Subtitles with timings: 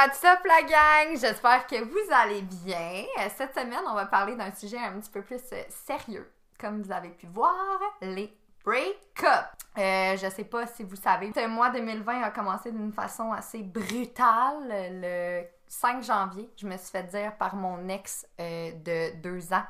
[0.00, 1.18] What's up la gang?
[1.18, 3.02] J'espère que vous allez bien.
[3.18, 6.30] Euh, Cette semaine, on va parler d'un sujet un petit peu plus euh, sérieux.
[6.56, 8.32] Comme vous avez pu voir, les
[8.64, 9.46] break-up.
[9.76, 13.64] Euh, je sais pas si vous savez, ce mois 2020 a commencé d'une façon assez
[13.64, 14.68] brutale.
[15.02, 19.66] Le 5 janvier, je me suis fait dire par mon ex euh, de deux ans.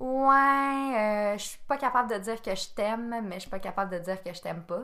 [0.00, 3.58] Ouais, euh, je suis pas capable de dire que je t'aime, mais je suis pas
[3.58, 4.82] capable de dire que je t'aime pas.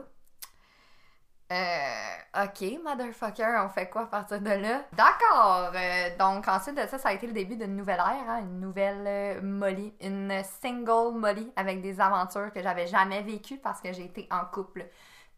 [1.49, 4.83] Euh, ok, motherfucker, on fait quoi à partir de là?
[4.91, 5.71] D'accord!
[5.73, 8.59] euh, donc, ensuite de ça, ça a été le début d'une nouvelle ère, hein, une
[8.59, 13.93] nouvelle euh, Molly, une single Molly avec des aventures que j'avais jamais vécues parce que
[13.93, 14.87] j'ai été en couple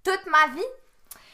[0.04, 0.66] toute ma vie.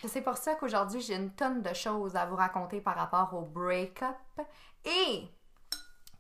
[0.08, 3.42] C'est pour ça qu'aujourd'hui, j'ai une tonne de choses à vous raconter par rapport au
[3.44, 4.46] break-up.
[4.84, 5.24] Et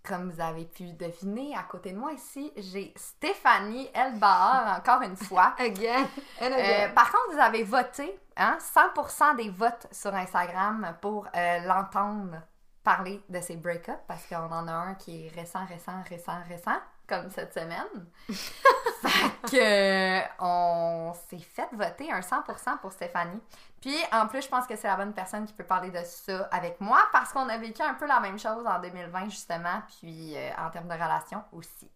[0.07, 5.15] comme vous avez pu deviner, à côté de moi ici, j'ai Stéphanie Elbahar, encore une
[5.17, 5.53] fois.
[5.59, 6.03] Again
[6.41, 6.93] and Euh, again.
[6.93, 12.41] par contre, vous avez voté, hein, 100% des votes sur Instagram pour euh, l'entendre
[12.83, 16.77] parler de ses break-ups, parce qu'on en a un qui est récent, récent, récent, récent,
[17.07, 18.07] comme cette semaine.
[18.29, 23.41] fait que euh, on s'est fait voter un 100% pour Stéphanie.
[23.81, 26.47] Puis en plus, je pense que c'est la bonne personne qui peut parler de ça
[26.51, 30.35] avec moi, parce qu'on a vécu un peu la même chose en 2020 justement, puis
[30.35, 31.89] euh, en termes de relations aussi.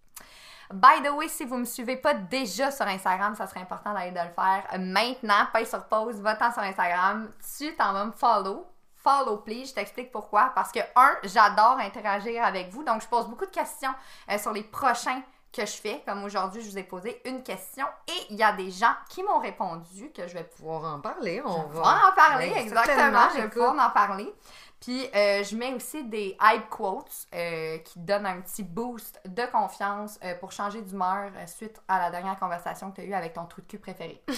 [0.72, 4.12] By the way, si vous me suivez pas déjà sur Instagram, ça serait important d'aller
[4.12, 5.48] de le faire maintenant.
[5.52, 7.32] Paye sur pause, va-t'en sur Instagram.
[7.58, 8.68] Tu t'en vas me follow.
[9.02, 10.52] Follow please, je t'explique pourquoi.
[10.56, 12.84] Parce que, un, j'adore interagir avec vous.
[12.84, 13.94] Donc, je pose beaucoup de questions
[14.30, 16.04] euh, sur les prochains que je fais.
[16.06, 19.24] Comme aujourd'hui, je vous ai posé une question et il y a des gens qui
[19.24, 21.42] m'ont répondu que je vais pouvoir en parler.
[21.44, 23.30] On va en parler, Oui, exactement.
[23.36, 24.34] Je vais pouvoir en parler.
[24.80, 29.44] Puis, euh, je mets aussi des hype quotes euh, qui donnent un petit boost de
[29.52, 33.34] confiance euh, pour changer d'humeur suite à la dernière conversation que tu as eue avec
[33.34, 34.24] ton trou de cul préféré.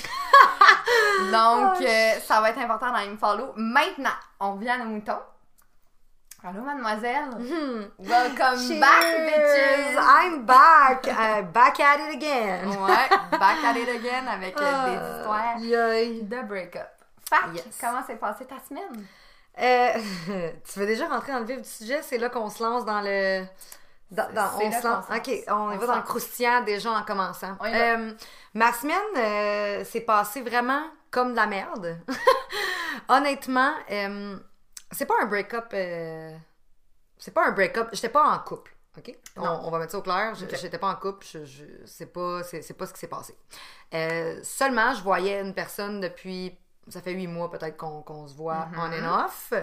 [1.32, 3.54] Donc, Oh, euh, ça va être important d'aller me follow.
[3.56, 4.10] Maintenant,
[4.40, 5.20] on revient à nos moutons.
[6.44, 7.30] Allô, mademoiselle?
[8.00, 8.80] Welcome Cheers!
[8.80, 9.96] back, bitches!
[10.00, 11.08] I'm back!
[11.08, 12.66] Uh, back at it again!
[12.68, 16.88] Ouais, back at it again avec euh, des Ah, histoires de break-up.
[17.54, 17.64] Yes.
[17.80, 19.06] comment s'est passée ta semaine?
[19.60, 22.02] Euh, tu veux déjà rentrer dans le vif du sujet?
[22.02, 23.44] C'est là qu'on se lance dans le.
[24.10, 25.06] dans- dans- on se lance.
[25.16, 27.56] Ok, on, va dans le croustillant déjà en commençant.
[27.64, 28.12] Euh,
[28.56, 30.82] ma semaine euh, s'est passée vraiment
[31.12, 32.00] comme de la merde.
[33.10, 34.38] Honnêtement, euh,
[34.92, 35.70] c'est pas un break-up.
[35.74, 36.36] euh,
[37.18, 37.90] c'est pas un break-up.
[37.94, 38.76] J'étais pas en couple.
[38.98, 39.16] OK?
[39.38, 39.62] On, Non.
[39.66, 40.34] on va mettre ça au clair.
[40.36, 41.26] J'étais pas en couple.
[41.26, 43.38] Je, je, c'est pas, c'est, c'est pas ce qui s'est passé.
[43.94, 46.58] Euh, seulement, je voyais une personne depuis.
[46.88, 49.54] Ça fait huit mois peut-être qu'on, se voit on and off.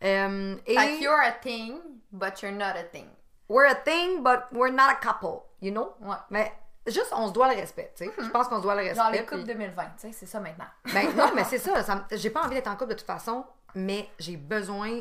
[0.00, 1.78] Et Like you're a thing,
[2.10, 3.06] but you're not a thing.
[3.48, 5.94] we're a thing, but we're not a couple, you know?
[6.00, 6.16] Ouais.
[6.30, 6.52] Mais
[6.86, 8.10] juste, on se doit le respect, tu sais.
[8.18, 8.96] Je pense qu'on se doit le respect.
[8.96, 10.66] Genre les puis- couples 2020, tu sais, c'est ça maintenant.
[10.94, 11.72] ben non, mais c'est ça.
[12.12, 15.00] j'ai pas envie d'être en couple de toute façon, mais j'ai besoin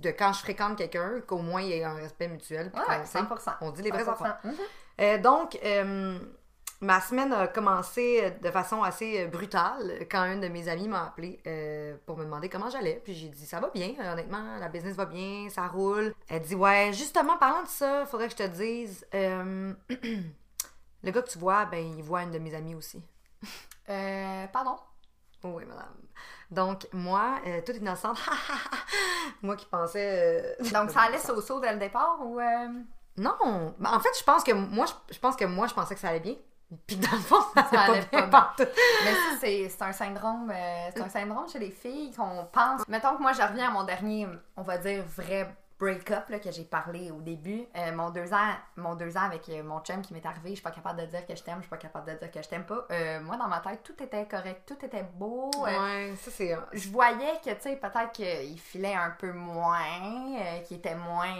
[0.00, 2.70] de quand je fréquente quelqu'un qu'au moins il y ait un respect mutuel.
[2.70, 3.54] puis Ouais, qu'on, tu sais, 100%.
[3.62, 4.10] On dit les vraies 100%.
[4.12, 4.38] affaires.
[4.44, 4.54] Mhm.
[5.00, 6.18] Euh, donc, euh,
[6.80, 11.40] ma semaine a commencé de façon assez brutale quand un de mes amis m'a appelé
[11.48, 13.00] euh, pour me demander comment j'allais.
[13.02, 16.14] Puis j'ai dit ça va bien, honnêtement, la business va bien, ça roule.
[16.28, 19.72] Elle dit ouais, justement, parlant de ça, faudrait que je te dise, euh,
[21.02, 23.02] le gars que tu vois, ben il voit une de mes amies aussi.
[23.88, 24.76] Euh, pardon?
[25.44, 25.94] Oh oui, madame.
[26.50, 28.18] Donc, moi, euh, toute innocente,
[29.42, 30.56] moi qui pensais.
[30.60, 32.40] euh, Donc ça allait au saut dès le départ ou.
[32.40, 32.68] euh,
[33.16, 33.74] Non!
[33.78, 36.00] Ben, en fait, je pense que moi, je, je pense que moi, je pensais que
[36.00, 36.34] ça allait bien.
[36.86, 38.28] Puis dans le fond, ça, Ça allait pas bien.
[38.28, 38.54] pas.
[38.58, 40.50] Mais c'est un syndrome.
[40.54, 42.86] euh, c'est un syndrome chez les filles qu'on pense.
[42.88, 44.26] Mettons que moi, je reviens à mon dernier,
[44.56, 47.64] on va dire, vrai break-up là, que j'ai parlé au début.
[47.76, 50.54] Euh, mon, deux ans, mon deux ans avec euh, mon chum qui m'est arrivé, je
[50.54, 52.42] suis pas capable de dire que je t'aime, je suis pas capable de dire que
[52.42, 52.86] je t'aime pas.
[52.90, 55.50] Euh, moi, dans ma tête, tout était correct, tout était beau.
[55.58, 56.56] Ouais, ça c'est.
[56.72, 59.78] je voyais que, tu sais, peut-être qu'il filait un peu moins,
[60.66, 61.34] qu'il était moins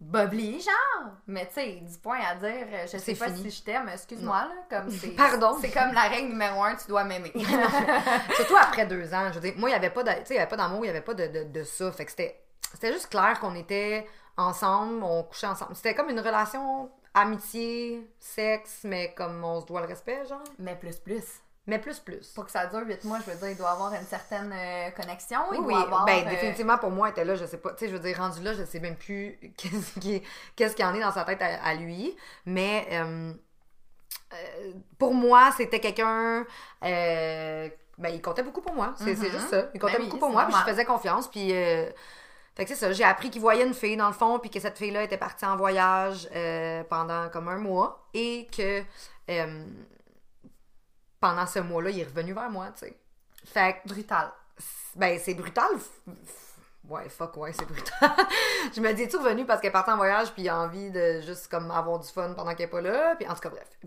[0.00, 1.12] bubbly, genre.
[1.26, 3.50] Mais, tu sais, du point à dire, je sais pas fini.
[3.50, 4.54] si je t'aime, excuse-moi, là.
[4.68, 5.56] Comme c'est, Pardon.
[5.60, 7.32] C'est comme la règle numéro un, tu dois m'aimer.
[8.34, 9.28] Surtout après deux ans.
[9.28, 10.56] Je veux dire, moi, il y avait pas de, tu sais, il y avait pas
[10.56, 11.92] d'amour, il y avait pas de, de, de ça.
[11.92, 12.40] Fait que c'était,
[12.74, 14.06] c'était juste clair qu'on était
[14.36, 15.74] ensemble, on couchait ensemble.
[15.74, 20.42] C'était comme une relation amitié, sexe, mais comme on se doit le respect, genre.
[20.58, 21.24] Mais plus, plus.
[21.66, 22.26] Mais plus, plus.
[22.34, 24.90] Pour que ça dure 8 mois, je veux dire, il doit avoir une certaine euh,
[24.92, 25.38] connexion.
[25.50, 25.74] Oui, il oui.
[25.74, 27.70] doit y avoir, ben, euh, définitivement, pour moi, elle était là, je sais pas.
[27.72, 30.22] Tu sais, je veux dire, rendu là, je sais même plus qu'est-ce qui,
[30.56, 32.16] qu'est-ce qu'il y en est dans sa tête à, à lui.
[32.46, 33.32] Mais euh,
[34.98, 36.46] pour moi, c'était quelqu'un.
[36.82, 37.70] ben,
[38.08, 38.94] il comptait beaucoup pour moi.
[38.96, 39.32] C'est c'est Mhm.
[39.32, 39.64] juste ça.
[39.74, 41.28] Il comptait Ben oui, beaucoup pour moi, puis je faisais confiance.
[41.28, 41.52] Puis.
[41.52, 41.90] euh,
[42.60, 44.60] fait que c'est ça, j'ai appris qu'il voyait une fille dans le fond, puis que
[44.60, 48.82] cette fille-là était partie en voyage euh, pendant comme un mois, et que
[49.30, 49.64] euh,
[51.20, 52.94] pendant ce mois-là, il est revenu vers moi, tu sais.
[53.46, 54.30] Fait que brutal.
[54.94, 55.70] ben c'est brutal
[56.90, 58.10] ouais, fuck, ouais, c'est brutal.
[58.76, 60.90] je me dis, es-tu revenu parce qu'elle est partie en voyage puis il a envie
[60.90, 63.16] de juste comme avoir du fun pendant qu'elle est pas là?
[63.16, 63.78] Puis en tout cas, bref.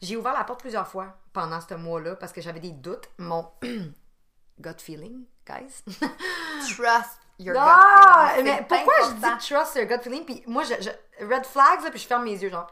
[0.00, 3.08] J'ai ouvert la porte plusieurs fois pendant ce mois-là parce que j'avais des doutes.
[3.18, 3.50] Mon
[4.60, 5.82] gut feeling, guys.
[6.76, 8.54] Trust your Ah, gut feeling.
[8.56, 10.24] mais pourquoi je dis trust your gut feeling?
[10.24, 12.66] Puis moi, je, je- red flags, là, puis je ferme mes yeux, genre,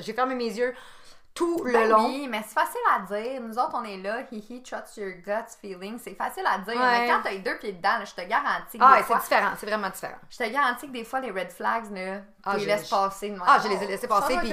[0.00, 0.74] J'ai fermé mes yeux
[1.34, 2.06] tout le Ben long.
[2.06, 3.40] Oui, mais c'est facile à dire.
[3.40, 5.96] Nous autres, on est là, hihi, trust your gut feeling.
[6.02, 6.74] C'est facile à dire.
[6.80, 7.00] Ouais.
[7.00, 9.50] Mais quand t'as les deux pieds dedans, là, je te garantis que Ah, c'est différent,
[9.56, 10.16] c'est vraiment différent.
[10.28, 13.36] je te garantis que des fois, les red flags, là, Ah, tu les laisses passer.
[13.46, 14.36] Ah, je les ai laissés passer.
[14.38, 14.52] Puis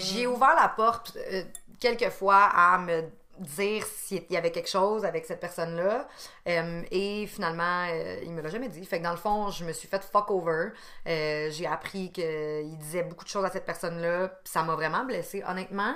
[0.00, 1.42] j'ai ouvert la porte euh,
[1.78, 3.02] quelques fois à me
[3.40, 6.08] dire s'il y avait quelque chose avec cette personne-là.
[6.48, 8.84] Euh, et finalement, euh, il me l'a jamais dit.
[8.84, 10.70] Fait que dans le fond, je me suis fait fuck over.
[11.06, 14.40] Euh, j'ai appris qu'il disait beaucoup de choses à cette personne-là.
[14.44, 15.42] Ça m'a vraiment blessée.
[15.46, 15.94] Honnêtement,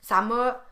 [0.00, 0.62] ça m'a.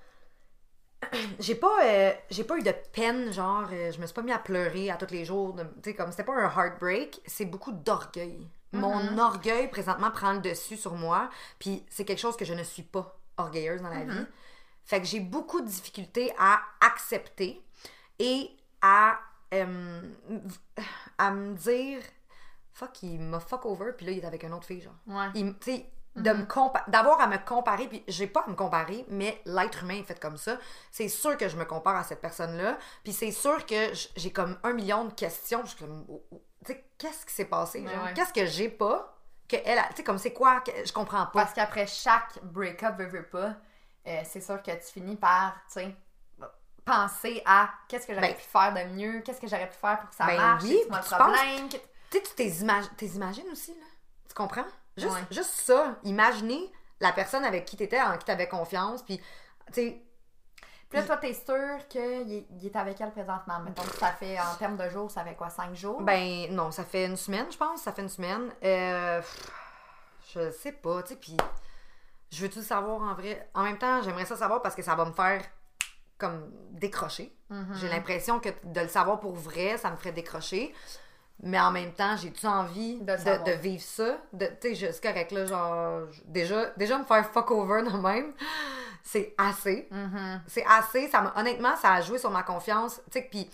[1.39, 4.39] J'ai pas, euh, j'ai pas eu de peine, genre, je me suis pas mis à
[4.39, 5.55] pleurer à tous les jours.
[5.55, 8.49] Tu sais, comme c'était pas un heartbreak, c'est beaucoup d'orgueil.
[8.73, 11.29] Mon orgueil, présentement, prend le dessus sur moi.
[11.59, 14.27] Puis c'est quelque chose que je ne suis pas orgueilleuse dans la vie.
[14.85, 17.61] Fait que j'ai beaucoup de difficultés à accepter
[18.19, 18.51] et
[18.83, 19.19] à,
[19.55, 20.03] euh,
[21.19, 22.03] à me dire
[22.73, 24.95] fuck, il m'a fuck over, puis là, il est avec une autre fille, genre.
[25.07, 25.27] Ouais.
[25.35, 25.87] Il m- tu sais,
[26.17, 29.83] de me compa- d'avoir à me comparer, puis j'ai pas à me comparer, mais l'être
[29.85, 30.59] humain est fait comme ça.
[30.91, 34.59] C'est sûr que je me compare à cette personne-là, puis c'est sûr que j'ai comme
[34.65, 35.63] un million de questions.
[35.65, 38.13] Je suis comme, oh, oh, tu sais, qu'est-ce qui s'est passé, Ouais.
[38.15, 41.31] Qu'est-ce que j'ai pas, que elle, tu sais, comme c'est quoi, que je comprends pas.
[41.33, 43.57] Parce qu'après chaque break-up, veux, veux pas,
[44.07, 45.97] euh, c'est sûr que tu finis par, tu sais,
[46.85, 50.01] penser à qu'est-ce que j'aurais Ben- pu faire de mieux, qu'est-ce que j'aurais pu faire
[50.01, 51.69] pour que ça Ben marche, oui, moi le problème?
[51.71, 51.79] Tu
[52.11, 53.87] sais, tu t'es imag- t'es imagines aussi, là.
[54.29, 54.67] Tu comprends?
[54.97, 55.21] Juste, Ouais.
[55.31, 55.97] juste ça.
[56.05, 56.71] Imaginer
[57.01, 60.01] la personne avec qui t'étais, en qui t'avais confiance, puis, tu sais,
[60.91, 62.01] Puis là, toi, t'es sûr qu'il
[62.33, 63.59] est, il est avec elle présentement?
[63.61, 66.01] Mettons que ça fait, en termes de jours, ça fait quoi, 5 jours?
[66.03, 67.81] Ben non, ça fait une semaine, je pense.
[67.83, 68.53] Ça fait une semaine.
[68.63, 69.21] Euh,
[70.33, 71.37] je sais pas, tu sais, puis
[72.35, 73.49] je veux-tu le savoir en vrai?
[73.55, 75.43] En même temps, j'aimerais ça savoir parce que ça va me faire
[76.19, 77.37] comme décrocher.
[77.51, 77.75] Mm-hmm.
[77.75, 80.75] J'ai l'impression que de le savoir pour vrai, ça me ferait décrocher.
[81.43, 83.01] Mais en même temps, j'ai-tu envie
[83.45, 84.19] De vivre ça?
[84.39, 88.33] Tu sais, c'est correct, là, genre, déjà, déjà me faire fuck over de même,
[89.03, 89.89] c'est assez.
[89.91, 90.43] Mhm.
[90.47, 91.09] C'est assez.
[91.09, 93.01] Ça honnêtement, ça a joué sur ma confiance.
[93.11, 93.51] Tu sais, puis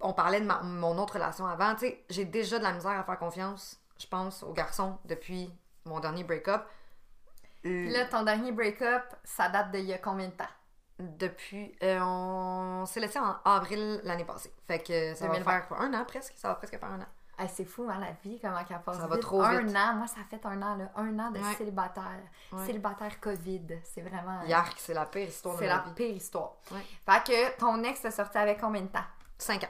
[0.00, 1.74] on parlait de ma- mon autre relation avant.
[1.74, 5.50] Tu sais, j'ai déjà de la misère à faire confiance, je pense, aux garçons depuis
[5.86, 6.62] mon dernier break-up.
[7.62, 10.44] Puis là, ton dernier break-up, ça date d'il y a combien de temps?
[10.98, 11.74] Depuis.
[11.82, 14.52] euh, on s'est laissé en avril l'année passée.
[14.66, 15.38] Fait que ça 2020.
[15.44, 16.34] va faire quoi, un an presque?
[16.36, 17.06] Ça va presque faire un an.
[17.38, 19.22] Hey, c'est fou, hein, la vie, comment qu'elle passe Ça va vite.
[19.22, 19.74] trop un vite.
[19.76, 20.92] an, moi, ça fait un an, là.
[20.96, 21.54] Un an de Ouais.
[21.56, 22.20] célibataire.
[22.52, 22.66] Ouais.
[22.66, 23.78] Célibataire COVID.
[23.84, 24.42] C'est vraiment...
[24.42, 25.94] Yark, c'est la pire histoire de C'est ma la vie.
[25.94, 26.52] pire histoire.
[26.70, 26.84] Ouais.
[27.08, 27.24] Fait
[27.54, 29.00] que ton ex t'a sorti avec combien de temps?
[29.38, 29.68] Cinq ans.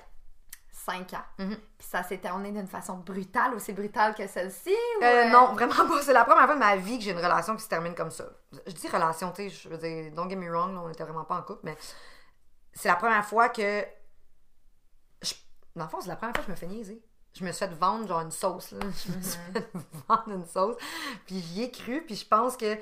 [0.84, 1.25] Cinq ans.
[1.38, 1.56] Mhm.
[1.79, 4.70] Puis ça s'est terminé d'une façon brutale, aussi brutale que celle-ci?
[4.70, 6.02] ou, Euh, euh, non, vraiment pas.
[6.02, 8.11] C'est la première fois de ma vie que j'ai une relation qui se termine comme
[8.11, 8.25] ça.
[8.67, 11.05] Je dis relation, tu sais, je veux dire, don't get me wrong, là, on était
[11.05, 11.76] vraiment pas en couple, mais
[12.73, 13.84] c'est la première fois que.
[15.22, 15.34] Je...
[15.77, 17.01] Dans le fond, c'est la première fois que je me fais niaiser.
[17.34, 18.81] Je me suis fait vendre genre une sauce, là.
[19.06, 19.70] Je me suis fait
[20.08, 20.77] vendre une sauce.
[21.27, 22.77] Puis j'y ai cru, puis je pense que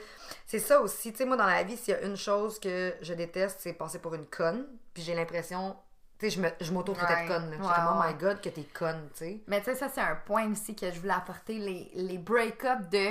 [0.46, 1.12] c'est ça aussi.
[1.12, 3.74] Tu sais, moi, dans la vie, s'il y a une chose que je déteste, c'est
[3.74, 4.66] passer pour une conne.
[4.94, 5.76] Puis j'ai l'impression.
[6.20, 7.22] Tu sais, je m'auto-traitais Ouais.
[7.24, 7.50] de conne.
[7.52, 9.40] J'étais comme, oh my god, que t'es conne, tu sais.
[9.46, 11.54] Mais tu sais, ça, c'est un point aussi que je voulais apporter.
[11.58, 13.08] Les, les break-up de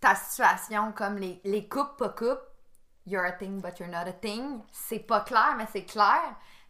[0.00, 2.42] ta situation, comme les, les couples pas couples.
[3.06, 4.60] You're a thing, but you're not a thing.
[4.70, 6.20] C'est pas clair, mais c'est clair.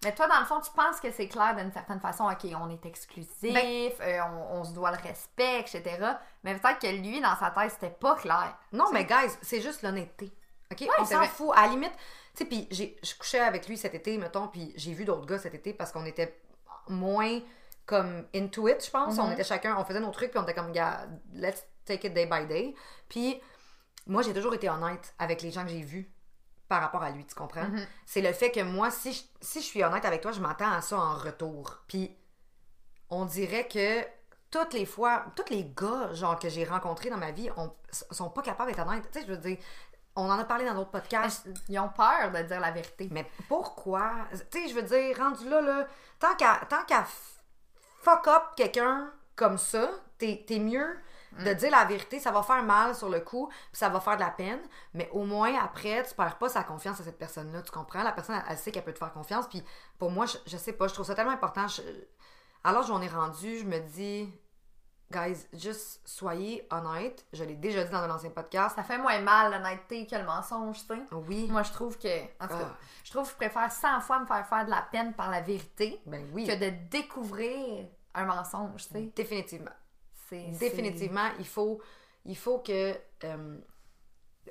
[0.05, 2.31] Mais toi, dans le fond, tu penses que c'est clair d'une certaine façon.
[2.31, 4.21] OK, on est exclusif, Ben- euh,
[4.53, 5.83] on, on se doit le respect, etc.
[6.45, 8.57] Mais peut-être que lui, dans sa tête, c'était pas clair.
[8.73, 10.33] Non, mais guys, c'est juste l'honnêteté.
[10.71, 10.87] OK?
[11.01, 11.51] on s'en fout.
[11.57, 11.93] À la limite,
[12.39, 15.27] tu sais, puis j'ai- je couchais avec lui cet été, mettons, puis j'ai vu d'autres
[15.27, 16.41] gars cet été parce qu'on était
[16.89, 17.41] moins
[17.87, 19.17] comme into it, je pense.
[19.17, 19.25] Mhm.
[19.25, 22.15] On était chacun, on faisait nos trucs, puis on était comme, gars, let's take it
[22.15, 22.75] day by day.
[23.09, 23.41] Puis
[24.07, 26.13] moi, j'ai toujours été honnête avec les gens que j'ai vus
[26.69, 27.67] par rapport à lui, tu comprends?
[27.69, 27.87] Mhm.
[28.05, 30.71] C'est le fait que moi, si je, si je suis honnête avec toi, je m'attends
[30.71, 31.83] à ça en retour.
[31.89, 32.15] Puis
[33.11, 34.05] on dirait que
[34.51, 38.31] toutes les fois, tous les gars genre que j'ai rencontrés dans ma vie on, sont
[38.31, 39.11] pas capables d'être honnêtes.
[39.11, 39.59] Tu sais, je veux dire,
[40.21, 41.47] on en a parlé dans d'autres podcasts.
[41.69, 43.09] Ils ont peur de dire la vérité?
[43.11, 44.11] Mais pourquoi?
[44.51, 45.87] Tu sais, je veux dire, rendu là, là,
[46.19, 47.41] tant qu'à f-
[48.03, 50.99] fuck up quelqu'un comme ça, t'es mieux
[51.39, 52.19] de dire la vérité.
[52.19, 54.61] Ça va faire mal sur le coup, puis ça va faire de la peine,
[54.95, 57.63] mais au moins après, tu perds pas sa confiance à cette personne-là.
[57.63, 58.03] Tu comprends?
[58.03, 59.63] La personne, elle, elle sait qu'elle peut te faire confiance, puis
[59.99, 61.69] pour moi, je, je sais pas, je trouve ça tellement important.
[61.69, 61.83] Je-
[62.65, 64.29] alors, j'en ai rendu, je me dis,
[65.11, 67.25] guys, juste soyez honnêtes.
[67.33, 68.77] Je l'ai déjà dit dans un ancien podcast.
[68.77, 71.03] Ça fait moins mal l'honnêteté que le mensonge, tu sais.
[71.13, 71.49] Oui.
[71.51, 72.23] Moi, je trouve que.
[72.43, 72.77] En tout cas, Ah.
[73.05, 75.41] je trouve que je préfère 100 fois me faire faire de la peine par la
[75.41, 76.47] vérité Ben oui.
[76.47, 79.13] que de découvrir un mensonge, tu sais.
[79.15, 79.71] Définitivement.
[80.29, 81.81] C'est- Définitivement, il faut,
[82.25, 82.95] il faut que.
[83.25, 83.59] euh,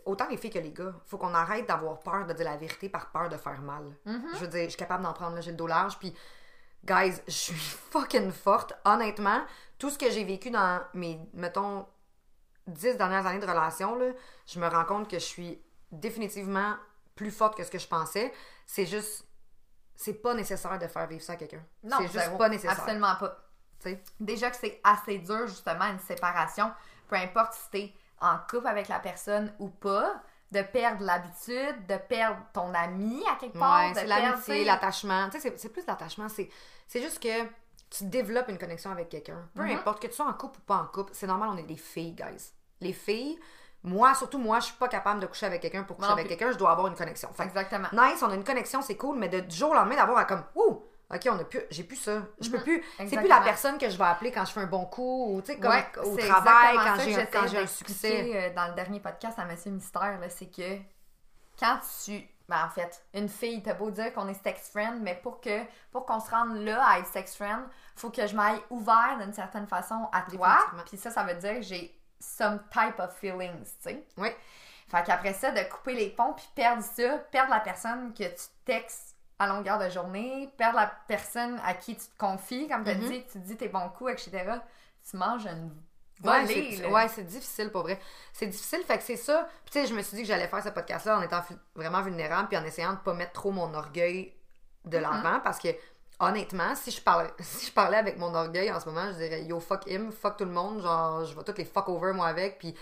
[0.06, 2.58] autant les filles que les gars, il faut qu'on arrête d'avoir peur de dire la
[2.58, 3.84] vérité par peur de faire mal.
[4.06, 4.22] Mm-hmm.
[4.34, 6.14] Je veux dire, je suis capable d'en prendre, là, j'ai le dos large, puis.
[6.86, 7.54] Guys, je suis
[7.92, 8.74] fucking forte.
[8.86, 9.42] Honnêtement,
[9.78, 11.86] tout ce que j'ai vécu dans mes, mettons,
[12.68, 14.12] 10 dernières années de relation, là,
[14.46, 16.76] je me rends compte que je suis définitivement
[17.16, 18.34] plus forte que ce que je pensais.
[18.66, 19.26] C'est juste.
[19.96, 21.64] C'est pas nécessaire de faire vivre ça à quelqu'un.
[21.84, 22.80] Non, C'est juste pas nécessaire.
[22.80, 23.36] Absolument pas.
[23.80, 24.04] tu sais?
[24.20, 26.72] Déjà que c'est assez dur, justement, une séparation,
[27.08, 31.98] peu importe si t'es en couple avec la personne ou pas, de perdre l'habitude, de
[31.98, 35.30] perdre ton ami à quelque part, Ouais, c'est l'amitié, l'attachement.
[35.30, 36.28] Tu sais, c'est- plus l'attachement.
[36.30, 36.50] C'est
[37.02, 37.48] juste que
[37.89, 39.48] tu développes une connexion avec quelqu'un.
[39.56, 39.75] Peu Mm-hmm.
[39.75, 41.77] importe que tu sois en couple ou pas en couple, c'est normal, on est des
[41.77, 42.51] filles, guys.
[42.82, 43.39] Les filles,
[43.84, 46.27] moi, surtout moi, je suis pas capable de coucher avec quelqu'un pour coucher Non avec
[46.27, 47.29] quelqu'un, je dois avoir une connexion.
[47.34, 47.88] Fait Exactement.
[47.94, 50.25] nice, on a une connexion, c'est cool, mais de, du jour au lendemain d'avoir à
[50.25, 52.24] comme, ouh, ok, on a plus, j'ai plus ça.
[52.41, 54.65] Je peux plus, c'est plus la personne que je vais appeler quand je fais un
[54.67, 58.32] bon coup, ou tu sais, comme Ouais, au travail, quand j'ai, quand j'ai un succès.
[58.36, 60.77] euh, dans le dernier podcast à Monsieur Mystère, là, c'est que
[61.60, 62.22] quand tu.
[62.50, 65.63] Ben, en fait, une fille, t'as beau dire qu'on est sex friend, mais pour que
[65.92, 69.34] pour qu'on se rende là à être sex friend, faut que je m'aille ouvert d'une
[69.34, 70.58] certaine façon à toi.
[70.86, 74.08] Puis ça, ça veut dire que j'ai some type of feelings, tu sais.
[74.18, 74.30] Oui.
[74.88, 78.46] Fait qu'après ça, de couper les ponts puis perdre ça, perdre la personne que tu
[78.63, 82.92] textes à longueur de journée, perdre la personne à qui tu te confies, comme tu
[82.92, 83.10] as Mhm.
[83.10, 84.62] dit, que tu dis tes bons coups, etc.
[85.10, 85.70] Tu manges une
[86.24, 86.90] Ouais, volée, c'est, là.
[86.90, 88.00] ouais, c'est difficile pour vrai.
[88.34, 89.48] C'est difficile, fait que c'est ça.
[89.66, 91.42] Puis tu sais, je me suis dit que j'allais faire ce podcast-là en étant
[91.76, 94.34] vraiment vulnérable puis en essayant de pas mettre trop mon orgueil
[94.88, 94.90] Mm-hmm.
[94.90, 95.70] de l'avant parce que
[96.20, 99.44] honnêtement, si je parlais si je parlais avec mon orgueil en ce moment, je dirais
[99.44, 102.28] yo fuck him, fuck tout le monde, genre je vais toutes les fuck over moi
[102.28, 102.76] avec puis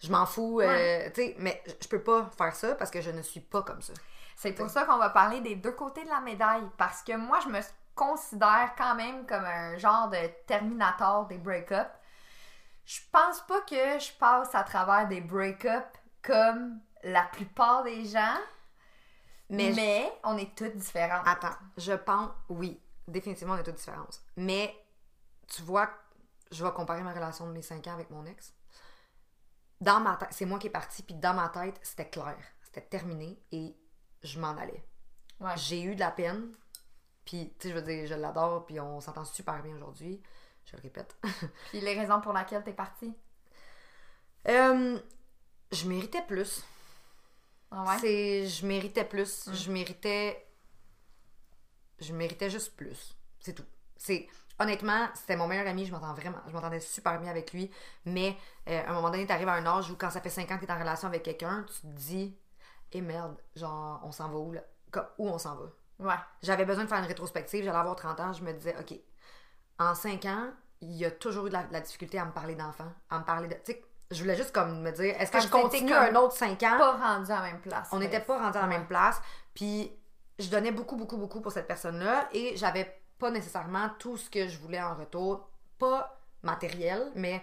[0.00, 3.10] je m'en fous, euh, tu sais, mais je peux pas faire ça parce que je
[3.10, 3.94] ne suis pas comme ça.
[4.36, 6.68] C'est pour ça qu'on va parler des deux côtés de la médaille.
[6.76, 7.58] Parce que moi, je me
[7.94, 11.88] considère quand même comme un genre de terminator des break-ups.
[12.86, 18.38] Je pense pas que je passe à travers des break-ups comme la plupart des gens,
[19.50, 21.26] Mais mais, je- on est toutes différentes.
[21.26, 24.22] Attends, je pense, oui, définitivement, on a toute différence.
[24.36, 24.74] Mais,
[25.48, 25.90] tu vois,
[26.50, 28.54] je vais comparer ma relation de mes 5 ans avec mon ex.
[29.80, 32.36] Dans ma tête, c'est moi qui est partie, puis dans ma tête, c'était clair.
[32.62, 33.76] C'était terminé et
[34.22, 34.84] je m'en allais.
[35.40, 35.52] Ouais.
[35.56, 36.52] J'ai eu de la peine,
[37.24, 40.22] puis, tu sais, je veux dire, je l'adore, puis on s'entend super bien aujourd'hui.
[40.66, 41.16] Je le répète.
[41.70, 43.14] Puis les raisons pour lesquelles t'es partie?
[44.48, 44.98] Euh,
[45.72, 46.62] je méritais plus.
[47.70, 47.98] Ah ouais?
[48.00, 49.48] C'est, je méritais plus.
[49.52, 50.46] Je méritais,
[52.00, 53.16] je méritais juste plus.
[53.40, 53.64] C'est tout.
[53.96, 55.86] C'est, honnêtement, c'était mon meilleur ami.
[55.86, 57.70] Je m'entends vraiment, je m'entendais super bien avec lui.
[58.04, 58.36] Mais
[58.68, 60.58] euh, à un moment donné, t'arrives à un âge où quand ça fait 5 ans
[60.58, 62.36] que t'es en relation avec quelqu'un, tu te dis,
[62.92, 64.62] et merde, genre, on s'en va où là?
[65.18, 65.66] Où on s'en va?
[65.98, 66.20] Ouais.
[66.42, 67.64] J'avais besoin de faire une rétrospective.
[67.64, 68.32] J'allais avoir 30 ans.
[68.32, 68.94] Je me disais, OK,
[69.78, 72.32] en 5 ans, il y a toujours eu de la, de la difficulté à me
[72.32, 73.54] parler d'enfants, à me parler de.
[73.54, 76.62] Tu sais, je voulais juste comme me dire, est-ce que je continue un autre 5
[76.62, 76.78] ans?
[76.78, 77.88] Pas rendu à la même place.
[77.92, 79.20] On n'était pas rendu à la même place.
[79.54, 79.90] Puis
[80.38, 84.46] je donnais beaucoup, beaucoup, beaucoup pour cette personne-là et j'avais pas nécessairement tout ce que
[84.46, 85.48] je voulais en retour.
[85.78, 87.42] Pas matériel, mais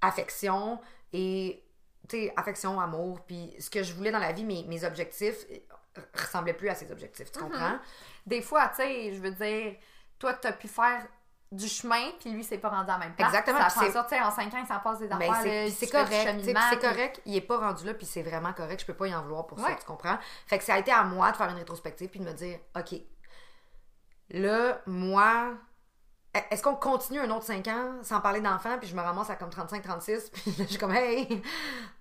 [0.00, 0.80] affection
[1.12, 1.64] et,
[2.08, 3.20] tu sais, affection, amour.
[3.26, 6.74] Puis ce que je voulais dans la vie, mes, mes objectifs euh, ressemblaient plus à
[6.74, 7.32] ses objectifs.
[7.32, 7.78] Tu comprends?
[8.26, 9.74] Des fois, tu sais, je veux dire,
[10.18, 11.06] toi, t'as pu faire
[11.50, 13.28] du chemin, puis lui, c'est pas rendu à la même place.
[13.28, 15.68] Exactement, Ça prend ça, tu sais, en 5 ans, il s'en passe des Mais affaires.
[15.74, 18.94] c'est correct, c'est correct, il est pas rendu là, puis c'est vraiment correct, je peux
[18.94, 19.76] pas y en vouloir pour ça, Ouais.
[19.78, 20.18] tu comprends?
[20.46, 22.58] Fait que ça a été à moi de faire une rétrospective puis de me dire,
[22.76, 23.00] OK,
[24.30, 25.54] là, moi,
[26.50, 29.36] est-ce qu'on continue un autre 5 ans sans parler d'enfants, puis je me ramasse à
[29.36, 31.42] comme 35-36, puis je suis comme, hey,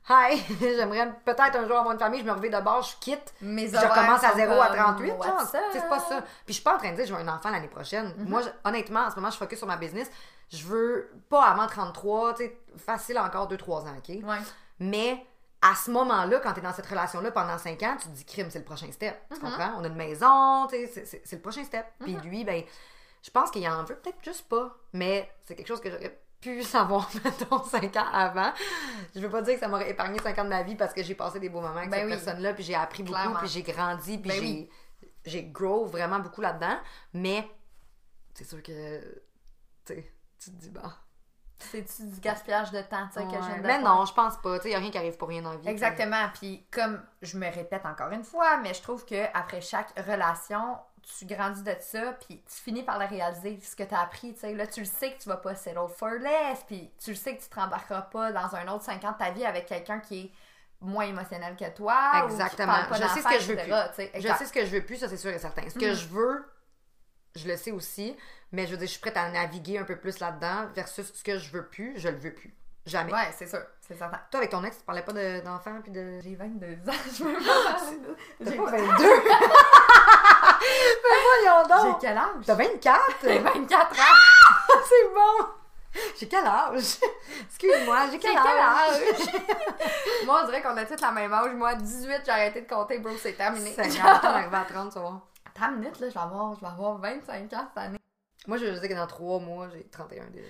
[0.09, 3.33] hi, j'aimerais peut-être un jour avoir une famille, je me reviens de bord, je quitte,
[3.41, 5.61] Mes je recommence à sont 0 à comme, 38, genre, what's up?
[5.71, 6.21] c'est pas ça.
[6.21, 8.13] Puis je suis pas en train de dire je veux un enfant l'année prochaine.
[8.17, 8.29] Mhm.
[8.29, 10.09] Moi, honnêtement, en ce moment, je focus sur ma business.
[10.49, 14.09] Je veux pas avant 33, tu sais, facile encore 2-3 ans, OK?
[14.23, 14.37] Ouais.
[14.79, 15.25] Mais
[15.61, 18.23] à ce moment-là, quand tu es dans cette relation-là pendant 5 ans, tu te dis
[18.23, 19.17] crime, c'est le prochain step.
[19.33, 19.73] Tu comprends?
[19.77, 21.85] On a une maison, tu sais, c'est- le prochain step.
[21.99, 22.63] Puis lui, ben,
[23.23, 26.63] je pense qu'il en veut peut-être juste pas, mais c'est quelque chose que j'aurais pu
[26.63, 28.51] savoir, mettons, 5 ans avant.
[29.15, 31.03] Je veux pas dire que ça m'aurait épargné 5 ans de ma vie parce que
[31.03, 32.11] j'ai passé des beaux moments avec Ben cette oui.
[32.11, 34.69] personne-là, puis j'ai appris beaucoup, puis j'ai grandi, puis Ben j'ai oui.
[35.25, 36.77] j'ai grow vraiment beaucoup là-dedans.
[37.13, 37.47] Mais
[38.33, 38.99] c'est sûr que,
[39.85, 40.03] tu
[40.39, 40.93] tu te dis, bah.
[41.59, 43.81] C'est-tu du gaspillage de temps, tu sais, que je viens de mais faire?
[43.81, 44.59] non, je pense pas.
[44.59, 45.67] Tu sais, y a rien qui arrive pour rien dans la vie.
[45.67, 46.29] Exactement.
[46.35, 50.77] Puis comme je me répète encore une fois, mais je trouve que après chaque relation,
[51.17, 54.33] tu grandis de ça, puis tu finis par le réaliser, ce que tu as appris.
[54.33, 57.11] Tu sais, là, tu le sais que tu vas pas settle for less, puis tu
[57.11, 59.45] le sais que tu te rembarqueras pas dans un autre 5 ans de ta vie
[59.45, 60.31] avec quelqu'un qui est
[60.81, 62.23] moins émotionnel que toi.
[62.25, 62.73] Exactement.
[62.73, 64.21] Ou qui parle pas Je sais ce que je veux plus.
[64.21, 65.67] Je sais ce que je veux plus, ça c'est sûr et certain.
[65.69, 65.95] Ce que Mm.
[65.95, 66.45] je veux,
[67.35, 68.15] je le sais aussi,
[68.51, 71.23] mais je veux dire, je suis prête à naviguer un peu plus là-dedans versus ce
[71.23, 72.53] que je veux plus, je le veux plus.
[72.85, 73.11] Jamais.
[73.11, 74.17] Ouais, c'est sûr, c'est certain.
[74.31, 76.19] Toi, avec ton ex, tu parlais pas de- d'enfants puis de.
[76.21, 79.03] J'ai 22 ans, je veux pas de- J'ai pas 22!
[80.61, 82.01] mais voyons J'ai donc!
[82.01, 82.45] quel âge?
[82.45, 83.01] T'as 24?
[83.23, 84.77] J'ai 24 ans!
[84.87, 85.47] C'est bon!
[86.19, 86.97] J'ai quel âge?
[87.45, 89.01] Excuse-moi, j'ai J'ai quel quel âge?
[90.25, 91.53] Moi, on dirait qu'on a tous la même âge.
[91.53, 93.73] Moi, 18, j'ai arrêté de compter, bro, c'est terminé.
[93.77, 95.21] On arrivé à 30, ça va.
[95.45, 97.99] Attends une minute, là, je vais avoir, je vais avoir 25 ans cette année.
[98.47, 100.47] Moi, je sais que dans 3 mois, j'ai 31 déjà.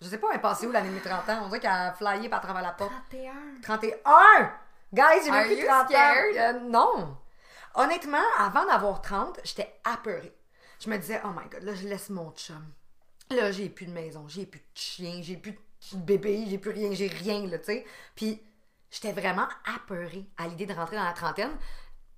[0.00, 1.40] Je sais pas, elle est passée où l'année de mes 30 ans?
[1.44, 2.92] On dirait qu'elle a flyé par travers la porte.
[3.10, 3.32] 31.
[3.62, 4.52] 31!
[4.92, 6.14] Guys, j'ai même plus you 30 ans.
[6.36, 7.16] Euh, non!
[7.76, 10.34] Honnêtement, avant d'avoir 30, j'étais apeurée.
[10.80, 12.72] Je me disais, oh my god, là, je laisse mon chum.
[13.30, 15.52] Là, j'ai plus de maison, j'ai plus de chien, j'ai plus
[15.92, 17.86] de bébé, j'ai plus rien, j'ai rien, là, tu sais.
[18.14, 18.42] Puis,
[18.90, 21.54] j'étais vraiment apeurée à l'idée de rentrer dans la trentaine.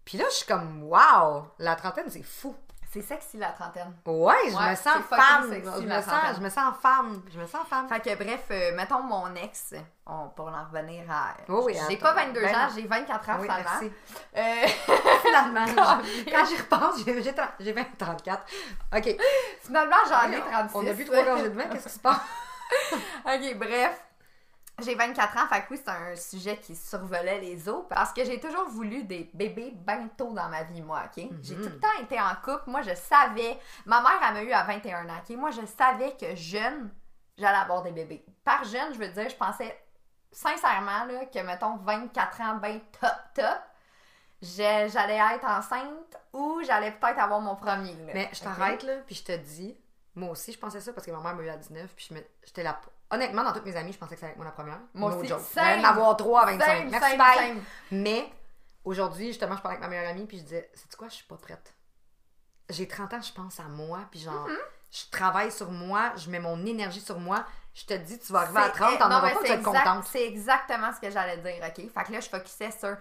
[0.04, 2.54] Puis là, je suis comme, wow, la trentaine, c'est fou.
[2.90, 3.92] C'est sexy la trentaine.
[4.07, 5.50] Ouais, je Ouais, me sens femme.
[5.50, 7.23] sexy, je, me sens, je me sens femme.
[7.30, 7.87] Je me sens femme.
[7.87, 9.75] Fait que bref, euh, mettons mon ex,
[10.07, 11.35] on, pour en revenir à.
[11.50, 12.14] Oui, oui, j'ai attends.
[12.14, 13.71] pas 22 Ben ans, j'ai 24 ans oui, finalement.
[13.71, 13.92] merci.
[14.37, 14.66] Euh,
[15.23, 18.42] Finalement, Quand je- quand j'y repense, j'ai j'ai 30 j'ai 20, 34.
[18.97, 19.16] OK.
[19.62, 20.71] finalement, j'en ai 36.
[20.75, 22.16] On a bu trois gorgées de vin, qu'est-ce qui se passe?
[23.26, 24.00] Ok, bref.
[24.80, 28.25] J'ai 24 ans, fait que oui, c'est un sujet qui survolait les eaux parce que
[28.25, 31.25] j'ai toujours voulu des bébés bien tôt dans ma vie, moi, ok?
[31.42, 32.70] J'ai tout le temps été en couple.
[32.70, 33.58] Moi, je savais.
[33.87, 35.37] Ma mère, elle m'a eu à 21 ans, ok?
[35.37, 36.90] Moi, je savais que jeune,
[37.37, 38.25] j'allais avoir des bébés.
[38.44, 39.76] Par jeune, je veux dire, je pensais
[40.30, 43.58] sincèrement, là, que mettons 24 ans, ben top, top,
[44.40, 47.94] j'allais être enceinte ou j'allais peut-être avoir mon premier.
[47.94, 49.76] là, Mais je t'arrête, là, puis je te dis,
[50.14, 52.10] moi aussi, je pensais ça parce que ma mère m'a eu à 19, puis
[52.45, 52.80] j'étais là.
[53.10, 54.78] Honnêtement, dans toutes mes amies, je pensais que ça allait être moi la première.
[54.94, 55.28] Moi No aussi.
[55.28, 55.40] joke.
[55.40, 55.84] Same.
[55.84, 56.64] Avoir 3 à 25.
[56.66, 57.62] Same, Merci, same, bye.
[57.90, 58.32] Mais
[58.84, 61.26] aujourd'hui, justement, je parlais avec ma meilleure amie, puis je disais, c'est quoi, je suis
[61.26, 61.75] pas prête.
[62.68, 64.58] J'ai 30 ans, je pense à moi, puis genre, Mm-hmm.
[64.90, 67.44] je travaille sur moi, je mets mon énergie sur moi.
[67.75, 69.49] Je te dis, tu vas arriver à C'est- 30, eh, t'en non, auras pas, tu
[69.49, 70.04] vas être contente.
[70.10, 71.75] C'est exactement ce que j'allais dire, OK?
[71.92, 72.97] Fait que là, je focusais sur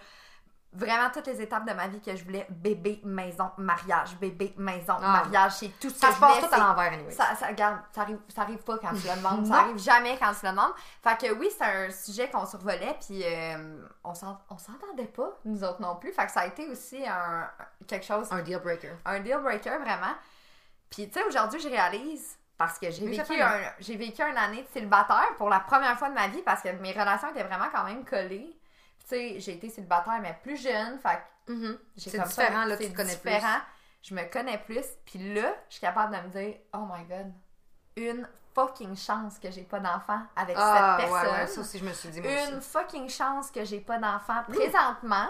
[0.74, 2.46] vraiment toutes les étapes de ma vie que je voulais.
[2.50, 4.16] Bébé, maison, mariage.
[4.18, 5.24] Bébé, maison, Ah.
[5.24, 5.54] mariage.
[5.54, 7.12] C'est tout Ça se je passe tout à l'envers, anyway.
[7.12, 9.46] Ça, ça, regarde, ça arrive, ça arrive pas quand tu le demandes.
[9.48, 10.74] Ça arrive jamais quand tu le demandes.
[11.02, 14.14] Fait que oui, c'est un sujet qu'on survolait, puis euh, on
[14.50, 16.12] on s'entendait pas, nous autres non plus.
[16.12, 17.50] Fait que ça a été aussi un,
[17.88, 18.92] quelque chose Un deal breaker.
[19.06, 20.14] un deal breaker vraiment.
[20.90, 24.64] Puis tu sais aujourd'hui je réalise parce que j'ai vécu un j'ai vécu une année
[24.64, 27.68] de célibataire pour la première fois de ma vie parce que mes relations étaient vraiment
[27.74, 28.57] quand même collées.
[29.08, 31.78] Tu sais, j'ai été célibataire mais plus jeune, fait Mhm.
[31.96, 33.60] j'ai C'est ça- différent, là, tu te connais différent.
[34.04, 37.32] Je me connais plus, puis là, je suis capable de me dire "Oh my god,
[37.96, 41.80] une fucking chance que j'ai pas d'enfant avec Ah, cette ouais, personne." ouais, ça aussi,
[41.80, 42.70] je me suis dit, moi une aussi.
[42.70, 45.30] fucking chance que j'ai pas d'enfant présentement,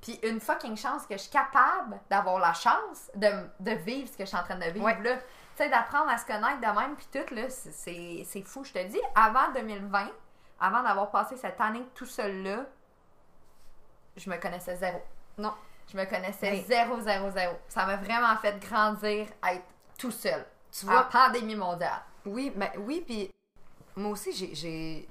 [0.00, 3.28] puis une fucking chance que je suis capable d'avoir la chance de,
[3.60, 4.98] de vivre ce que je suis en train de vivre Ouais.
[5.02, 5.16] là.
[5.16, 8.64] Tu sais, d'apprendre à se connaître de même, puis tout, là, c'est fou.
[8.64, 10.08] Je te dis, avant 2020,
[10.58, 12.64] avant d'avoir passé cette année tout seul là,
[14.16, 15.00] je me connaissais zéro.
[15.38, 15.52] Non.
[15.92, 17.54] Je me connaissais zéro, zéro, zéro.
[17.68, 19.64] Ça m'a vraiment fait grandir à être
[19.98, 20.44] tout seul.
[20.70, 22.00] Tu vois, pandémie mondiale.
[22.24, 23.30] Oui, mais oui, puis
[23.96, 25.08] moi aussi, j'ai.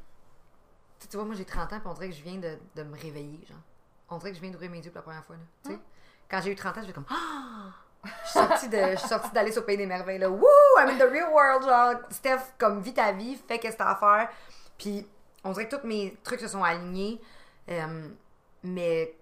[1.09, 2.93] Tu vois, moi, j'ai 30 ans, puis on dirait que je viens de, de me
[2.97, 3.57] réveiller, genre.
[4.09, 5.41] On dirait que je viens d'ouvrir mes yeux pour la première fois, là.
[5.63, 5.79] Tu sais,
[6.29, 7.05] quand j'ai eu 30 ans, je vais comme.
[7.09, 7.71] Ah!
[8.05, 10.29] Je suis sortie de- je suis sortie d'Alice au Pays des Merveilles, là.
[10.29, 10.45] Woo!
[10.77, 11.95] I'm in the real world, genre.
[12.09, 14.29] Steph, comme, vis ta vie, fais qu'est-ce que t'as à faire.
[14.77, 15.05] Puis,
[15.43, 17.19] on dirait que tous mes trucs se sont alignés.
[17.69, 18.07] euh,
[18.63, 19.15] mais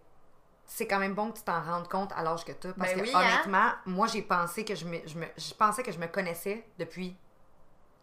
[0.65, 2.73] c'est quand même bon que tu t'en rendes compte à l'âge que tu as.
[2.73, 3.19] Parce Ben que, oui, hein?
[3.21, 6.65] honnêtement, moi, j'ai pensé que je me, je me- je pensais que je me connaissais
[6.77, 7.15] depuis,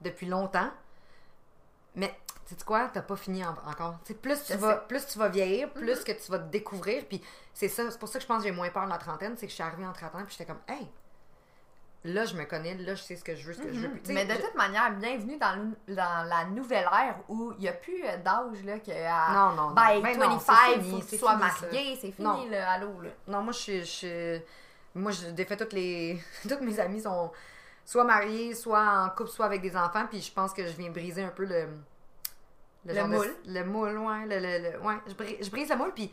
[0.01, 0.71] depuis longtemps.
[1.95, 2.15] Mais,
[2.47, 3.99] tu sais quoi, t'as pas fini en- encore.
[4.05, 4.81] Tu plus, tu Je vas, sais.
[4.89, 7.05] Plus tu vas vieillir, plus que tu vas te découvrir.
[7.07, 8.99] Puis c'est ça, c'est pour ça que je pense que j'ai moins peur de la
[8.99, 9.37] trentaine.
[9.37, 10.89] C'est que je suis arrivée en 30 ans, puis j'étais comme, hey,
[12.05, 13.91] là, je me connais, là, je sais ce que je veux, ce que je veux
[14.03, 17.61] sais, Mais de je- toute manière, bienvenue dans, le- dans la nouvelle ère où il
[17.63, 19.75] n'y a plus euh, d'âge là, que à Non, non, non.
[19.75, 22.19] by Ben non, 25, c'est il fini, faut que tu c'est sois fini, marié, c'est
[22.19, 22.35] Non.
[22.37, 23.11] fini, là, allô, là.
[23.27, 23.85] Non, moi, je suis.
[23.85, 24.39] je
[24.95, 26.21] Moi, je défais toutes les.
[26.49, 27.33] Toutes mes amies sont
[27.85, 30.07] soit mariées, soit en couple, soit avec des enfants.
[30.09, 31.67] Puis je pense que je viens briser un peu le.
[32.87, 33.35] Le de- moule.
[33.47, 34.27] le moule, ouais.
[34.27, 34.95] Le, le- le- ouais.
[35.07, 35.93] Je, brise, je brise le moule.
[35.95, 36.13] Puis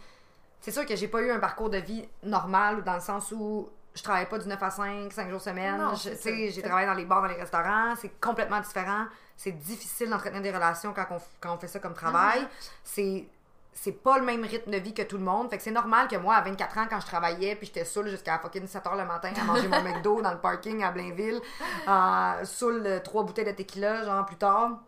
[0.62, 3.69] c'est sûr que j'ai pas eu un parcours de vie normal, dans le sens où
[3.93, 5.82] je travaillais pas du 9 à 5, 5 jours semaine.
[5.95, 7.93] J'ai travaillé dans les bars, dans les restaurants.
[7.99, 9.06] C'est complètement différent.
[9.36, 12.41] C'est difficile d'entretenir des relations quand on, quand on fait ça comme travail.
[12.41, 12.80] Mm-hmm.
[12.84, 13.25] C'est
[13.73, 15.49] c'est pas le même rythme de vie que tout le monde.
[15.49, 18.10] Fait que c'est normal que moi, à 24 ans, quand je travaillais, puis j'étais saoule
[18.10, 21.41] jusqu'à fucking 7 h le matin à manger mon McDo dans le parking à Blainville,
[21.88, 24.82] euh, saoule euh, trois bouteilles de tequila, genre plus tard.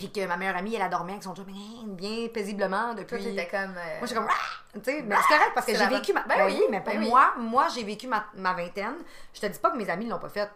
[0.00, 3.22] Puis que ma meilleure amie, elle a dormi avec son job bien, paisiblement Toi, depuis.
[3.22, 3.74] t'étais comme.
[3.76, 4.34] euh, Moi, j'étais comme, Ah!
[4.72, 6.22] tu sais, mais c'est correct parce que j'ai vécu ma.
[6.22, 7.08] Ben Ben oui, oui, mais pour ben oui.
[7.08, 8.96] moi, moi, j'ai vécu ma, ma vingtaine.
[9.34, 10.50] Je te dis pas que mes amis l'ont pas fait.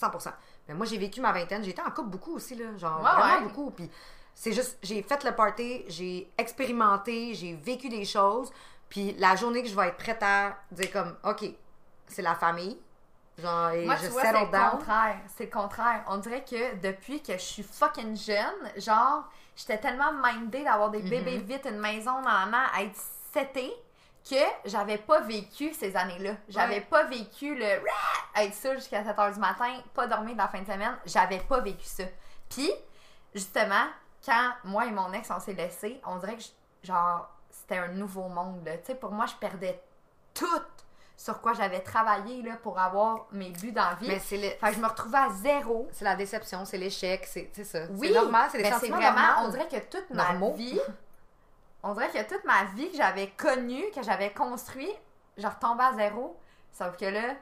[0.00, 0.32] 100%.
[0.68, 1.62] Mais moi, j'ai vécu ma vingtaine.
[1.64, 2.66] J'ai été en couple beaucoup aussi, là.
[2.76, 3.42] Genre, Ouais, vraiment ouais.
[3.42, 3.70] beaucoup.
[3.72, 3.90] Puis
[4.32, 8.52] c'est juste, j'ai fait le party, j'ai expérimenté, j'ai vécu des choses.
[8.88, 11.44] Puis la journée que je vais être prête à dire comme, OK,
[12.06, 12.78] c'est la famille.
[13.36, 15.16] Genre, et Moi, je tu vois, c'est le contraire.
[15.36, 16.04] C'est le contraire.
[16.08, 19.24] On dirait que depuis que je suis fucking jeune, genre,
[19.56, 21.44] j'étais tellement mindée d'avoir des bébés Mhm.
[21.44, 22.96] vite, une maison, maman, à être
[23.32, 23.74] setée,
[24.28, 26.32] que j'avais pas vécu ces années-là.
[26.48, 26.80] J'avais Ouais.
[26.82, 27.66] pas vécu le
[28.36, 30.96] être seule jusqu'à 7 h du matin, pas dormir de la fin de semaine.
[31.04, 32.04] J'avais pas vécu ça.
[32.48, 32.70] Puis,
[33.34, 33.84] justement,
[34.24, 36.42] quand moi et mon ex, on s'est laissés, on dirait que,
[36.82, 38.78] genre, c'était un nouveau monde, là.
[38.78, 39.82] Tu sais, pour moi, je perdais
[40.32, 40.46] tout
[41.16, 44.08] sur quoi j'avais travaillé, là, pour avoir mes buts dans la vie.
[44.08, 45.88] Mais c'est le- Fait que je me retrouvais à zéro.
[45.92, 47.80] c'est la déception, c'est l'échec, c'est c'est ça.
[47.90, 49.46] Oui, c'est normal, c'est des mais c'est sentiments vraiment, normaux.
[49.46, 50.52] on dirait que toute ma Normaux.
[50.54, 50.80] vie,
[51.82, 54.90] on dirait que toute ma vie que j'avais connue, que j'avais construit,
[55.36, 56.38] je retombais à zéro.
[56.72, 57.04] Sauf que!
[57.04, 57.34] Là,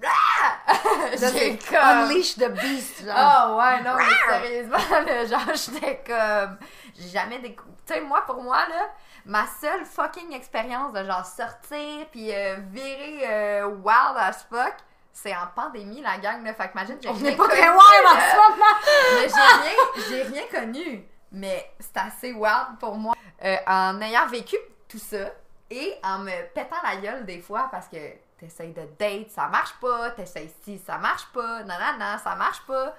[1.18, 1.78] j'ai comme...
[1.78, 3.14] Unleash the beast, genre.
[3.50, 6.58] Oh ouais, non, mais sérieusement, là, genre, j'étais comme...
[6.98, 7.74] J'ai jamais découvert...
[7.86, 8.90] Tu sais, moi, pour moi, là,
[9.24, 14.74] ma seule fucking expérience de genre sortir puis euh, virer euh, wild as fuck,
[15.12, 16.54] c'est en pandémie, la gang, là.
[16.54, 18.74] Fait que imagine, j'ai On rien n'est pas connu, très wild en ce moment!
[19.14, 19.76] Mais j'ai rien,
[20.08, 21.04] j'ai rien connu.
[21.32, 23.14] Mais c'est assez wild pour moi.
[23.44, 24.56] Euh, en ayant vécu
[24.88, 25.30] tout ça
[25.70, 27.96] et en me pétant la gueule des fois parce que
[28.38, 32.34] t'essayes de date, ça marche pas, t'essayes ci, ça marche pas, non, non, non, ça
[32.36, 32.94] marche pas.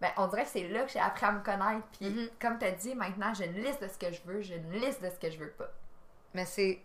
[0.00, 1.86] Ben, on dirait que c'est là que j'ai appris à me connaître.
[1.98, 2.28] Puis, Mhm.
[2.40, 5.02] comme t'as dit, maintenant, j'ai une liste de ce que je veux, j'ai une liste
[5.02, 5.68] de ce que je veux pas.
[6.34, 6.82] Mais c'est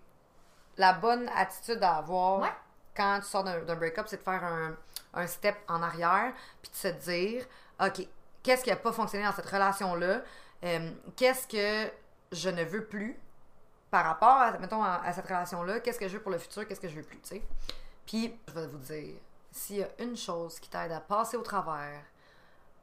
[0.77, 2.51] la bonne attitude à avoir Ouais.
[2.95, 4.75] quand tu sors d'un break-up, c'est de faire un,
[5.15, 6.31] un step en arrière,
[6.61, 7.45] puis de se dire,
[7.81, 8.07] OK,
[8.43, 10.21] qu'est-ce qui n'a pas fonctionné dans cette relation-là?
[10.63, 11.91] Euh, qu'est-ce que
[12.31, 13.17] je ne veux plus
[13.91, 15.79] par rapport à, mettons, à, à cette relation-là?
[15.79, 16.65] Qu'est-ce que je veux pour le futur?
[16.67, 17.41] Qu'est-ce que je veux plus, tu sais?
[18.09, 19.19] Puis, je vais vous dire,
[19.51, 22.03] s'il y a une chose qui t'aide à passer au travers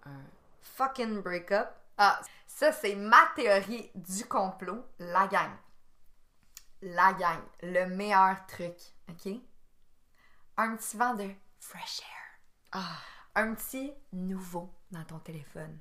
[0.04, 0.20] un
[0.60, 4.84] fucking break-up, Ah, ça, c'est ma théorie du complot.
[5.00, 5.50] La gang.
[6.80, 7.40] La gang.
[7.60, 8.76] Le meilleur truc,
[9.08, 9.32] OK?
[10.58, 12.40] Un petit vent de fresh air.
[12.72, 12.98] ah,
[13.34, 15.76] Un petit nouveau dans ton téléphone.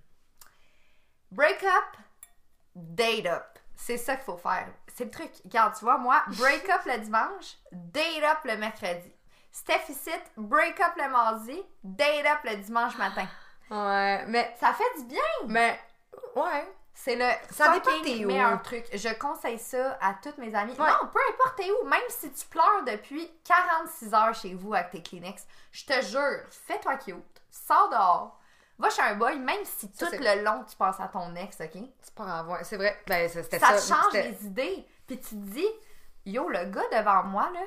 [1.29, 1.97] Break up,
[2.73, 3.59] date up.
[3.75, 4.73] C'est ça qu'il faut faire.
[4.87, 5.31] C'est le truc.
[5.43, 9.11] Regarde, tu vois, moi, break up le dimanche, date up le mercredi.
[9.55, 13.25] Steph ici, break up le mardi, date up le dimanche matin.
[13.71, 15.21] ouais, mais, Ça fait du bien.
[15.47, 15.79] mais,
[16.35, 18.27] ouais, C'est le Ça fucking t'es où.
[18.27, 18.85] meilleur truc.
[18.93, 20.73] Je conseille ça à toutes mes amies.
[20.73, 20.89] Ouais.
[20.91, 24.89] Non, peu importe t'es où, même si tu pleures depuis 46 heures chez vous avec
[24.91, 28.37] tes Kleenex, je te jure, fais-toi cute, sors dehors,
[28.77, 31.61] va chez un boy, même si Ça, tout le long tu penses à ton ex,
[31.61, 31.81] ok?
[32.01, 33.01] c'est pas grave, c'est vrai.
[33.07, 33.57] Ben, Ça ça.
[33.57, 34.85] te change les idées.
[35.07, 35.67] Puis tu te dis,
[36.25, 37.61] yo, le gars devant moi, là,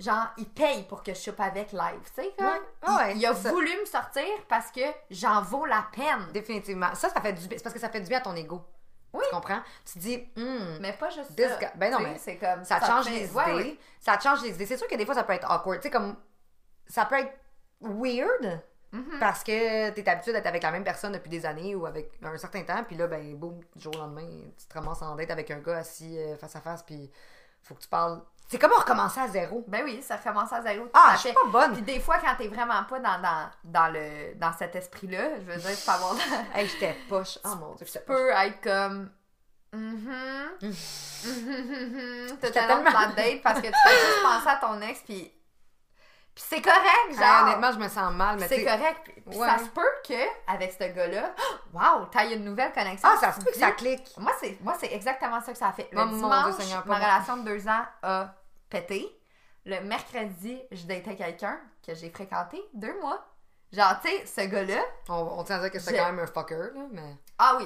[0.00, 2.52] genre, il paye pour que je chope avec live, tu sais, comme, Ouais.
[2.58, 6.32] il- Ah ouais, il, a voulu me sortir parce que j'en vaux la peine.
[6.32, 6.92] Définitivement.
[6.94, 7.56] Ça, ça fait du bien.
[7.58, 8.60] C'est parce que ça fait du bien à ton ego.
[9.12, 9.22] Oui.
[9.28, 9.60] Tu comprends?
[9.84, 11.56] Tu te dis, hmm, Mais pas juste ça.
[11.58, 13.78] guy- ben non, mais c'est comme ça, change fait- les Ouais, idées.
[14.00, 14.66] Ça change les idées.
[14.66, 15.80] C'est sûr que des fois, ça peut être awkward.
[15.80, 16.16] Tu sais, comme.
[16.86, 17.32] Ça peut être
[17.80, 18.62] weird.
[18.92, 19.18] Mhm.
[19.20, 22.36] Parce que t'es habitué d'être avec la même personne depuis des années ou avec un
[22.38, 24.26] certain temps, puis là, ben, boum, du jour au lendemain,
[24.58, 27.08] tu te ramasses en date avec un gars assis euh, face à face, puis
[27.62, 28.20] faut que tu parles.
[28.50, 29.64] C'est comme recommencer à zéro.
[29.68, 30.88] Ben oui, ça recommence à zéro.
[30.92, 31.72] Ah, je suis pas bonne.
[31.74, 35.52] Puis des fois, quand t'es vraiment pas dans, dans, dans, le, dans cet esprit-là, je
[35.52, 36.14] veux dire, tu peux avoir.
[36.54, 37.38] Hey, j'étais poche.
[37.44, 38.16] Oh mon dieu, j'étais tu poche.
[38.16, 39.10] peux être comme.
[39.72, 40.50] Mhm.
[42.40, 45.32] T'as tellement de date parce que tu fais juste penser à ton ex, puis.
[46.32, 47.42] Puis c'est correct, Hey, genre.
[47.42, 49.00] honnêtement, je me sens mal, mais c'est correct.
[49.04, 49.48] Puis puis Ouais.
[49.48, 51.34] ça se peut que, avec ce gars-là,
[51.72, 53.08] waouh, t'as une nouvelle connexion.
[53.12, 54.08] Ah, ça se peut que ça clique.
[54.16, 55.88] Moi, c'est, moi, c'est exactement ça que ça a fait.
[55.92, 58.32] Le Oh, mon Dieu dimanche, Seigneur, pas ma relation de deux ans a
[58.70, 59.06] pété.
[59.66, 63.26] Le mercredi, je datais quelqu'un que j'ai fréquenté deux mois.
[63.72, 64.82] Genre, tu sais, ce gars-là.
[65.08, 67.16] On, on tient à dire que Je- quand même un fucker, là, mais.
[67.42, 67.64] Ah oui,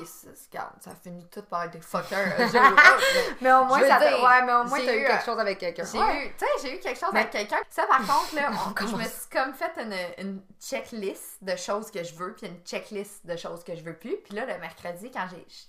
[0.53, 2.33] regarde, ça finit tout par être des fuckers.
[3.41, 5.59] Mais au moins, ça t'a- ouais, mais au moins, t'as eu eu, quelque chose avec
[5.59, 5.83] quelqu'un.
[5.91, 6.27] J'ai Ouais.
[6.27, 7.57] eu, tu sais, j'ai eu quelque chose Mais- avec quelqu'un.
[7.71, 8.51] Ça, par contre, là,
[8.83, 12.47] on- je me suis comme fait une, une checklist de choses que je veux, puis
[12.47, 14.17] une checklist de choses que je veux plus.
[14.19, 15.27] Puis là, le mercredi, quand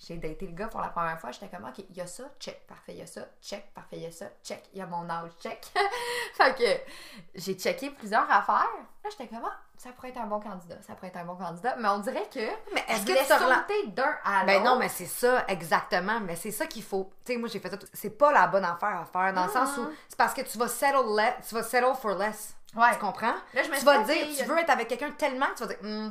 [0.08, 2.26] j'ai, daté le gars pour la première fois, j'étais comme, OK, il y a ça,
[2.40, 4.82] check, parfait, il y a ça, check, parfait, il y a ça, check, il y
[4.84, 5.66] a mon âge, check.
[6.36, 6.92] fait que
[7.34, 8.70] j'ai checké plusieurs affaires.
[9.04, 11.36] Là, j'étais comme, ah, ça pourrait être un bon candidat, ça pourrait être un bon
[11.36, 11.76] candidat.
[11.78, 12.40] Mais on dirait que.
[12.74, 13.34] Mais est-ce que tu
[13.96, 14.46] d'un à l'autre.
[14.46, 16.20] Ben non, mais c'est ça, exactement.
[16.20, 17.10] Mais c'est ça qu'il faut.
[17.26, 17.78] Tu sais, moi, j'ai fait ça.
[17.94, 20.58] C'est pas la bonne affaire à faire, dans le sens où c'est parce que tu
[20.58, 22.56] vas settle, le- tu vas settle for less.
[22.76, 22.92] Ouais.
[22.94, 23.34] Tu comprends?
[23.54, 25.68] Là, je me tu vas dire, tu veux être avec quelqu'un tellement que tu vas
[25.70, 26.08] dire, Hmm,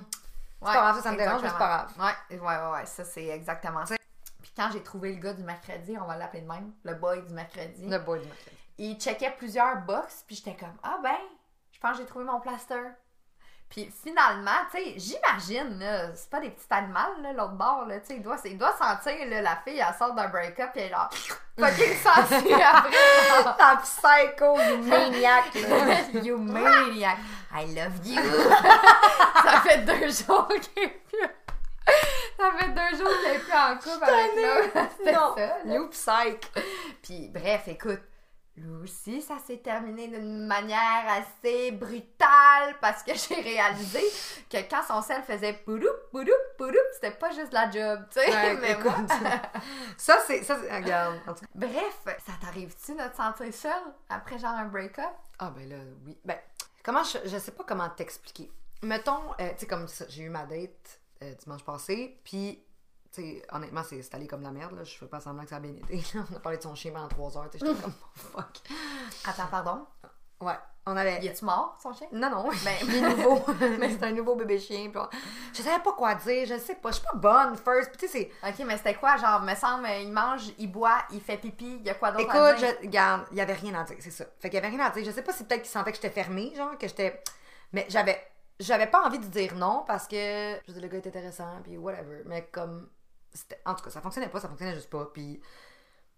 [0.63, 1.87] Ouais, pas grave, ça, ça me dérange, mais c'est pas.
[1.99, 3.97] Ouais, ouais, ouais, ouais, ça c'est exactement ça.
[4.41, 7.21] Puis quand j'ai trouvé le gars du mercredi, on va l'appeler de même, le boy
[7.23, 8.57] du mercredi, le boy du mercredi.
[8.79, 11.17] il checkait plusieurs box, puis j'étais comme ah ben,
[11.71, 12.81] je pense que j'ai trouvé mon plaster.
[13.75, 17.99] Puis finalement, tu sais, j'imagine, là, c'est pas des petits animaux, là, l'autre bord, là,
[17.99, 20.83] tu sais, il doit, il doit sentir, là, la fille, elle sort d'un break-up, puis
[20.83, 21.11] elle est genre,
[21.59, 22.93] fucking sensu après.
[23.43, 26.21] genre, Ta psycho, you maniac, là.
[26.23, 27.19] you maniac,
[27.53, 28.23] I love you.
[29.43, 31.29] ça fait deux jours qu'elle est plus...
[32.39, 34.87] Ça fait deux jours qu'elle est plus en couple avec là.
[34.97, 35.35] C'était ça,
[35.65, 35.75] là.
[35.75, 36.53] you psych.
[37.03, 38.03] Puis bref, écoute,
[38.57, 44.01] lui aussi, ça s'est terminé d'une manière assez brutale parce que j'ai réalisé
[44.49, 48.31] que quand son sel faisait poudoup, poudoup, poudoup, c'était pas juste la job, tu sais.
[48.31, 48.85] Ouais, mais écoute.
[49.21, 49.31] moi-
[49.97, 50.43] Ça, c'est.
[50.45, 51.19] Ça, c'est- regarde.
[51.27, 51.51] en tout cas.
[51.55, 53.73] Bref, ça t'arrive-tu de te sentir seule
[54.09, 55.05] après genre un break-up?
[55.39, 56.17] Ah, ben là, oui.
[56.25, 56.39] Ben,
[56.83, 57.19] comment je.
[57.29, 58.51] Je sais pas comment t'expliquer.
[58.83, 62.63] Mettons, euh, tu sais, comme ça, j'ai eu ma date euh, dimanche passé, puis.
[63.53, 64.85] Honnêtement, c'est c'est allé comme la merde, là.
[64.85, 66.03] Je fais pas semblant que ça a bien été.
[66.33, 68.61] On a parlé de son chien pendant trois heures, j'étais comme, oh, fuck.
[69.27, 69.87] Attends, pardon?
[70.41, 71.21] Ouais, on avait.
[71.23, 72.07] Y est-tu mort, son chien?
[72.13, 73.41] Non, non, Ben- il est nouveau.
[73.79, 74.91] mais c'est un nouveau bébé chien.
[74.91, 75.09] Puis on-
[75.55, 76.91] je savais pas quoi dire, je sais pas.
[76.91, 77.91] Je suis pas bonne, first.
[77.91, 78.49] Puis tu sais, c'est.
[78.49, 79.17] Ok, mais c'était quoi?
[79.17, 82.29] Genre, me semble, il mange, il boit, il fait pipi, il y a quoi d'autre
[82.31, 82.75] à Écoute, dire?
[82.81, 84.25] je, regarde, il y avait rien à dire, c'est ça.
[84.41, 85.05] Fait qu'il y avait rien à dire.
[85.05, 87.23] Je sais pas si peut-être qu'il sentait que j'étais fermée, genre, que j'étais.
[87.73, 88.21] Mais j'avais.
[88.61, 90.15] J'avais pas envie de dire non parce que.
[90.17, 92.23] Je veux dire, le gars est intéressant, puis whatever.
[92.27, 92.89] Mais comme.
[93.65, 95.07] En tout cas, ça fonctionnait pas, ça fonctionnait juste pas.
[95.13, 95.41] Puis.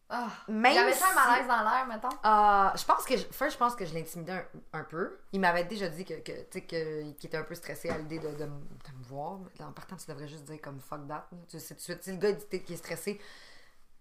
[0.09, 2.09] Ah, Même il y avait si- un malaise dans l'air, mettons?
[2.09, 5.19] Euh, je pense que je, first, je pense que je l'intimidais un, un peu.
[5.33, 8.21] Il m'avait déjà dit que, que, tu que- qu'il était un peu stressé à l'idée
[8.21, 9.41] de, de, me voir.
[9.59, 11.29] Mais En partant, tu devrais juste dire comme fuck that.
[11.49, 12.05] Tu sais suite.
[12.05, 13.21] Si le gars dit qu'il est stressé,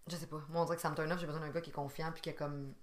[0.06, 0.38] je sais pas.
[0.50, 1.20] Moi, on dirait que ça me turn off.
[1.20, 2.76] J'ai besoin d'un gars qui est confiant puis qui est comme.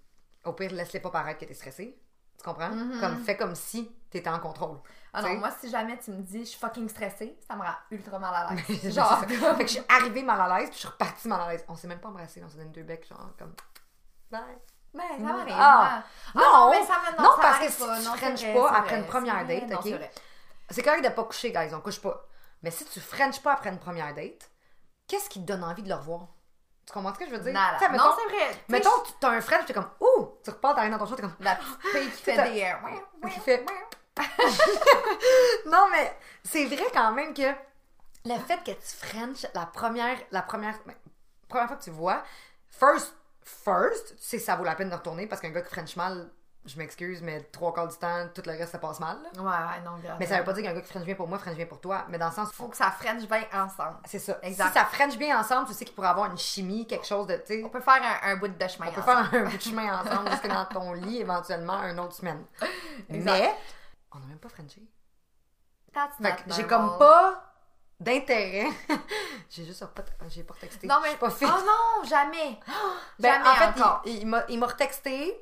[0.43, 1.97] Au pire, laisse-les pas paraître que t'es stressé.
[2.37, 2.69] Tu comprends?
[2.69, 2.99] Mhm.
[2.99, 4.79] Comme fais comme si t'étais en contrôle.
[5.13, 7.61] Ah Tu non, moi, si jamais tu me dis je suis fucking stressée, ça me
[7.61, 8.93] rend ultra mal à l'aise.
[8.95, 11.51] Genre, fait que je suis arrivée mal à l'aise puis je suis repartie mal à
[11.51, 11.63] l'aise.
[11.67, 12.41] On s'est même pas embrassé.
[12.43, 13.53] On s'est donné deux becs, genre comme.
[14.31, 14.41] Bye.
[14.93, 15.55] Mais ça m'arrive.
[15.57, 15.97] Ah.
[15.97, 16.03] hein.
[16.35, 16.69] Non.
[16.71, 17.97] mais ça Non, ça parce que m'arrive si pas.
[17.99, 19.99] tu Non, c'est frenches vrai, pas après une première date, non, ok?
[20.69, 22.25] c'est correct de pas coucher, guys, on couche pas.
[22.61, 24.49] Mais si tu frenches pas après une première date,
[25.07, 26.27] qu'est-ce qui te donne envie de le revoir?
[26.85, 27.53] Tu comprends ce que je veux dire?
[27.53, 27.77] Nada.
[27.79, 28.51] Tu sais, Non, c'est vrai.
[28.65, 30.32] Tu mettons, tu t'as un French, t'es comme, ouh!
[30.43, 32.73] Tu repars, t'arrives dans ton show, t'es comme, La petite fille qui fait des...
[33.29, 33.65] Qui fait-
[35.65, 37.41] non, mais c'est vrai quand même que
[38.25, 40.93] le fait que tu French la première, la première, ben,
[41.47, 42.23] première fois que tu vois,
[42.69, 45.69] first, first, tu sais que ça vaut la peine de retourner parce qu'un gars qui
[45.73, 46.29] French mal,
[46.65, 49.17] je m'excuse, mais trois quarts du temps, tout le reste, ça passe mal.
[49.21, 49.41] là.
[49.41, 50.15] Ouais, ouais, non, grave.
[50.19, 51.81] Mais ça veut pas dire qu'un gars qui French bien pour moi, French bien pour
[51.81, 53.97] toi, mais dans le sens Faut que ça French bien ensemble.
[54.05, 54.39] C'est ça.
[54.41, 54.67] Exact.
[54.67, 57.35] Si ça French bien ensemble, tu sais qu'il pourrait avoir une chimie, quelque chose de,
[57.35, 59.57] tu sais, On peut faire un, un bout de chemin on peut faire un bout
[59.57, 62.43] de chemin ensemble jusque dans ton lit, éventuellement, une autre semaine.
[63.09, 63.33] Exact.
[63.33, 63.55] Mais,
[64.13, 64.61] on n'a même pas que
[66.55, 67.53] j'ai comme pas
[67.99, 68.69] d'intérêt.
[69.49, 70.87] j'ai juste pas, j'ai pas texté.
[70.87, 71.15] Non, mais...
[71.15, 71.29] pas.
[71.29, 72.59] Oh non, jamais.
[73.19, 74.01] Ben, jamais en fait, encore.
[74.05, 75.39] il, il m'a, il m'a retexté.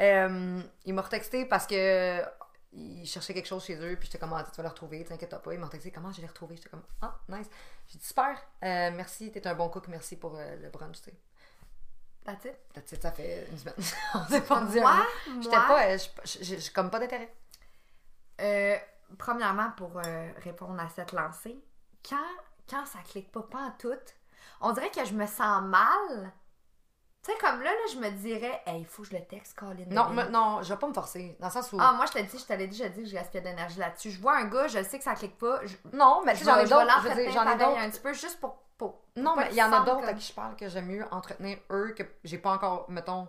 [0.00, 2.22] Euh, il m'a retexté parce que
[2.74, 5.36] il cherchait quelque chose chez eux, puis j'étais comme, ah, tu vas le retrouver, t'inquiète
[5.42, 5.52] pas.
[5.52, 6.56] Il m'a retexté, comment je l'ai retrouvé?
[6.56, 7.46] J'étais comme, ah, nice.
[7.88, 11.10] J'ai dit, super, euh, merci, t'es un bon cook, merci pour euh, le brunch, tu
[11.10, 11.16] sais.
[12.24, 12.56] That's it?
[12.72, 13.74] That's it, ça fait une semaine.
[14.14, 15.06] On s'est pas dit Moi?
[15.42, 17.34] J'étais pas, j'ai- comme pas d'intérêt.
[18.40, 18.76] euh,
[19.18, 19.92] premièrement, pour
[20.38, 21.62] répondre à cette lancée,
[22.08, 22.16] quand,
[22.70, 23.92] quand ça clique pas, pas en tout,
[24.62, 26.32] on dirait que je me sens mal.
[27.24, 29.56] Tu sais, comme là, là, je me dirais, hey, il faut que je le texte,
[29.56, 29.84] Colin.
[29.90, 31.36] Non, mais- non, je vais pas me forcer.
[31.38, 31.76] Dans le sens où.
[31.80, 33.78] Ah, moi, je te dis, je t'avais dit, je dis que je gaspille de l'énergie
[33.78, 34.10] là-dessus.
[34.10, 35.60] Je vois un gars, je sais que ça clique pas.
[35.64, 37.30] Je, non, mais j'en ai d'autres.
[37.32, 37.78] J'en ai d'autres.
[37.78, 38.56] un petit peu juste pour.
[38.76, 40.68] pour Non, pas mais il y en a d'autres comme- à qui je parle que
[40.68, 43.28] j'aime mieux entretenir eux que j'ai pas encore, mettons.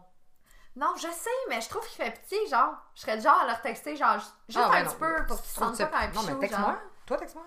[0.75, 2.73] Non, je sais, mais je trouve qu'il fait petit, genre.
[2.95, 5.49] Je serais genre à leur texter, genre, juste Ah, un petit non, peu pour qu'ils
[5.51, 6.79] se sentent pas un Non, mais texte-moi.
[7.05, 7.45] Toi, texte-moi.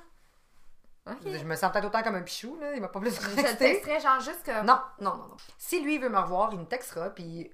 [1.25, 2.75] Je me sens peut-être autant comme un pichou, là.
[2.75, 4.65] Il m'a pas plus Je texterais, genre, juste que.
[4.65, 5.37] Non, non, non, non.
[5.59, 7.51] Si lui veut me revoir, il me textera, puis.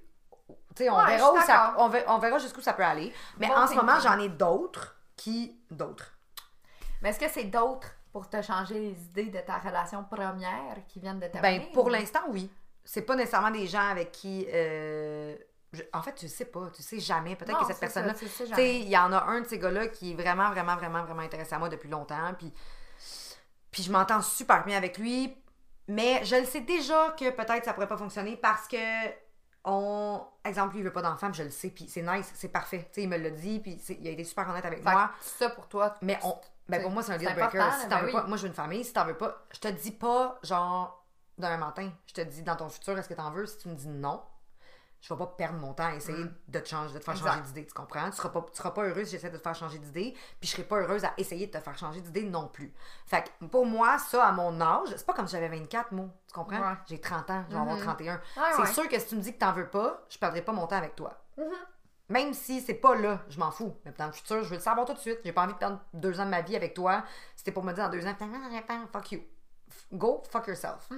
[0.75, 3.13] Tu sais, on, Ouais, verra où ça, on, verra, on verra jusqu'où ça peut aller.
[3.37, 5.55] Mais Bon en ce moment, j'en ai d'autres qui.
[5.69, 6.13] D'autres.
[7.01, 10.99] Mais est-ce que c'est d'autres pour te changer les idées de ta relation première qui
[10.99, 11.59] viennent de terminer?
[11.65, 12.49] Ben, pour ou- l'instant, oui.
[12.83, 14.47] C'est pas nécessairement des gens avec qui.
[14.51, 15.35] euh,
[15.73, 16.69] je- En fait, tu sais pas.
[16.75, 17.35] Tu sais jamais.
[17.35, 18.13] Peut-être que cette personne-là.
[18.13, 21.03] tu sais il y en a un de ces gars-là qui est vraiment, vraiment, vraiment,
[21.03, 22.33] vraiment intéressé à moi depuis longtemps.
[22.37, 22.51] Puis,
[23.73, 25.35] puis je m'entends super bien avec lui.
[25.89, 28.77] Mais je le sais déjà que peut-être ça pourrait pas fonctionner parce que
[29.65, 32.79] on exemple lui il veut pas d'enfant je le sais puis c'est nice c'est parfait
[32.79, 35.09] tu sais il me l'a dit puis il a été super honnête avec Fait moi
[35.21, 35.95] ça pour toi.
[36.01, 36.35] mais on
[36.67, 38.11] ben pour moi c'est un deal breaker si ben t'en veux oui.
[38.11, 41.05] pas moi je veux une famille si t'en veux pas je te dis pas genre
[41.37, 43.45] d'un matin je te dis dans ton futur est-ce que t'en veux?
[43.45, 44.21] Si tu me dis non
[45.05, 47.29] je vais pas perdre mon temps à essayer de te changer de te faire Exact.
[47.31, 48.09] changer d'idée tu comprends?
[48.09, 50.47] Tu seras pas tu seras pas heureuse si j'essaie de te faire changer d'idée puis
[50.49, 52.73] je serai pas heureuse à essayer de te faire changer d'idée non plus
[53.05, 56.09] fait que pour moi ça à mon âge c'est pas comme si j'avais 24 mots
[56.27, 56.57] tu comprends?
[56.59, 56.77] Ouais.
[56.87, 57.83] j'ai 30 ans je vais avoir Mhm.
[57.83, 58.21] 31 Ouais,
[58.55, 58.67] c'est ouais.
[58.73, 60.77] sûr que si tu me dis que t'en veux pas je perdrai pas mon temps
[60.77, 61.45] avec toi Mhm.
[62.09, 63.73] Même si c'est pas là, je m'en fous.
[63.85, 65.19] Mais dans le futur, je veux le savoir tout de suite.
[65.23, 67.01] J'ai pas envie de perdre deux ans de ma vie avec toi.
[67.35, 68.13] C'était pour me dire dans deux ans,
[68.91, 69.21] fuck you.
[69.93, 70.89] Go fuck yourself.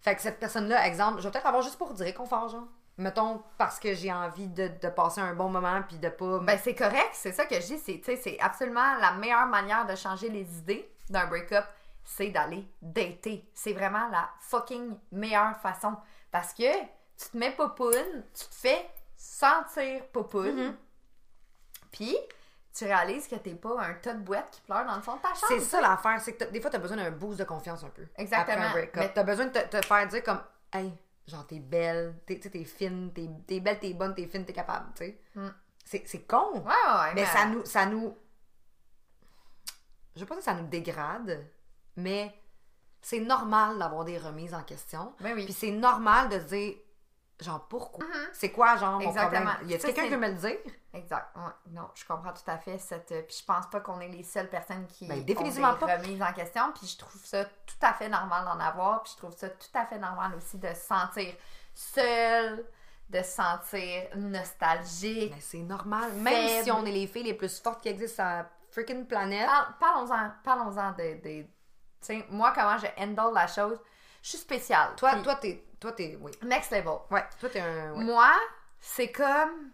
[0.00, 2.66] Fait que cette personne-là, exemple, je vais peut-être avoir juste pour du réconfort, genre.
[3.02, 6.38] Mettons, parce que j'ai envie de, de passer un bon moment puis de pas.
[6.40, 8.02] Ben, c'est correct, c'est ça que je dis.
[8.04, 11.64] C'est, absolument la meilleure manière de changer les idées d'un break-up,
[12.04, 13.48] c'est d'aller dater.
[13.54, 15.96] C'est vraiment la fucking meilleure façon.
[16.30, 20.76] Parce que tu te mets popoune, tu te fais sentir popoune,
[21.90, 22.16] puis
[22.74, 25.20] tu réalises que t'es pas un tas de boîte qui pleure dans le fond de
[25.20, 25.46] ta chambre.
[25.48, 28.06] c'est ça l'affaire, c'est que des fois, t'as besoin d'un boost de confiance un peu.
[28.16, 28.56] Exactement.
[28.56, 29.02] Après un break-up.
[29.02, 30.40] Mais- T'as besoin de te, te faire dire comme,
[30.72, 30.92] hey,
[31.26, 34.86] genre, t'es belle, t'es, t'es fine, t'es, t'es belle, t'es bonne, t'es fine, t'es capable,
[34.94, 35.20] tu sais.
[35.34, 35.48] Mm.
[35.84, 36.52] C'est, c'est con.
[36.54, 37.14] Ouais, ouais, ouais.
[37.14, 38.16] Mais ça nous, ça nous.
[40.14, 41.44] Je veux pas que ça nous dégrade,
[41.96, 42.34] mais
[43.00, 45.12] c'est normal d'avoir des remises en question.
[45.20, 45.44] Ben oui.
[45.44, 46.74] Puis c'est normal de se dire,
[47.42, 48.06] genre, pourquoi?
[48.32, 49.08] C'est quoi, genre, mon Mm-hmm.
[49.08, 49.44] Exactement.
[49.52, 49.68] problème?
[49.70, 50.56] Y a quelqu'un qui peut me le dire?
[50.94, 51.28] Exact.
[51.36, 51.42] Ouais.
[51.72, 53.12] Non, je comprends tout à fait cette.
[53.12, 55.78] euh, Puis je pense pas qu'on est les seules personnes qui Ben, ont définitivement des
[55.80, 55.96] pas.
[55.96, 56.72] remises en question.
[56.74, 59.02] Puis je trouve ça tout à fait normal d'en avoir.
[59.02, 61.34] Puis je trouve ça tout à fait normal aussi de se sentir
[61.74, 62.64] seul,
[63.08, 65.32] de se sentir nostalgique.
[65.34, 66.12] Mais c'est normal.
[66.14, 66.64] Même Faible.
[66.64, 69.46] si on est les filles les plus fortes qui existent sur la freaking planète.
[69.46, 71.20] Par- Parlons-en, parlons-en de.
[71.22, 71.48] de- tu
[72.00, 73.78] sais, moi, comment je handle la chose?
[74.22, 74.90] Je suis spéciale.
[74.96, 75.64] toi, Puis toi, t'es.
[75.82, 76.16] Toi, t'es.
[76.20, 76.30] Oui.
[76.42, 76.98] Next level.
[77.10, 77.92] Ouais, toi, t'es un.
[77.94, 78.04] ouais.
[78.04, 78.30] Moi,
[78.78, 79.72] c'est comme.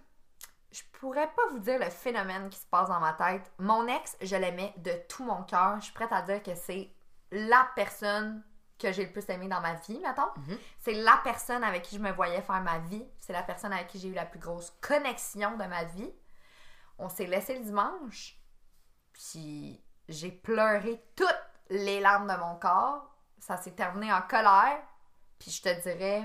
[0.71, 3.53] Je pourrais pas vous dire le phénomène qui se passe dans ma tête.
[3.59, 5.77] Mon ex, je l'aimais de tout mon cœur.
[5.81, 6.91] Je suis prête à dire que c'est
[7.31, 8.43] la personne
[8.79, 10.31] que j'ai le plus aimée dans ma vie, mettons.
[10.37, 10.59] Mhm.
[10.79, 13.07] C'est la personne avec qui je me voyais faire ma vie.
[13.21, 16.11] C'est la personne avec qui j'ai eu la plus grosse connexion de ma vie.
[16.99, 18.39] On s'est laissé le dimanche.
[19.13, 21.29] Puis j'ai pleuré toutes
[21.69, 23.15] les larmes de mon corps.
[23.39, 24.81] Ça s'est terminé en colère.
[25.39, 26.23] Puis je te dirais,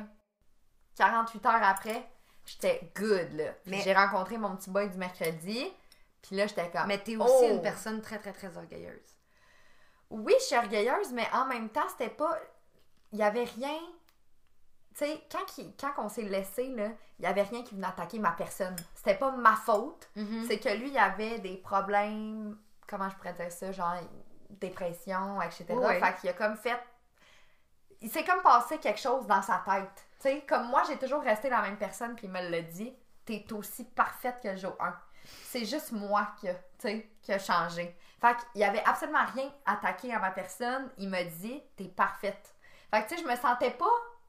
[0.97, 2.07] 48 heures après,
[2.45, 3.53] j'étais good, là.
[3.65, 5.71] Mais- j'ai rencontré mon petit boy du mercredi.
[6.21, 6.87] Puis là, j'étais comme.
[6.87, 7.49] Mais t'es aussi Oh!
[7.51, 9.15] une personne très, très, très orgueilleuse.
[10.09, 12.37] Oui, je suis orgueilleuse, mais en même temps, c'était pas.
[13.11, 13.77] Il y avait rien.
[14.95, 17.87] Tu sais, quand, il- quand on s'est laissé, là, il y avait rien qui venait
[17.87, 18.75] attaquer ma personne.
[18.95, 20.09] C'était pas ma faute.
[20.15, 20.47] Mm-hmm.
[20.47, 22.57] C'est que lui, il avait des problèmes.
[22.87, 23.71] Comment je pourrais dire ça?
[23.71, 23.95] Genre,
[24.49, 25.65] dépression, etc.
[25.73, 25.99] Ouais.
[25.99, 26.79] Fait qu'il a comme fait.
[28.03, 30.05] Il s'est comme passé quelque chose dans sa tête.
[30.19, 32.93] Tu sais, comme moi, j'ai toujours resté la même personne, puis il me l'a dit.
[33.25, 34.93] T'es aussi parfaite que le jour 1.
[35.23, 36.55] C'est juste moi qui a,
[37.21, 37.97] qui a changé.
[38.19, 40.91] Fait qu'il y avait absolument rien attaqué à ma personne.
[40.97, 42.53] Il m'a dit, t'es parfaite.
[42.91, 43.85] Fait que, tu sais, je me sentais pas,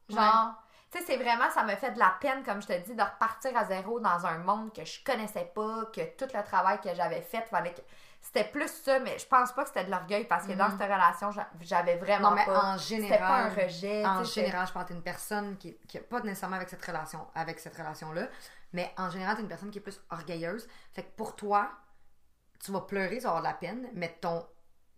[0.08, 0.54] genre.
[0.92, 3.02] Tu sais, c'est vraiment, ça me fait de la peine, comme je te dis, de
[3.02, 6.94] repartir à zéro dans un monde que je connaissais pas, que tout le travail que
[6.94, 7.80] j'avais fait, fallait que.
[8.26, 10.80] C'était plus ça, mais je pense pas que c'était de l'orgueil parce que dans cette
[10.80, 12.72] relation, j'a- j'avais vraiment Non, mais pas.
[12.74, 13.64] en C'était pas un général.
[13.66, 14.06] rejet.
[14.06, 17.26] En général, je pense que t'es une personne qui, qui pas nécessairement avec cette relation,
[17.34, 18.28] avec cette relation-là,
[18.72, 20.66] mais en général, t'es une personne qui est plus orgueilleuse.
[20.94, 21.70] Fait que pour toi,
[22.64, 24.44] tu vas pleurer, tu vas avoir de la peine, mais ton,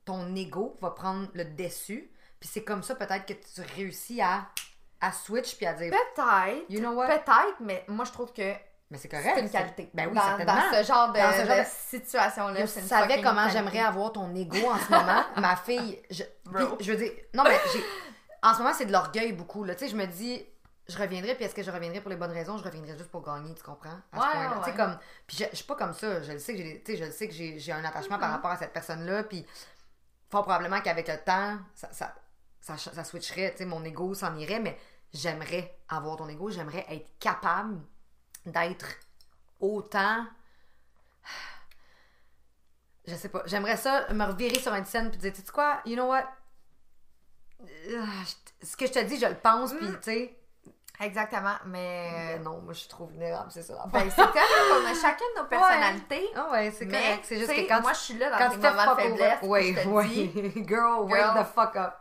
[0.05, 2.11] ton ego va prendre le dessus.
[2.39, 4.47] Puis c'est comme ça peut-être que tu réussis à,
[5.01, 6.65] à switch puis à dire, Peut-être.
[6.71, 7.09] you know what?
[7.09, 8.53] Peut-être, mais moi, je trouve que
[8.90, 9.33] Mais c'est correct.
[9.35, 9.90] c'est une qualité.
[9.92, 10.55] Ben oui, dans, certainement.
[10.55, 12.61] dans ce genre de, situation-là.
[12.61, 15.25] Je savais comment j'aimerais avoir ton ego en ce moment.
[15.37, 17.83] Ma fille, je, puis, je veux dire, non, mais j'ai,
[18.42, 19.64] en ce moment, c'est de l'orgueil beaucoup.
[19.64, 19.75] Là.
[19.75, 20.46] Tu sais, je me dis,
[20.88, 22.59] je reviendrai, puis est-ce que je reviendrai pour les bonnes raisons?
[22.59, 23.88] Je reviendrai juste pour gagner, tu comprends?
[23.90, 24.51] À ce Ouais, point-là.
[24.51, 26.22] ouais, Tu sais, comme, puis je, je suis pas comme ça.
[26.22, 28.16] Je le sais que j'ai, tu sais, je le sais que j'ai, j'ai un attachement
[28.18, 28.20] Mm-hmm.
[28.20, 29.44] par rapport à cette personne-là, puis
[30.31, 32.14] fort probablement qu'avec le temps, ça, ça,
[32.61, 34.79] ça, ça switcherait, tu sais, mon ego s'en irait, mais
[35.12, 37.81] j'aimerais avoir ton ego, j'aimerais être capable
[38.46, 38.87] d'être
[39.61, 40.26] autant
[43.06, 43.42] je sais pas.
[43.46, 46.24] J'aimerais ça me revirer sur une scène puis dire, tu sais quoi, you know what?
[48.62, 50.36] Ce que je te dis, je le pense, puis tu sais.
[50.99, 52.11] Exactement, mais.
[52.12, 54.38] Mais non, moi je suis trop vulnérable, c'est ça Ben, c'est correct,
[54.72, 56.26] on a chacune nos personnalités.
[56.34, 57.20] Ah ouais, c'est correct.
[57.24, 59.42] C'est juste que quand moi, je suis là dans quand tes moments de faiblesse.
[59.42, 60.07] ouais, te ouais.
[60.07, 61.94] dis, Girl, wake the fuck up.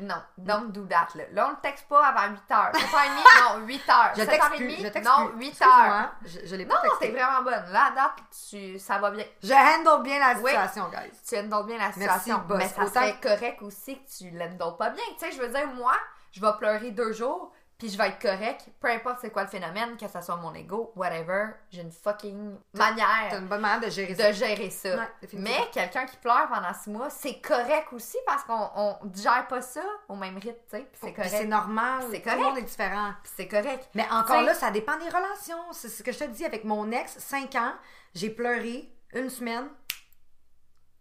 [0.00, 1.24] Non, don't do that, là.
[1.32, 2.72] Là, on le texte pas avant 8 heures.
[2.72, 4.12] 7h30, non, 8 heures.
[4.16, 5.04] Je 7h30, t'excuse, je t'excuse.
[5.18, 6.10] non, 8 Excuse-moi, heures.
[6.24, 7.72] Je, je l'ai Non, pas non, t'es vraiment bonne.
[7.72, 8.12] Là, à date,
[8.50, 9.24] tu, ça va bien.
[9.42, 10.50] Je handle bien la Oui.
[10.50, 11.10] situation, guys.
[11.28, 12.38] Tu handles bien la situation.
[12.46, 12.58] boss.
[12.58, 15.04] mais ça Autant serait correct aussi que tu l'handles pas bien.
[15.18, 15.94] Tu sais, je veux dire, moi,
[16.32, 18.66] je vais pleurer deux jours, puis je vais être correct.
[18.80, 21.50] Peu importe c'est quoi le phénomène, que ce soit mon ego, whatever.
[21.70, 24.28] J'ai une fucking T'as manière une bonne manière de gérer ça.
[24.28, 24.96] de gérer ça.
[24.96, 25.58] Ouais, définitivement.
[25.60, 29.62] Mais quelqu'un qui pleure pendant six mois, c'est correct aussi parce qu'on on digère pas
[29.62, 30.88] ça au même rythme, tu sais.
[30.92, 31.48] C'est Puis c'est correct.
[31.48, 32.00] normal.
[32.10, 32.40] C'est Tout le correct.
[32.48, 33.12] monde est différent.
[33.22, 33.88] C'est correct.
[33.94, 35.72] Mais encore T'sais- là, ça dépend des relations.
[35.72, 37.74] C'est ce que je te dis avec mon ex, 5 ans,
[38.14, 39.68] j'ai pleuré une semaine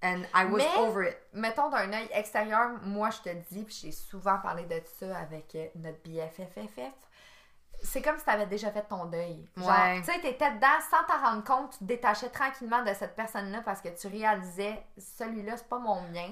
[0.04, 1.18] and I was Mais- over it.
[1.34, 5.56] Mettons d'un œil extérieur, moi je te dis, puis j'ai souvent parlé de ça avec
[5.56, 6.93] euh, notre BFFFF.
[7.84, 9.48] c'est comme si t'avais déjà fait ton deuil.
[9.56, 10.00] Genre, Ouais.
[10.02, 13.62] tu sais, t'étais dedans sans t'en rendre compte, tu te détachais tranquillement de cette personne-là
[13.64, 16.32] parce que tu réalisais, celui-là, c'est pas mon mien.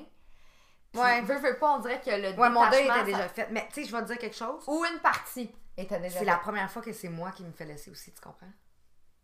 [0.91, 1.21] Puis, Ouais.
[1.21, 3.47] veux, veux pas, on dirait que le Ouais, mon deuil était ça- déjà fait.
[3.51, 4.63] Mais tu sais, je vais te dire quelque chose.
[4.67, 7.65] Ou une partie était déjà C'est la première fois que c'est moi qui me fais
[7.65, 8.47] laisser aussi, tu comprends?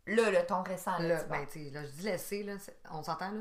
[0.06, 2.54] Là, le ton récent, là, Là, tu ben, tu sais, là, je dis laisser, là,
[2.92, 3.40] on s'entend, là?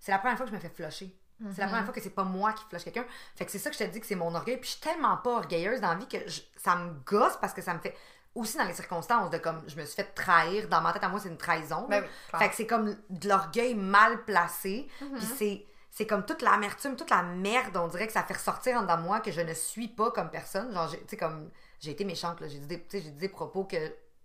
[0.00, 1.16] C'est la première fois que je me fais flusher.
[1.52, 1.70] C'est la Mhm.
[1.70, 3.06] première fois que c'est pas moi qui flush quelqu'un.
[3.36, 4.56] Fait que c'est ça que je te dis que c'est mon orgueil.
[4.58, 7.54] Puis je suis tellement pas orgueilleuse dans la vie que je- ça me gosse parce
[7.54, 7.96] que ça me fait.
[8.34, 10.68] Aussi dans les circonstances de comme je me suis fait trahir.
[10.68, 11.86] Dans ma tête à moi, c'est une trahison.
[11.88, 14.88] Ben oui, fait que c'est comme de l'orgueil mal placé.
[15.00, 15.14] Mhm.
[15.16, 15.66] Puis c'est.
[15.92, 18.96] C'est comme toute l'amertume, toute la merde, on dirait que ça fait ressortir en dedans
[18.98, 20.72] de moi que je ne suis pas comme personne.
[20.72, 22.46] Genre, j'ai- tu sais, comme, j'ai été méchante, là.
[22.46, 23.76] J'ai dit, des- j'ai dit des propos que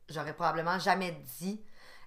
[0.08, 1.60] j'aurais probablement jamais dit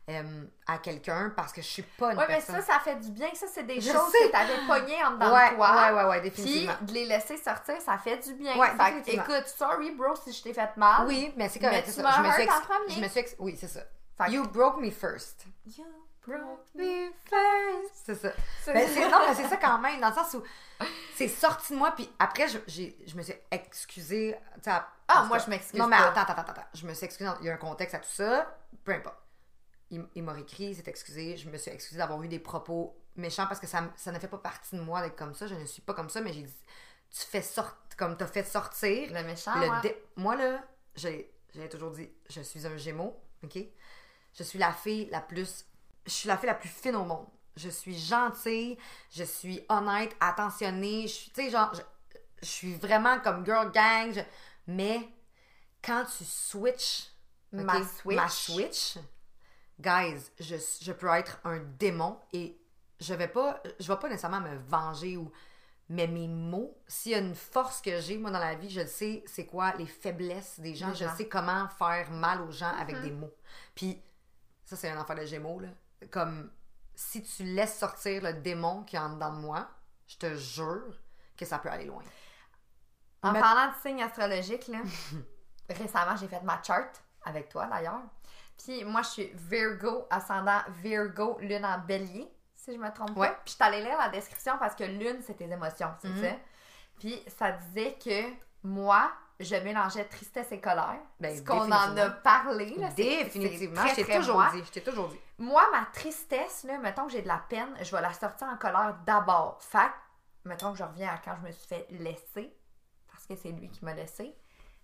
[0.08, 2.56] euh, à quelqu'un parce que je suis pas une Ouais, mais personne.
[2.62, 3.28] ça, ça fait du bien.
[3.34, 4.26] Ça, c'est des Je choses sais.
[4.28, 5.70] que t'avais pognées en dedans ouais, de toi.
[5.76, 6.74] ouais, ouais, ouais, Puis définitivement.
[6.80, 8.56] de les laisser sortir, ça fait du bien.
[8.56, 9.24] Ouais, fait que, définitivement.
[9.24, 11.06] écoute, sorry bro si je t'ai fait mal.
[11.06, 11.88] Oui, mais c'est Mais correct.
[11.88, 12.10] ça.
[12.16, 12.94] Je me suis ex- premier.
[12.94, 13.80] je me suis ex- Oui, c'est ça.
[14.16, 15.44] Fait que- You broke me first.
[15.66, 15.84] You
[16.26, 17.94] broke Me first.
[18.04, 18.28] C'est ça.
[18.64, 20.42] C'est- Ben, non, mais c'est ça quand même, dans le sens où
[21.16, 24.36] c'est sorti de moi, puis après, je, j'ai- je me suis excusée.
[25.10, 26.66] Ah, moi, je m'excuse Non, mais attends, attends, attends, attends.
[26.74, 27.30] Je me suis excusée.
[27.40, 28.46] Il y a un contexte à tout ça.
[28.84, 29.16] Peu importe.
[29.90, 31.36] Il, il m'a écrit, il s'est excusé.
[31.36, 34.28] Je me suis excusée d'avoir eu des propos méchants parce que ça, ça ne fait
[34.28, 35.46] pas partie de moi d'être comme ça.
[35.46, 36.54] Je ne suis pas comme ça, mais j'ai dit,
[37.10, 39.80] tu fais sortir, comme t'as fait sortir Le méchant, le ouais.
[39.82, 40.62] dé- Moi, là,
[40.94, 43.58] j'ai j'ai toujours dit, je suis un gémeau, OK?
[44.34, 45.64] Je suis la fille la plus...
[46.06, 47.26] Je suis la fille la plus fine au monde.
[47.56, 48.78] Je suis gentille,
[49.10, 51.80] je suis honnête, attentionnée, je suis, tu sais, genre, je,
[52.42, 54.20] je suis vraiment comme girl gang, je-
[54.66, 55.08] mais
[55.82, 57.08] quand tu switches...
[57.50, 58.16] Ma switch.
[58.16, 58.98] Ma switch,
[59.80, 62.58] guys, je, je peux être un démon et
[63.00, 65.30] je vais pas, je vais pas nécessairement me venger ou
[65.90, 68.80] mais mes mots, s'il y a une force que j'ai, moi, dans la vie, je
[68.82, 70.88] le sais, c'est quoi les faiblesses des gens.
[70.90, 71.16] Des je gens.
[71.16, 72.80] sais comment faire mal aux gens Mhm.
[72.80, 73.34] avec des mots.
[73.74, 74.02] Puis,
[74.66, 75.68] ça, c'est un enfant de Gémeaux, là.
[76.10, 76.50] Comme,
[76.94, 79.66] si tu laisses sortir le démon qui est en dedans de moi,
[80.06, 81.00] je te jure
[81.38, 82.02] que ça peut aller loin.
[83.22, 84.80] En Mais- parlant de signes astrologiques, là,
[85.70, 88.02] récemment, j'ai fait ma chart avec toi d'ailleurs.
[88.62, 93.28] Puis moi, je suis Virgo, ascendant Virgo, lune en bélier, si je me trompe Ouais.
[93.28, 93.34] pas.
[93.44, 96.22] Puis je t'allais lire la description parce que lune, c'est tes émotions, c'est Mhm.
[96.24, 96.30] ça.
[96.98, 98.32] Puis ça disait que
[98.64, 100.98] moi, je mélangeais tristesse et colère.
[101.20, 102.74] Ben, ce qu'on en a parlé.
[102.76, 104.50] Là, Définitivement, je t'ai toujours moi.
[104.52, 105.20] dit, je t'ai toujours dit.
[105.38, 108.56] Moi, ma tristesse, là, mettons que j'ai de la peine, je vais la sortir en
[108.56, 109.62] colère d'abord.
[109.62, 112.52] Fait que, mettons que je reviens à quand je me suis fait laisser,
[113.12, 114.34] parce que c'est lui qui m'a laissé,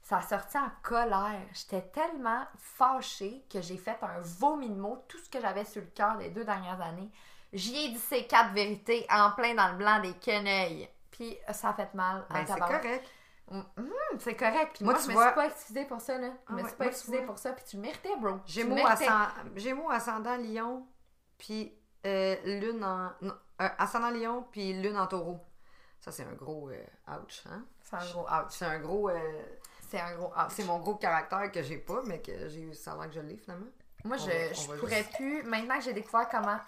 [0.05, 1.41] ça a sorti en colère.
[1.53, 5.81] J'étais tellement fâchée que j'ai fait un vomi de mots, tout ce que j'avais sur
[5.83, 7.11] le cœur les deux dernières années.
[7.53, 10.89] J'y ai dit ces quatre vérités en plein dans le blanc des quenouilles.
[11.11, 12.27] Puis ça a fait mal.
[12.31, 13.11] en Ben, c'est correct.
[13.51, 13.65] Hum,
[14.19, 14.71] c'est correct.
[14.75, 16.29] Puis Moi, moi, tu je me vois- suis pas excusée pour ça, là.
[16.29, 17.53] Je Ah me ouais, suis pas excusée pour ça.
[17.53, 18.39] Puis tu méritais, bro.
[18.47, 19.07] Gémeaux, le méritais.
[19.07, 20.87] ascend- Gémeaux, ascendant lion,
[21.39, 21.73] puis
[22.07, 23.13] euh, lune en...
[23.23, 25.41] Non, euh, ascendant lion, puis lune en taureau.
[26.01, 26.85] Ça, c'est un gros euh,
[27.23, 27.65] ouch, hein?
[27.81, 28.47] C'est un gros ouch.
[28.51, 29.09] C'est un gros...
[29.95, 30.51] euh, C'est un gros ouch.
[30.51, 33.15] c'est mon gros caractère que j'ai pas, mais que j'ai eu ça a l'air que
[33.15, 33.67] je l'ai, finalement.
[34.05, 35.43] Moi, On je, va- on je pourrais juste- plus.
[35.45, 36.59] Maintenant que j'ai découvert comment.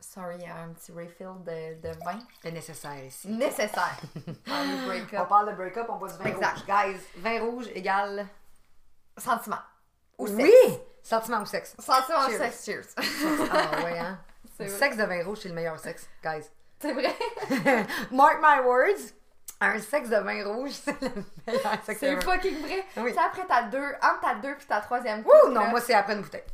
[0.00, 2.18] Sorry, il y a un petit refill de, de vin.
[2.42, 3.28] C'est nécessaire ici.
[3.28, 3.98] Nécessaire.
[4.14, 4.32] Dans
[4.64, 5.28] le On break-up.
[5.28, 6.56] parle de break-up, on boit du vin Exact.
[6.56, 6.66] rouge.
[6.66, 8.26] Guys, vin rouge égale...
[9.18, 9.58] Sentiment.
[10.16, 10.38] Ou sexe.
[10.42, 10.78] Oui!
[11.02, 11.74] Sentiment ou sexe.
[11.78, 12.86] Sentiment ou sexe, cheers.
[13.52, 14.18] Ah ouais, hein?
[14.68, 16.44] Sexe de vin rouge, c'est le meilleur sexe, guys.
[16.80, 17.14] C'est vrai.
[18.10, 19.12] Mark my words,
[19.60, 21.10] un sexe de vin rouge, c'est le
[21.46, 22.84] meilleur sexe C'est fucking vrai.
[22.98, 23.12] Oui.
[23.12, 25.94] Sais, après ta deux, entre ta deux puis ta troisième Ouh, non, là- moi, c'est
[25.94, 26.44] après une bouteille.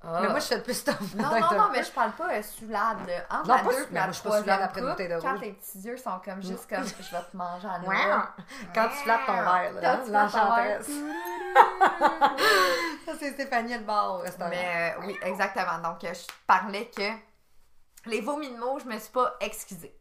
[0.00, 0.20] Ah.
[0.22, 0.94] Mais moi, je fais plus top.
[1.16, 2.98] Non, non, non, mais je parle pas euh, soulade.
[3.06, 3.24] là.
[3.36, 5.40] Entre Non, la pas deux puis mais la troisième après une bouteille de quand rouge.
[5.40, 8.28] tes petits yeux sont comme juste comme je vais te manger à noix.
[8.72, 10.88] Quand tu flattes ton verre, là, Quand hein, l'enchanteresse.
[13.06, 14.50] Ça, c'est Stéphanie le bar au restaurant.
[14.50, 15.78] Mais euh, oui, exactement.
[15.82, 17.10] Donc, euh, je parlais que
[18.06, 19.94] les vomis de mots, je me suis pas excusée.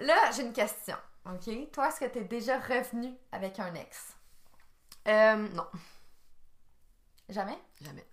[0.00, 0.96] Là, j'ai une question.
[1.26, 1.70] OK?
[1.72, 4.16] Toi, est-ce que tu es déjà revenu avec un ex?
[5.08, 5.66] Euh, non,
[7.28, 7.58] Jamais?
[7.80, 8.06] jamais.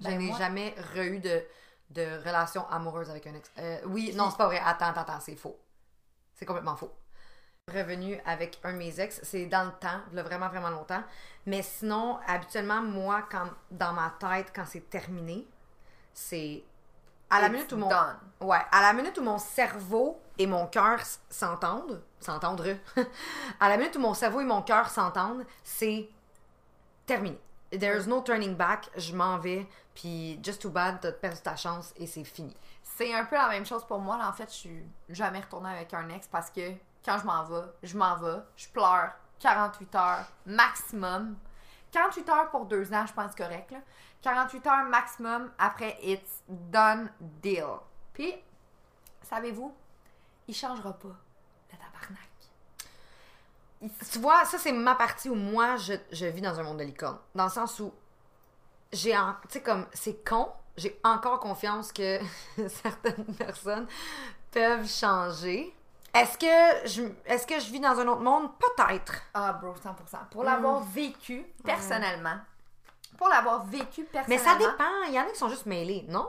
[0.00, 1.42] Je Ben, n'ai moi- jamais re-eu de,
[1.90, 3.50] de relation amoureuse avec un ex.
[3.58, 4.60] Euh, oui, non, c'est pas vrai.
[4.64, 5.58] Attends, attends, attends, c'est faux.
[6.34, 6.94] C'est complètement faux.
[7.68, 11.02] Revenu avec un de mes ex, c'est dans le temps, vraiment, vraiment longtemps.
[11.46, 15.48] Mais sinon, habituellement, moi, quand dans ma tête, quand c'est terminé,
[16.12, 16.62] c'est
[17.30, 18.18] à la It's minute où mon done.
[18.40, 22.64] Ouais, à la minute où mon cerveau et mon cœur s'entendent, s'entendre,
[23.60, 26.08] à la minute où mon cerveau et mon cœur s'entendent, c'est
[27.06, 27.38] terminé.
[27.70, 31.92] There's no turning back, je m'en vais, puis just too bad, t'as perdu ta chance
[31.96, 32.54] et c'est fini.
[32.82, 34.18] C'est un peu la même chose pour moi.
[34.22, 36.72] En fait, je suis jamais retournée avec un ex parce que
[37.04, 41.36] quand je m'en vais, je m'en vais, je pleure 48 heures maximum.
[41.92, 43.70] 48 heures pour deux ans, je pense correct.
[43.70, 43.78] Là.
[44.22, 47.78] 48 heures maximum, après, it's done deal.
[48.12, 48.34] Puis,
[49.22, 49.74] savez-vous,
[50.48, 52.28] il changera pas, le tabarnak.
[54.10, 56.84] Tu vois, ça, c'est ma partie où moi, je, je vis dans un monde de
[56.84, 57.18] licorne.
[57.34, 57.92] Dans le sens où
[58.92, 62.18] j'ai, en- tu sais, comme, c'est con, j'ai encore confiance que
[62.68, 63.86] certaines personnes
[64.50, 65.74] peuvent changer.
[66.14, 68.48] Est-ce que je, est-ce que je vis dans un autre monde?
[68.58, 69.14] Peut-être.
[69.34, 70.28] Ah, bro, 100%.
[70.30, 72.38] Pour l'avoir vécu personnellement,
[73.18, 74.44] pour l'avoir vécu Mais personnellement.
[74.44, 75.02] ça dépend.
[75.08, 76.26] Il y en a qui sont juste mêlés, non?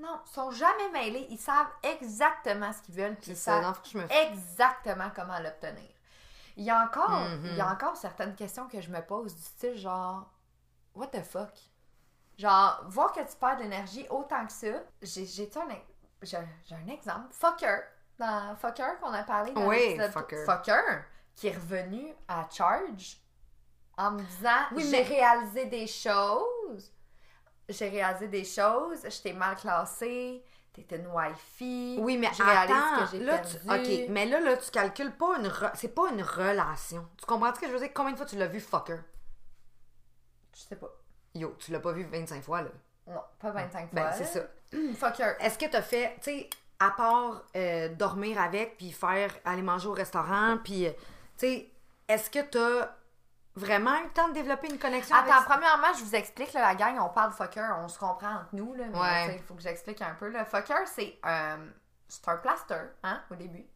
[0.00, 1.26] Non, ils sont jamais mêlés.
[1.30, 3.16] Ils savent exactement ce qu'ils veulent.
[3.16, 3.60] Puis ils ça.
[3.62, 5.90] savent je me exactement comment l'obtenir.
[6.56, 7.46] Il y a encore, Mhm.
[7.46, 10.28] il y a encore certaines questions que je me pose du style genre,
[10.94, 11.52] what the fuck?
[12.38, 14.66] Genre, voir que tu perds de l'énergie autant que ça.
[15.02, 15.50] J'ai,
[16.36, 17.28] un, exemple.
[17.32, 17.80] Fucker.
[18.18, 20.44] Dans Fucker qu'on a parlé dans Oui, Fucker.
[20.44, 21.02] Fucker,
[21.36, 23.18] qui est revenu à Charge
[23.96, 26.44] en me disant, Oui, j'ai mais- réalisé des choses.
[27.70, 29.00] J'ai réalisé des choses.
[29.04, 30.42] Je t'ai mal classée.
[30.72, 31.98] T'étais une wifi.
[32.00, 33.56] Oui, mais attends, ce que j'ai là, perdu.
[33.58, 34.02] tu...
[34.04, 35.48] OK, mais là, là, tu calcules pas une...
[35.48, 37.08] re- C'est pas une relation.
[37.18, 37.90] Tu comprends ce que je veux dire?
[37.92, 38.98] Combien de fois tu l'as vu, fucker?
[40.54, 40.90] Je sais pas.
[41.34, 42.70] Yo, tu l'as pas vu 25 fois, là.
[43.06, 44.00] Non, pas 25 fois.
[44.00, 44.40] Ben, c'est ça.
[44.94, 45.32] Fucker.
[45.40, 49.88] Est-ce que t'as fait, tu sais, à part euh, dormir avec, puis faire aller manger
[49.88, 50.90] au restaurant, puis, euh,
[51.36, 51.70] tu sais,
[52.08, 52.94] est-ce que t'as
[53.56, 55.48] vraiment eu le temps de développer une connexion Attends, avec...
[55.48, 58.48] premièrement, je vous explique, là, la gang, on parle de fucker, on se comprend entre
[58.54, 59.36] nous, là, mais Ouais.
[59.36, 60.28] il faut que j'explique un peu.
[60.28, 61.70] Le fucker, c'est euh,
[62.08, 63.66] c'est un plaster, hein, au début.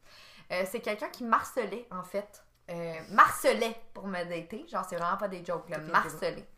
[0.53, 2.45] Euh, c'est quelqu'un qui marcelait, en fait.
[2.70, 4.66] Euh, marcelait pour me dater.
[4.68, 6.49] Genre, c'est vraiment pas des jokes, là, marcelait.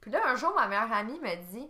[0.00, 1.68] Puis là, un jour, ma meilleure amie me dit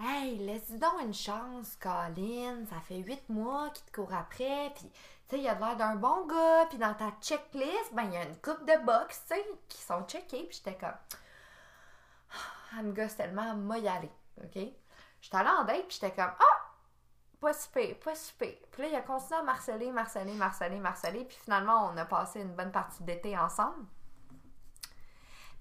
[0.00, 2.64] Hey, laisse-lui donc une chance, Colin.
[2.68, 4.72] Ça fait huit mois qu'il te court après.
[4.74, 4.90] Puis,
[5.34, 6.66] tu sais, il a l'air d'un bon gars.
[6.68, 9.82] Puis, dans ta checklist, ben, il y a une coupe de box, tu sais, qui
[9.82, 10.44] sont checkés.
[10.44, 10.94] Puis, j'étais comme
[12.30, 14.10] Ah, Elle me tellement, moi y aller.
[14.42, 14.58] OK?
[15.20, 16.70] J'étais allée en date, puis j'étais comme Ah,
[17.40, 18.56] pas si pire, pas si pire.
[18.70, 21.24] Puis là, il a continué à marceler, marceler, marceler, marceler.
[21.24, 23.86] Puis finalement, on a passé une bonne partie d'été ensemble.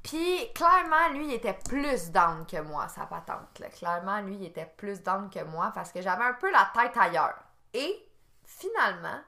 [0.03, 3.57] Puis, clairement, lui, il était plus down que moi, sa patente.
[3.59, 3.69] là.
[3.69, 6.97] Clairement, lui, il était plus down que moi parce que j'avais un peu la tête
[6.97, 7.41] ailleurs.
[7.73, 8.05] Et,
[8.43, 9.21] finalement,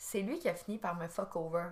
[0.00, 1.68] c'est lui qui a fini par me fuck over.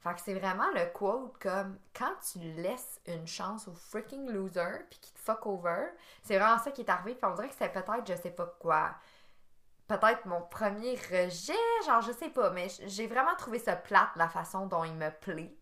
[0.00, 4.84] Fait que c'est vraiment le quote comme quand tu laisses une chance au freaking loser
[4.90, 5.86] puis qu'il te fuck over,
[6.22, 7.14] c'est vraiment ça qui est arrivé.
[7.14, 8.94] Puis on dirait que c'était peut-être, je sais pas quoi,
[9.88, 11.52] peut-être mon premier rejet,
[11.86, 15.10] genre je sais pas, mais j'ai vraiment trouvé ça plate la façon dont il me
[15.10, 15.54] plaît.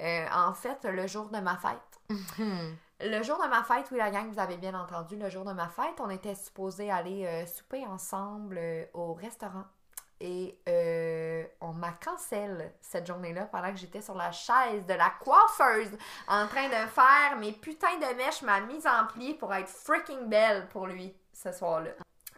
[0.00, 2.18] Euh, en fait, le jour de ma fête.
[2.38, 2.74] Hmm.
[3.00, 5.52] Le jour de ma fête, oui, la gang, vous avez bien entendu, le jour de
[5.52, 9.66] ma fête, on était supposé aller euh, souper ensemble euh, au restaurant.
[10.20, 15.10] Et euh, on m'a cancel cette journée-là pendant que j'étais sur la chaise de la
[15.22, 15.96] coiffeuse
[16.26, 20.28] en train de faire mes putains de mèches, ma mise en pli pour être freaking
[20.28, 21.90] belle pour lui ce soir-là.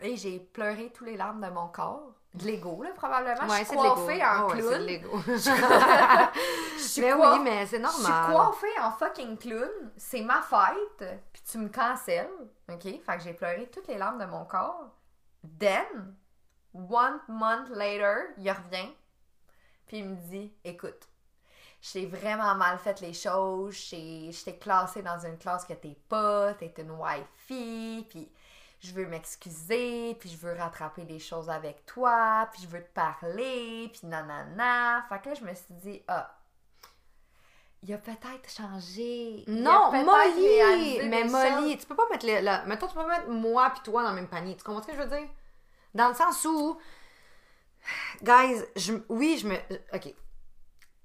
[0.03, 2.12] Et j'ai pleuré tous les larmes de mon corps.
[2.35, 3.41] De l'ego, là, probablement.
[3.45, 3.95] je Ouais, suis de l'ego.
[3.95, 5.24] coiffée en de clown.
[6.76, 8.33] Je suis mais coiff- oui, mais c'est je suis normal.
[8.35, 9.91] coiffée en fucking clown.
[9.97, 11.22] C'est ma fête.
[11.33, 12.31] Puis tu me cancelles.
[12.70, 12.83] OK?
[12.83, 14.87] Fait que j'ai pleuré toutes les larmes de mon corps.
[15.59, 16.14] Then,
[16.75, 18.91] one month later, il revient.
[19.87, 21.09] Puis il me dit Écoute,
[21.83, 23.75] j'ai vraiment mal fait les choses.
[23.75, 26.55] Je t'ai classée dans une classe que t'es pas.
[26.55, 28.07] T'es une wifi.
[28.09, 28.31] Puis
[28.81, 30.14] je veux m'excuser.
[30.21, 32.49] Puis je veux rattraper les choses avec toi.
[32.53, 33.91] Puis je veux te parler.
[33.93, 35.05] Puis nanana.
[35.09, 36.37] Fait que là, je me suis dit Ah,
[37.83, 39.43] il a peut-être changé.
[39.49, 40.05] Non, peut-être
[40.37, 40.99] Molly!
[41.09, 42.41] Mais Molly, tu peux pas mettre le.
[42.41, 44.55] la- Mettons, tu peux pas mettre moi puis toi dans le même panier.
[44.55, 45.29] Tu comprends ce que je veux dire?
[45.95, 46.78] Dans le sens où.
[48.22, 49.57] Guys, je, oui, je me.
[49.93, 50.14] Ok.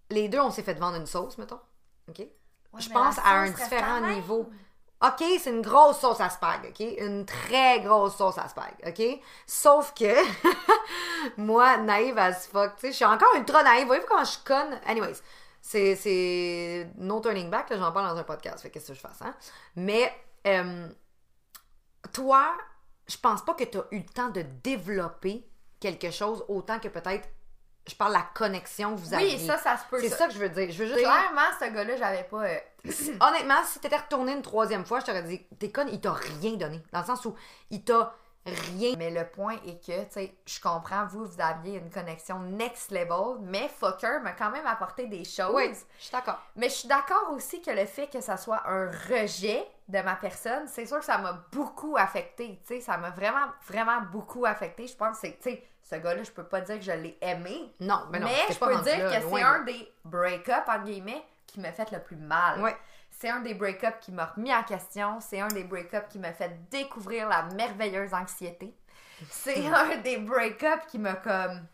[0.10, 1.60] Les deux, on s'est fait vendre une sauce, mettons.
[2.10, 2.20] Ok?
[2.20, 4.50] Ouais, je pense à un différent niveau.
[5.02, 6.80] OK, c'est une grosse sauce à spag, OK?
[7.00, 9.20] Une très grosse sauce à spag, OK?
[9.46, 10.16] Sauf que,
[11.38, 13.88] moi, naïve as fuck, tu sais, je suis encore ultra naïve.
[13.88, 14.80] Voyez-vous comment je conne?
[14.86, 15.22] Anyways,
[15.62, 19.00] c'est, c'est no turning back, là, j'en parle dans un podcast, fait qu'est-ce que je
[19.00, 19.36] fasse, hein?
[19.76, 20.14] Mais,
[20.48, 20.88] euh,
[22.14, 22.58] toi,
[23.08, 25.46] je pense pas que tu as eu le temps de développer
[25.80, 27.28] quelque chose autant que peut-être,
[27.88, 29.26] je parle de la connexion que vous avez.
[29.36, 30.00] Oui, ça, ça se peut.
[30.02, 30.18] c'est ça.
[30.18, 30.72] ça que je veux dire.
[30.72, 32.44] Je veux juste dire- Clairement, ce gars-là, j'avais pas.
[32.46, 32.58] euh,
[33.22, 36.54] Honnêtement, si t'étais retourné une troisième fois, je t'aurais dit, t'es conne, il t'a rien
[36.54, 36.82] donné.
[36.92, 37.36] Dans le sens où
[37.70, 38.96] il t'a rien.
[38.98, 42.90] Mais le point est que, tu sais, je comprends, vous, vous aviez une connexion next
[42.92, 45.54] level, mais Fucker m'a quand même apporté des choses.
[45.54, 46.40] Oui, je suis d'accord.
[46.56, 50.16] Mais je suis d'accord aussi que le fait que ça soit un rejet de ma
[50.16, 52.60] personne, c'est sûr que ça m'a beaucoup affecté.
[52.62, 54.88] Tu sais, ça m'a vraiment, vraiment beaucoup affecté.
[54.88, 57.18] Je pense que c'est, tu sais, ce gars-là, je peux pas dire que je l'ai
[57.22, 57.72] aimé.
[57.80, 60.84] Non, mais non, mais je pas peux dire là, que c'est un des break-up, entre
[60.86, 62.62] guillemets, qui m'a fait le plus mal.
[62.62, 62.76] Ouais.
[63.12, 65.20] C'est un des break-ups qui m'a remis en question.
[65.22, 68.76] C'est un des break-ups qui m'a fait découvrir la merveilleuse anxiété.
[69.30, 71.66] C'est un des break-ups qui m'a comme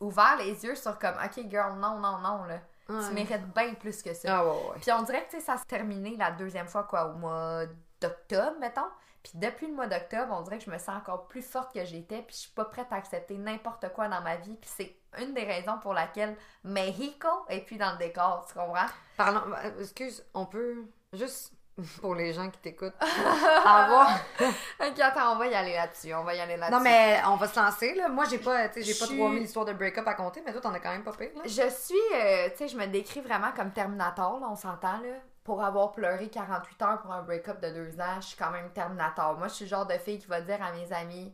[0.00, 2.60] ouvert les yeux sur comme OK girl, non non non là.
[2.88, 3.00] Ouais.
[3.08, 4.38] Tu mérites bien plus que ça.
[4.38, 4.78] Ah ouais, ouais.
[4.80, 7.64] Puis on dirait que tu sais, ça s'est terminé la deuxième fois, quoi, au mois
[8.00, 8.88] d'octobre, mettons.
[9.22, 11.84] Puis depuis le mois d'octobre, on dirait que je me sens encore plus forte que
[11.84, 14.54] j'étais, puis je suis pas prête à accepter n'importe quoi dans ma vie.
[14.54, 18.86] Puis c'est une des raisons pour laquelle Mexico est plus dans le décor, tu comprends?
[19.16, 21.55] Parlons, euh, excuse, on peut juste
[22.00, 22.94] pour les gens qui t'écoutent
[23.64, 24.10] avoir.
[24.80, 26.76] ok, attends, on va y aller là-dessus, on va y aller là-dessus.
[26.76, 28.08] Non mais on va se lancer là.
[28.08, 30.42] Moi j'ai pas, tu sais, j'ai pas Je suis- 3000 histoires de break-up à compter,
[30.44, 31.42] mais toi t'en as quand même pas pire là.
[31.44, 35.14] Je suis, euh, tu sais, je me décris vraiment comme Terminator, là, on s'entend, là.
[35.44, 38.68] Pour avoir pleuré 48 heures pour un break-up de deux ans, je suis quand même
[38.72, 39.36] Terminator.
[39.38, 41.32] Moi, je suis le genre de fille qui va dire à mes amis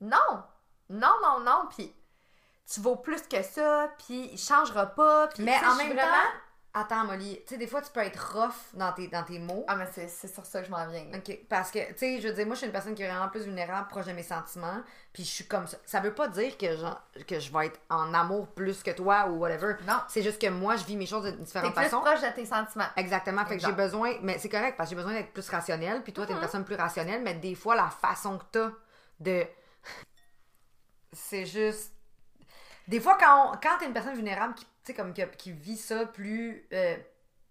[0.00, 0.16] Non!
[0.88, 1.94] Non, non, non, puis
[2.68, 6.38] tu vaux plus que ça, puis il changera pas, puis Mais en même vraiment- temps,
[6.72, 9.64] attends Molly, tu sais des fois tu peux être rough dans tes dans tes mots.
[9.68, 11.06] Ah, mais c'est c'est sur ça que je m'en viens.
[11.14, 13.08] OK, parce que, tu sais, je veux dire, moi, je suis une personne qui est
[13.08, 15.76] vraiment plus vulnérable, proche de mes sentiments, puis je suis comme ça.
[15.84, 19.26] Ça veut pas dire que, genre, que je vais être en amour plus que toi
[19.28, 19.74] ou whatever.
[19.86, 20.00] Non.
[20.08, 22.00] C'est juste que moi, je vis mes choses de T'es différentes plus façons.
[22.00, 22.86] proche de tes sentiments.
[22.96, 26.02] Exactement, fait que j'ai besoin, mais c'est correct, parce que j'ai besoin d'être plus rationnelle,
[26.02, 26.40] puis toi, t'es une Mhm.
[26.42, 28.70] personne plus rationnelle, mais des fois, la façon que t'as
[29.18, 29.44] de...
[31.12, 31.92] C'est juste...
[32.88, 35.76] Des fois, quand, on- quand t'es une personne vulnérable qui, sais, comme, qui, qui vit
[35.76, 36.96] ça plus, euh,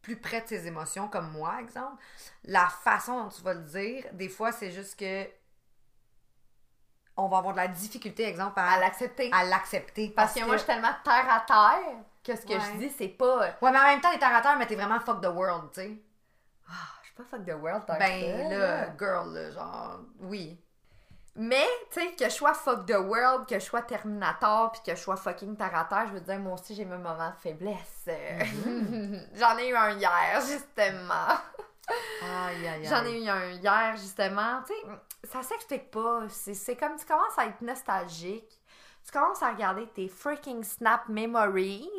[0.01, 2.01] plus près de ses émotions, comme moi, exemple,
[2.43, 5.27] la façon dont tu vas le dire, des fois, c'est juste que
[7.17, 9.29] on va avoir de la difficulté, exemple, à, À l'accepter.
[9.33, 10.09] à l'accepter.
[10.11, 12.59] Parce que moi, je suis tellement terre à terre que ce que Ouais.
[12.73, 13.43] je dis, c'est pas.
[13.45, 15.25] euh, Ouais, mais en même temps, t'es terre à terre, mais t'es vraiment fuck the
[15.27, 15.97] world, tu sais.
[16.69, 16.71] Ah,
[17.01, 20.57] je suis pas fuck the world que Ben ça, là, girl, là, genre, oui.
[21.41, 24.93] Mais, tu sais, que je sois fuck the world, que je sois Terminator, puis que
[24.93, 28.07] je sois fucking terre je veux dire, moi aussi, j'ai mes moments de faiblesse.
[28.07, 29.27] Mm-hmm.
[29.39, 31.29] J'en ai eu un hier, justement.
[32.21, 32.85] Aïe, aïe, aïe.
[32.85, 34.61] J'en ai eu un hier, justement.
[34.67, 36.23] Tu sais, ça s'explique pas.
[36.27, 38.59] C'est c'est comme tu commences à être nostalgique.
[39.05, 41.89] Tu commences à regarder tes freaking Snap Memories.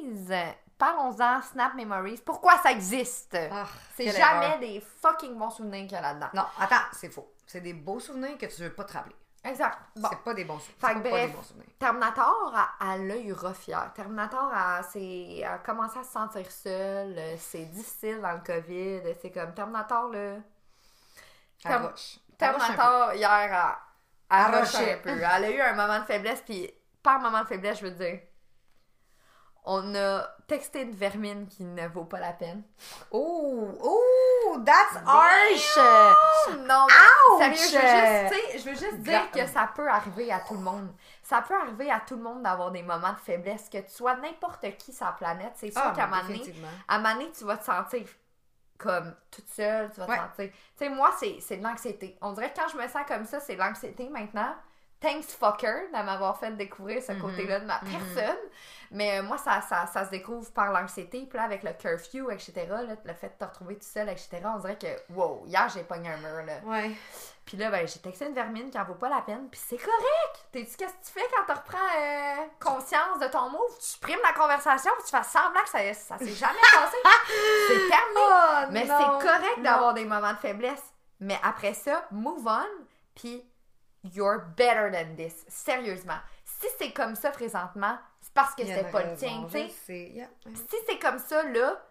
[0.76, 2.20] Parlons-en, Snap Memories.
[2.24, 3.38] Pourquoi ça existe?
[3.50, 3.66] Ah,
[3.96, 4.58] C'est jamais erreur.
[4.58, 6.28] des fucking bons souvenirs qu'il y a là-dedans.
[6.34, 7.32] Non, attends, c'est faux.
[7.46, 9.16] C'est des beaux souvenirs que tu veux pas te rappeler.
[9.42, 9.78] Exact.
[9.96, 10.08] Bon.
[10.10, 10.80] C'est pas des bons souvenirs.
[10.80, 11.66] Fait pas des bons souvenirs.
[11.78, 13.90] Terminator, à, l'œil rough hier.
[13.94, 17.14] Terminator a, a commencé à se sentir seul.
[17.18, 19.00] euh, C'est difficile dans le COVID.
[19.20, 20.18] C'est comme Terminator, là.
[20.18, 20.42] Elle.
[21.64, 21.92] Elle peu.
[22.36, 23.78] Terminator, hier, a,
[24.28, 24.92] a Elle rushé rushait.
[24.94, 25.10] un peu.
[25.10, 26.70] Elle a eu un moment de faiblesse, puis
[27.02, 28.20] par moment de faiblesse, je veux dire,
[29.64, 32.62] on a texté une vermine qui ne vaut pas la peine.
[33.12, 35.78] Oh, oh, that's harsh!
[36.66, 36.86] Non,
[37.38, 40.32] mais sérieux, je veux juste, tu sais, je veux juste dire que ça peut arriver
[40.32, 40.92] à tout le monde.
[41.22, 44.16] Ça peut arriver à tout le monde d'avoir des moments de faiblesse, que tu sois
[44.16, 45.52] n'importe qui sur la planète.
[45.54, 48.06] C'est sûr Ah, qu'à un moment donné, tu vas te sentir
[48.76, 50.16] comme toute seule, tu vas Ouais.
[50.16, 50.50] te sentir.
[50.50, 52.18] Tu sais, moi, c'est c'est de l'anxiété.
[52.22, 54.54] On dirait que quand je me sens comme ça, c'est de l'anxiété maintenant.
[55.00, 57.20] Thanks fucker de m'avoir fait découvrir ce Mhm.
[57.22, 58.36] côté-là de ma personne.
[58.90, 61.24] Mais euh, moi, ça, ça, ça se découvre par l'anxiété.
[61.26, 64.42] Puis là, avec le curfew, etc., là, le fait de te retrouver tout seul, etc.,
[64.44, 66.58] on dirait que, wow, hier, j'ai pogné un mur, là.
[66.64, 66.90] Ouais.
[67.46, 69.48] Puis là, ben, j'ai texté une vermine qui en vaut pas la peine.
[69.50, 70.46] Puis c'est correct!
[70.52, 73.78] T'es dit qu'est-ce que tu fais quand tu reprends euh, conscience de ton move?
[73.80, 76.96] Tu supprimes la conversation, puis tu fais semblant que ça, ça s'est jamais passé.
[77.68, 78.18] c'est terminé.
[78.18, 79.62] Oh, Mais non, c'est correct non.
[79.62, 80.82] d'avoir des moments de faiblesse.
[81.20, 82.66] Mais après ça, move on,
[83.14, 83.44] puis
[84.04, 85.44] you're better than this.
[85.48, 86.18] Sérieusement.
[86.44, 90.10] Si c'est comme ça présentement, c'est parce que c'était pas le tien, tu sais.
[90.10, 90.28] Yeah.
[90.46, 91.82] Si c'est comme ça, là,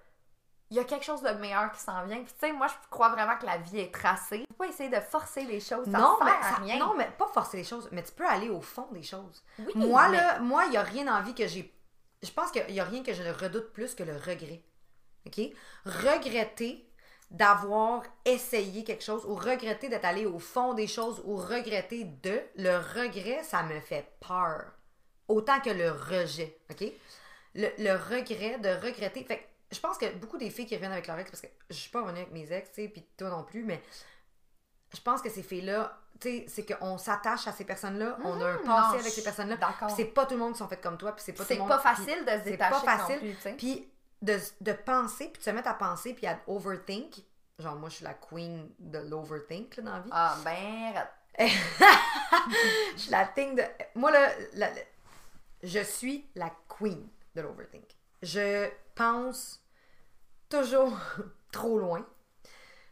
[0.72, 2.18] il y a quelque chose de meilleur qui s'en vient.
[2.24, 4.46] Puis tu sais, moi, je crois vraiment que la vie est tracée.
[4.50, 5.86] Faut pas essayer de forcer les choses.
[5.92, 6.78] Ça Non, sert mais à ça- rien.
[6.78, 9.44] non, mais pas forcer les choses, mais tu peux aller au fond des choses.
[9.58, 11.74] Oui, moi, mais- là, moi, il n'y a rien envie que j'ai.
[12.22, 14.62] Je pense qu'il n'y a rien que je ne redoute plus que le regret.
[15.26, 15.40] OK?
[15.86, 16.89] Regretter
[17.32, 22.42] d'avoir essayé quelque chose ou regretter d'être allé au fond des choses ou regretter de.
[22.56, 24.72] Le regret, ça me fait peur.
[25.28, 26.58] Autant que le rejet.
[26.72, 26.86] OK?
[27.56, 29.24] Le, le regret de regretter.
[29.24, 31.48] Fait que je pense que beaucoup des filles qui reviennent avec leur ex, parce que
[31.70, 33.80] je suis pas revenue avec mes ex, tu sais, puis toi non plus, mais
[34.96, 38.46] je pense que ces filles-là, tu sais, c'est qu'on s'attache à ces personnes-là, on a
[38.46, 39.58] un Mhm, passé non, avec ces personnes-là.
[39.96, 41.54] C'est pas tout le monde qui sont faites comme toi, puis c'est pas tout C'est
[41.54, 41.70] le monde.
[41.70, 43.20] pas puis facile de se c'est détacher pas non facile.
[43.20, 43.54] plus, tu sais.
[43.54, 47.16] Puis de, de penser, puis de se mettre à penser, puis à overthink.
[47.60, 50.10] Genre, moi, je suis la queen de l'overthink là, dans la vie.
[50.12, 51.08] Ah, ben.
[52.96, 53.64] Je suis la thing de.
[53.96, 54.72] Moi, là, la-
[55.64, 57.86] je suis la queen de l'overthink.
[58.22, 59.62] Je pense
[60.50, 60.98] toujours
[61.52, 62.06] trop loin.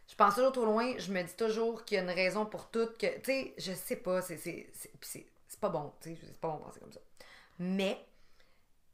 [0.06, 0.94] Je pense toujours trop loin.
[0.98, 2.88] Je me dis toujours qu'il y a une raison pour tout.
[2.98, 4.22] Que, tu sais, je sais pas.
[4.22, 4.70] C'est, c'est,
[5.02, 5.92] c'est, c'est pas bon.
[6.00, 7.00] Tu sais, c'est pas bon de penser comme ça.
[7.58, 7.98] Mais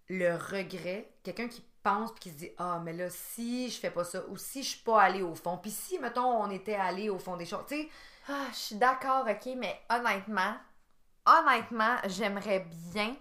[0.08, 3.90] le regret, quelqu'un qui pense puis qui se dit ah mais là si je fais
[3.92, 6.74] pas ça ou si je suis pas allée au fond puis si mettons on était
[6.76, 7.90] allé au fond des choses tu sais
[8.28, 10.54] Ah, je suis d'accord, ok, mais honnêtement,
[11.26, 12.60] honnêtement, j'aimerais
[12.92, 13.16] bien,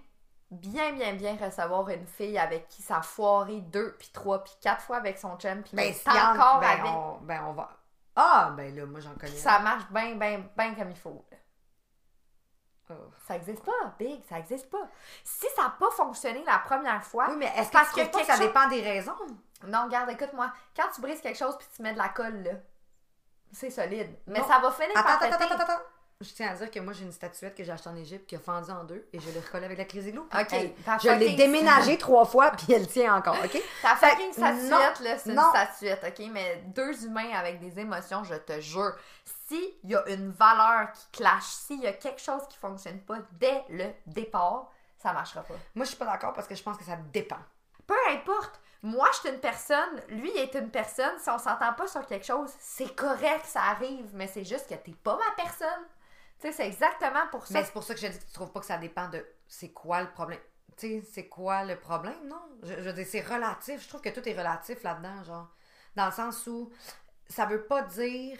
[0.51, 4.53] bien, bien, bien recevoir une fille avec qui ça a foiré deux, puis trois, puis
[4.61, 7.01] quatre fois avec son chum, puis ben en- encore ben, avec.
[7.19, 7.69] on, ben on va
[8.15, 11.25] ah ben là moi j'en connais ça marche bien, bien, bien comme il faut.
[13.27, 14.87] Ça existe pas, Big, ça existe pas.
[15.23, 18.23] Si ça n'a pas fonctionné la première fois, oui mais est-ce que parce tu que
[18.25, 19.15] ça chose- dépend des raisons?
[19.67, 22.51] Non, regarde, écoute-moi, quand tu brises quelque chose puis tu mets de la colle, là,
[23.51, 24.17] c'est solide.
[24.27, 24.47] Mais Non.
[24.47, 25.43] ça va finir attends par attends péter.
[25.43, 25.83] attends attends attends.
[26.23, 28.35] Je tiens à dire que moi j'ai une statuette que j'ai achetée en Égypte qui
[28.35, 31.09] a fendu en deux et je l'ai recollée avec la crise glue Ok, Hey, je
[31.09, 33.61] l'ai déménagée trois fois puis elle tient encore ok?
[33.81, 36.25] Ta Fait fucking que statuette, non, là, c'est une statuette, ok?
[36.31, 38.93] Mais deux humains avec des émotions, je te jure,
[39.47, 43.17] s'il y a une valeur qui clash, s'il y a quelque chose qui fonctionne pas
[43.33, 45.55] dès le départ, ça marchera pas.
[45.75, 47.39] moi je suis pas d'accord parce que je pense que ça dépend
[47.85, 48.59] Peu importe.
[48.85, 51.17] Moi, je suis une personne, lui il est une personne.
[51.17, 54.73] Si on s'entend pas sur quelque chose, c'est correct, ça arrive, mais c'est juste que
[54.75, 55.85] t'es pas ma personne.
[56.39, 57.59] Tu sais, c'est exactement pour ça.
[57.59, 59.25] Mais c'est pour ça que je dis que tu trouves pas que ça dépend de
[59.47, 60.39] c'est quoi le problème.
[60.77, 62.41] Tu sais, c'est quoi le problème, non?
[62.63, 63.81] Je, je veux dire, c'est relatif.
[63.83, 65.47] Je trouve que tout est relatif là-dedans, genre.
[65.95, 66.71] Dans le sens où
[67.29, 68.37] ça veut pas dire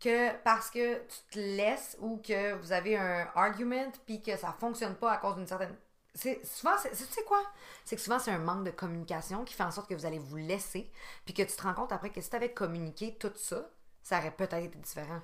[0.00, 4.54] que parce que tu te laisses ou que vous avez un argument puis que ça
[4.58, 5.74] fonctionne pas à cause d'une certaine.
[6.14, 7.42] C'est souvent, c'est, tu sais quoi?
[7.84, 10.18] C'est que souvent, c'est un manque de communication qui fait en sorte que vous allez
[10.18, 10.90] vous laisser
[11.24, 13.70] puis que tu te rends compte après que si tu avais communiqué tout ça,
[14.02, 15.20] ça aurait peut-être été différent.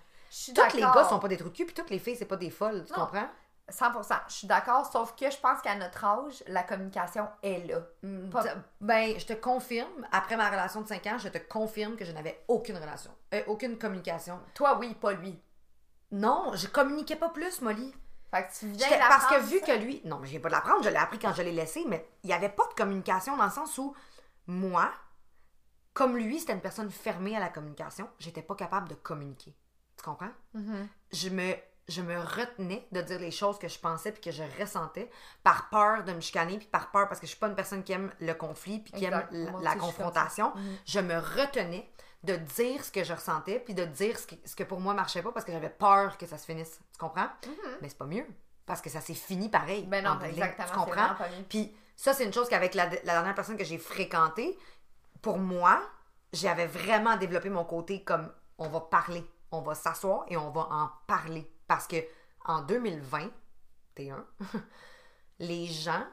[0.54, 2.36] Tous les gars sont pas des trous de cul puis toutes les filles, c'est pas
[2.36, 3.06] des folles, tu Non.
[3.06, 3.28] comprends?
[3.70, 4.14] 100%.
[4.28, 7.80] Je suis d'accord, sauf que je pense qu'à notre âge, la communication est là.
[8.30, 8.50] Pas- T-
[8.82, 12.12] Ben, je te confirme, après ma relation de 5 ans, je te confirme que je
[12.12, 14.38] n'avais aucune relation, euh, aucune communication.
[14.54, 15.40] Toi, oui, pas lui.
[16.12, 17.94] Non, je communiquais pas plus, Molly.
[18.30, 19.66] Fait que tu viens Parce que vu ça?
[19.66, 21.52] que lui, non, mais je viens pas de l'apprendre, je l'ai appris quand je l'ai
[21.52, 23.94] laissé, mais il n'y avait pas de communication dans le sens où
[24.46, 24.90] moi,
[25.94, 29.54] comme lui, c'était une personne fermée à la communication, j'étais pas capable de communiquer.
[30.04, 30.32] Tu comprends?
[30.52, 30.86] Mhm.
[31.12, 31.54] je me,
[31.88, 35.10] je me retenais de dire les choses que je pensais puis que je ressentais
[35.42, 37.82] par peur de me chicaner puis par peur parce que je suis pas une personne
[37.82, 39.32] qui aime le conflit puis qui Exact.
[39.32, 40.52] aime la, Moi aussi, confrontation.
[40.54, 40.76] Mhm.
[40.86, 41.90] Je me retenais
[42.22, 44.92] de dire ce que je ressentais puis de dire ce, qui- ce que pour moi
[44.94, 46.80] marchait pas parce que j'avais peur que ça se finisse.
[46.92, 47.28] Tu comprends?
[47.80, 48.26] Mais c'est pas mieux
[48.66, 49.84] parce que ça s'est fini pareil.
[49.86, 51.14] Ben non, exactement, Tu comprends?
[51.48, 54.58] Puis ça, c'est une chose qu'avec la, la dernière personne que j'ai fréquentée,
[55.22, 55.82] pour moi,
[56.32, 59.24] j'avais vraiment développé mon côté comme on va parler,
[59.58, 61.50] on va s'asseoir et on va en parler.
[61.66, 61.96] Parce que
[62.44, 64.24] en 2021,
[65.38, 66.04] les gens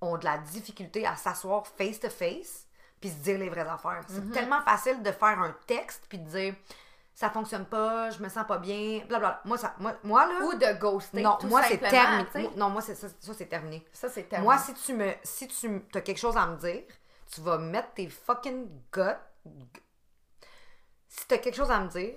[0.00, 2.66] ont de la difficulté à s'asseoir face to face
[3.00, 4.02] puis se dire les vraies affaires.
[4.08, 4.32] C'est Mhm.
[4.32, 6.54] tellement facile de faire un texte puis de dire
[7.14, 9.42] ça fonctionne pas, je me sens pas bien, blablabla.
[9.44, 11.20] Moi, ça, moi, moi là, Ou de ghoster.
[11.22, 12.50] non, tout moi c'est terminé.
[12.56, 13.84] Non, moi c'est ça, ça, c'est terminé.
[13.92, 14.44] Ça, c'est terminé.
[14.44, 16.82] Moi, si tu me, si tu as quelque chose à me dire,
[17.30, 19.00] tu vas mettre tes fucking guts.
[21.08, 22.14] Si tu as quelque chose à me dire,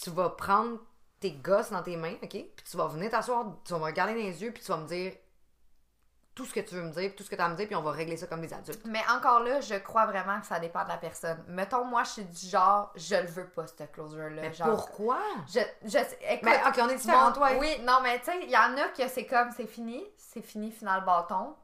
[0.00, 0.78] tu vas prendre
[1.20, 2.30] tes gosses dans tes mains, ok?
[2.30, 4.78] Puis tu vas venir t'asseoir, tu vas me regarder dans les yeux, puis tu vas
[4.78, 5.12] me dire
[6.38, 7.66] tout ce que tu veux me dire, tout ce que tu as à me dire,
[7.66, 8.84] puis on va régler ça comme des adultes.
[8.84, 11.42] Mais encore là, je crois vraiment que ça dépend de la personne.
[11.48, 14.42] Mettons, moi, je suis du genre, je le veux pas, ce closure-là.
[14.42, 15.18] Mais genre, pourquoi?
[15.48, 17.50] Je, je, écoute, Mais ok, on est différents, toi.
[17.58, 20.42] Oui, non, mais tu sais, il y en a que c'est comme, c'est fini, c'est
[20.42, 21.56] fini, final bâton.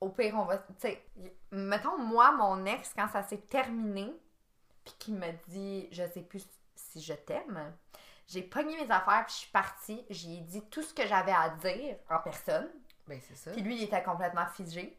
[0.00, 1.04] Au pire, on va, tu sais,
[1.50, 4.14] mettons, moi, mon ex, quand ça s'est terminé,
[4.84, 6.61] puis qu'il me dit, je sais plus si
[7.00, 7.72] je t'aime,
[8.26, 11.50] j'ai pogné mes affaires, puis je suis partie, j'ai dit tout ce que j'avais à
[11.62, 12.68] dire en personne,
[13.06, 13.50] Ben, c'est ça.
[13.52, 14.98] puis lui, il était complètement figé.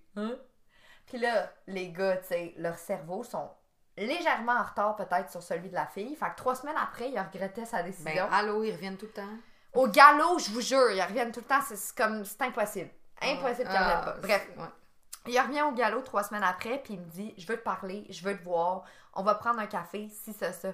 [1.06, 3.50] Puis là, les gars, tu sais, leurs cerveaux sont
[3.98, 6.16] légèrement en retard peut-être sur celui de la fille.
[6.16, 8.26] Fait que trois semaines après, il regrettait sa décision.
[8.28, 9.28] Ben, allô, ils reviennent tout le temps.
[9.74, 11.62] Au galop, je vous jure, ils reviennent tout le temps.
[11.62, 12.90] C'est comme, c'est impossible.
[13.22, 14.22] Impossible qu'ils Ah, reviennent pas.
[14.22, 15.32] Bref, ouais.
[15.34, 18.06] il revient au galop trois semaines après, puis il me dit Je veux te parler,
[18.10, 18.84] je veux te voir,
[19.14, 20.74] on va prendre un café, si ça, ça.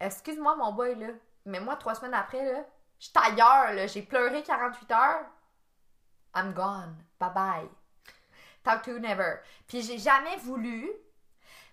[0.00, 1.08] Excuse-moi, mon boy, là,
[1.46, 2.64] mais moi, trois semaines après, là,
[2.98, 5.26] je ailleurs, là, j'ai pleuré 48 heures.
[6.34, 6.96] I'm gone.
[7.20, 7.68] Bye bye.
[8.62, 9.40] Talk to you never.
[9.68, 10.90] Puis j'ai jamais voulu,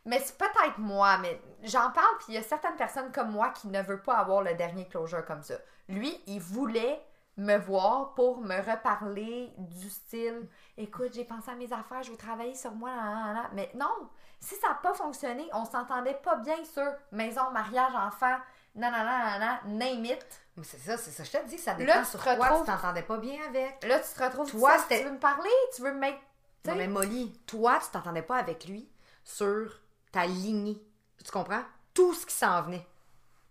[0.05, 3.49] mais c'est peut-être moi, mais j'en parle, puis il y a certaines personnes comme moi
[3.49, 5.55] qui ne veulent pas avoir le dernier closure comme ça.
[5.87, 7.01] Lui, il voulait
[7.37, 12.17] me voir pour me reparler du style écoute, j'ai pensé à mes affaires, je veux
[12.17, 13.49] travailler sur moi, là, là, là.
[13.53, 14.09] mais non,
[14.39, 18.37] si ça n'a pas fonctionné, on s'entendait pas bien sur maison, mariage, enfant,
[18.75, 20.25] nanana, name it.
[20.57, 21.23] Mais c'est ça, c'est ça.
[21.23, 23.83] Je te dis, ça Là, dépend tu sur quoi tu t'entendais pas bien avec.
[23.85, 26.19] Là, tu te retrouves Toi, c'était- tu veux me parler, tu veux me mettre.
[26.63, 28.89] tu Non, mais Molly, toi, tu t'entendais pas avec lui
[29.23, 29.79] sur
[30.11, 30.81] ta lignée.
[31.23, 31.63] Tu comprends?
[31.93, 32.85] Tout ce qui s'en venait.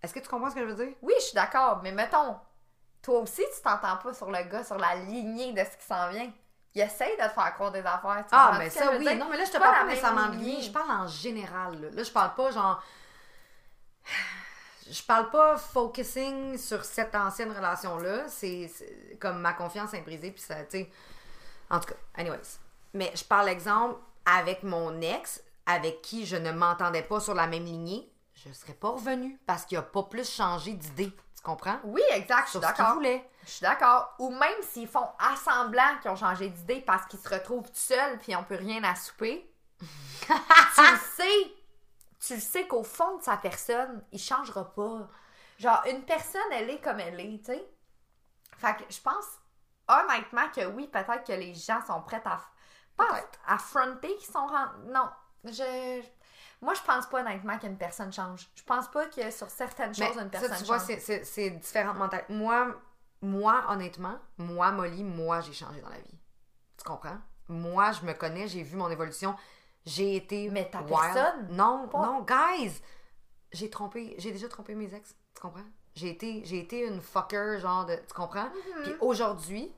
[0.02, 0.94] Est-ce que tu comprends ce que je veux dire?
[1.02, 2.36] Oui, je suis d'accord, mais mettons,
[3.02, 6.08] toi aussi, tu t'entends pas sur le gars, sur la lignée de ce qui s'en
[6.10, 6.30] vient.
[6.74, 8.24] il essaye de te faire croire des affaires.
[8.28, 9.00] tu Ah, mais ça, oui.
[9.00, 9.16] dire?
[9.16, 10.60] Non, mais là, je te parle pas nécessairement bien.
[10.60, 11.80] Je parle en général.
[11.80, 12.82] Là, Là, je parle pas genre.
[14.90, 18.28] Je parle pas focusing sur cette ancienne relation-là.
[18.28, 20.90] C'est c'est comme ma confiance est brisée, puis ça, tu sais.
[21.70, 22.58] En tout cas, anyways.
[22.92, 27.46] Mais je parle exemple avec mon ex, avec qui je ne m'entendais pas sur la
[27.46, 28.12] même lignée.
[28.34, 31.12] Je serais pas revenue parce qu'il a pas plus changé d'idée.
[31.40, 31.78] Tu comprends?
[31.84, 33.00] Oui, exact, je suis d'accord.
[33.00, 34.14] Je suis d'accord.
[34.18, 38.18] Ou même s'ils font assemblant qu'ils ont changé d'idée parce qu'ils se retrouvent tout seuls
[38.18, 39.50] puis n'ont plus rien à souper.
[39.80, 39.86] tu
[40.82, 41.54] le sais.
[42.20, 45.08] Tu le sais qu'au fond de sa personne, il changera pas.
[45.56, 47.66] Genre, une personne, elle est comme elle est, tu sais.
[48.58, 49.24] Fait que je pense
[49.88, 52.38] honnêtement que oui, peut-être que les gens sont prêts à.
[52.98, 53.06] Pas
[53.46, 54.46] à fronter qu'ils sont.
[54.88, 55.08] Non.
[55.44, 56.02] Je.
[56.62, 58.50] Moi, je pense pas honnêtement qu'une personne change.
[58.54, 60.86] Je pense pas que sur certaines Mais choses, une ça, personne tu vois, change.
[60.88, 62.32] c'est- c'est c'est différentes mentalités.
[62.34, 62.74] Moi,
[63.22, 66.18] moi, honnêtement, moi, Molly, moi, j'ai changé dans la vie.
[66.76, 67.18] Tu comprends?
[67.48, 69.34] Moi, je me connais, j'ai vu mon évolution.
[69.86, 70.50] J'ai été.
[70.50, 70.90] Mais ta wild.
[71.14, 72.02] personne, Non, pas.
[72.02, 72.80] non, guys!
[73.52, 75.16] J'ai trompé, j'ai déjà trompé mes ex.
[75.34, 75.64] Tu comprends?
[75.94, 77.96] J'ai été, j'ai été une fucker, genre de.
[77.96, 78.44] Tu comprends?
[78.46, 78.82] Mm-hmm.
[78.84, 79.72] Puis aujourd'hui,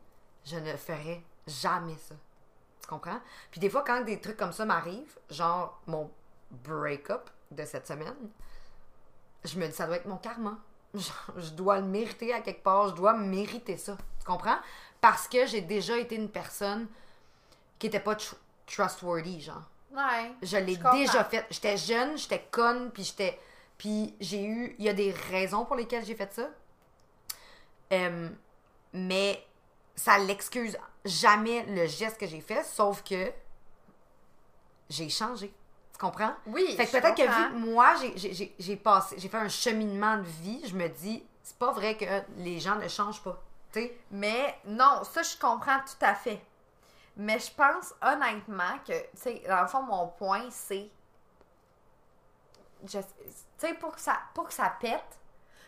[0.44, 2.14] je ne ferai jamais ça.
[2.82, 3.20] Tu comprends?
[3.50, 6.10] Puis des fois, quand des trucs comme ça m'arrivent, genre mon
[6.52, 8.14] break-up de cette semaine,
[9.44, 10.58] je me dis, ça doit être mon karma.
[10.94, 13.96] Je dois le mériter à quelque part, je dois mériter ça.
[14.20, 14.58] Tu comprends?
[15.00, 16.86] Parce que j'ai déjà été une personne
[17.78, 18.34] qui était pas tr-
[18.66, 19.62] trustworthy, genre.
[19.90, 20.32] Ouais.
[20.42, 21.46] Je l'ai déjà fait.
[21.50, 23.38] J'étais jeune, j'étais conne, puis j'étais.
[23.78, 24.76] Puis j'ai eu.
[24.78, 26.50] Il y a des raisons pour lesquelles j'ai fait ça.
[27.92, 28.28] Euh,
[28.92, 29.42] mais
[29.96, 30.76] ça l'excuse
[31.06, 33.32] jamais le geste que j'ai fait, sauf que
[34.90, 35.52] j'ai changé.
[36.02, 36.34] Comprends?
[36.46, 36.74] Oui.
[36.76, 37.94] Fait que peut-être que vu que moi,
[38.58, 42.04] j'ai- passé, j'ai fait un cheminement de vie, je me dis, c'est pas vrai que
[42.38, 43.40] les gens ne changent pas.
[43.72, 43.96] Tu sais?
[44.10, 46.44] Mais non, ça, je comprends tout à fait.
[47.16, 50.90] Mais je pense honnêtement que, tu sais, dans le fond, mon point, c'est.
[52.84, 52.98] Tu
[53.58, 55.20] sais, pour, que ça- pour que ça pète,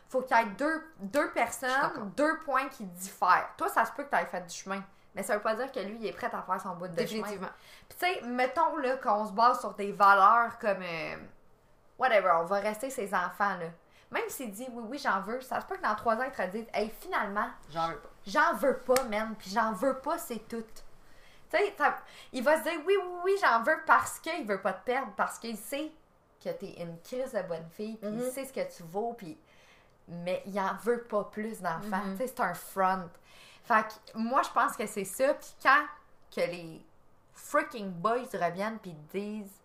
[0.08, 3.50] faut qu'il y ait deux, deux personnes, deux points qui diffèrent.
[3.56, 4.82] Toi, ça se peut que tu aies fait du chemin.
[5.14, 6.92] Mais ça veut pas dire que lui, il est prêt à faire son bout de
[6.94, 7.04] chemin.
[7.04, 7.48] Définitivement.
[7.88, 11.16] Puis tu sais, mettons là qu'on se base sur des valeurs comme euh,
[11.98, 13.66] whatever, on va rester ses enfants là.
[14.10, 16.32] Même s'il dit oui oui j'en veux, ça se peut que dans trois ans il
[16.32, 18.08] te dise hey finalement J'en veux pas.
[18.26, 20.64] j'en veux pas man, puis j'en veux pas c'est tout.
[21.50, 21.74] Tu sais,
[22.32, 25.12] il va se dire oui oui oui j'en veux parce qu'il veut pas te perdre,
[25.16, 25.92] parce qu'il sait
[26.42, 28.30] que t'es une crise de bonne fille, puis il Mhm.
[28.30, 29.38] sait ce que tu vaux, puis
[30.06, 32.04] mais il en veut pas plus d'enfants.
[32.04, 32.12] Mhm.
[32.12, 33.08] Tu sais, c'est un front.
[33.64, 35.34] Fait que moi, je pense que c'est ça.
[35.34, 35.84] Puis quand
[36.34, 36.84] que les
[37.32, 39.60] freaking boys reviennent puis disent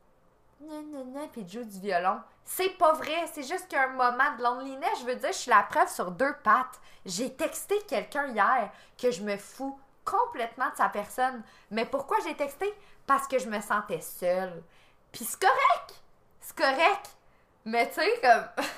[0.62, 3.28] non, non, non, puis jouent du violon, c'est pas vrai.
[3.34, 5.00] C'est juste qu'un moment de loneliness.
[5.02, 6.80] Je veux dire, je suis la preuve sur deux pattes.
[7.06, 11.43] J'ai texté quelqu'un hier que je me fous complètement de sa personne.
[11.72, 12.74] Mais pourquoi j'ai texté?
[13.08, 14.64] Parce que je me sentais seule.
[15.12, 16.04] Puis c'est correct.
[16.41, 17.16] C'est correct.
[17.66, 18.66] Mais tu sais, comme.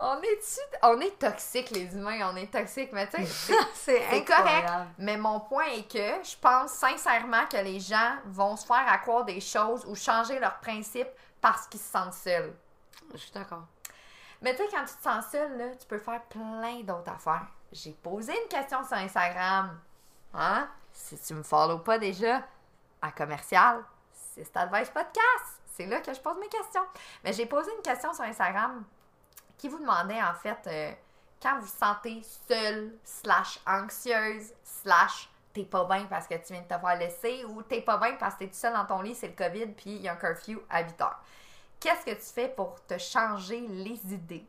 [0.00, 4.68] on est on est toxique les humains, on est toxique, mais tu sais, c'est- correct.
[4.98, 9.24] Mais mon point est que je pense sincèrement que les gens vont se faire accroire
[9.24, 11.08] des choses ou changer leurs principes
[11.40, 12.54] parce qu'ils se sentent seuls.
[13.12, 13.64] Je suis d'accord.
[14.42, 17.46] Mais tu sais, quand tu te sens seul, là, tu peux faire plein d'autres affaires.
[17.72, 19.80] J'ai posé une question sur Instagram.
[20.34, 20.68] Hein?
[20.92, 22.42] Si tu me follow pas déjà,
[23.00, 23.82] à commercial,
[24.12, 25.60] c'est Advice Podcast.
[25.72, 26.84] C'est là que je pose mes questions.
[27.22, 28.84] Mais j'ai posé une question sur Instagram
[29.58, 30.92] qui vous demandait en fait euh,
[31.42, 36.62] quand vous vous sentez seule, slash anxieuse, slash t'es pas bien parce que tu viens
[36.62, 39.00] de te faire laisser ou t'es pas bien parce que t'es tout seul dans ton
[39.00, 41.20] lit, c'est le COVID, puis il y a un curfew à 8 heures.
[41.80, 44.44] Qu'est-ce que tu fais pour te changer les idées?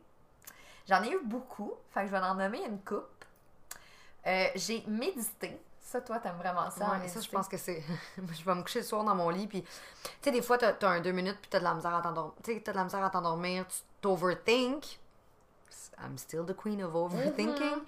[0.88, 3.24] J'en ai eu beaucoup, fait que je vais en nommer une coupe.
[4.26, 5.60] Euh, j'ai médité.
[5.80, 6.90] Ça, toi, t'aimes vraiment ça.
[6.90, 7.20] Ouais, méditer.
[7.20, 7.82] ça, je pense que c'est.
[8.16, 9.62] je vais me coucher le soir dans mon lit, puis.
[9.62, 9.68] Tu
[10.22, 12.34] sais, des fois, t'as as un deux minutes, puis t'as de la misère à t'endormir.
[12.42, 14.98] Tu sais, t'as de la misère à t'endormir, tu t'overthink.
[15.98, 17.82] I'm still the queen of overthinking.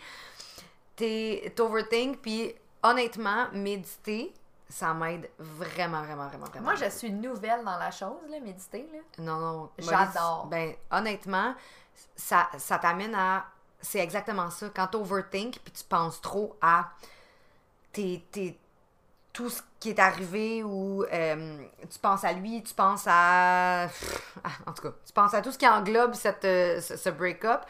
[0.97, 4.33] T'es- T'overthink, puis honnêtement, méditer,
[4.69, 6.65] ça m'aide vraiment, vraiment, vraiment, vraiment.
[6.65, 8.89] Moi, je suis nouvelle dans la chose, là, méditer.
[8.93, 8.99] Là.
[9.19, 9.71] Non, non.
[9.79, 10.47] J'adore.
[10.47, 11.55] Ben, honnêtement,
[12.17, 13.47] ça, ça t'amène à.
[13.81, 14.69] C'est exactement ça.
[14.75, 16.91] Quand t'overthink, puis tu penses trop à
[17.93, 18.59] tes, tes-
[19.39, 23.87] tout ce qui est arrivé ou euh, tu penses à lui, tu penses à.
[24.67, 27.61] En tout cas, tu penses à tout ce qui englobe cette, euh, ce, ce break-up.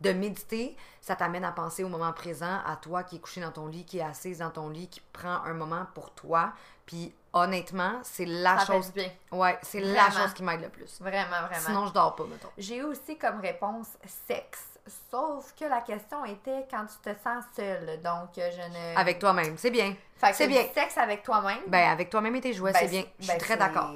[0.00, 3.50] De méditer, ça t'amène à penser au moment présent, à toi qui est couché dans
[3.50, 6.52] ton lit, qui est assise dans ton lit, qui prend un moment pour toi.
[6.84, 8.86] Puis honnêtement, c'est la Ça fait chose.
[8.92, 9.10] du bien.
[9.32, 11.00] Ouais, c'est la chose qui m'aide le plus.
[11.00, 11.66] Vraiment, vraiment.
[11.66, 12.50] Sinon, je dors pas, mettons.
[12.56, 13.88] J'ai eu aussi comme réponse
[14.28, 14.75] sexe.
[15.10, 18.00] Sauf que la question était quand tu te sens seule.
[18.02, 18.96] Donc, euh, je ne.
[18.98, 19.94] Avec toi-même, c'est bien.
[20.16, 20.62] Fait que c'est bien.
[20.72, 21.62] sexe avec toi-même.
[21.66, 23.04] Ben, avec toi-même et tes jouets, ben, c'est bien.
[23.18, 23.90] Je suis ben, très d'accord.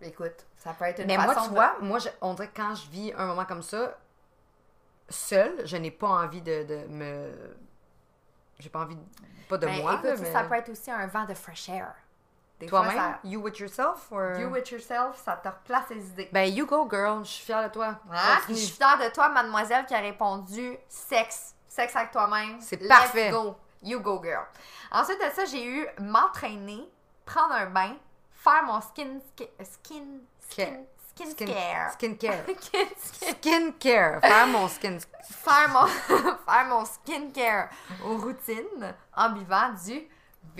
[0.00, 2.48] Écoute, ça peut être une Mais façon moi, tu de- vois, moi, je- on dirait
[2.48, 3.96] que quand je vis un moment comme ça,
[5.08, 7.56] seule, je n'ai pas envie de, de me.
[8.58, 9.02] J'ai pas envie, de-
[9.48, 11.94] pas de Ben, moi, écoute, mais ça peut être aussi un vent de fresh air.
[12.66, 14.36] Toi-même, you with yourself, or...
[14.40, 16.28] You with yourself, ça te replace les idées.
[16.32, 17.94] Ben, you go, girl, je suis fière de toi.
[18.06, 18.42] Continue.
[18.48, 21.54] je suis fière de toi, mademoiselle, qui a répondu sexe.
[21.68, 22.60] Sexe avec toi-même.
[22.60, 23.30] C'est parfait.
[23.30, 23.56] go.
[23.82, 24.44] You go, girl.
[24.90, 26.88] Ensuite de ça, j'ai eu m'entraîner,
[27.24, 27.94] prendre un bain,
[28.32, 29.20] faire mon skin.
[29.36, 29.46] Skin.
[29.62, 30.18] Skin.
[30.50, 30.84] Skin.
[31.14, 31.92] Skin, Skin- care.
[31.92, 34.20] Skin- skin- Skincare.
[34.22, 34.98] Faire mon skin.
[35.28, 35.86] faire mon,
[36.46, 37.68] faire mon skincare
[38.04, 40.08] aux routines en buvant du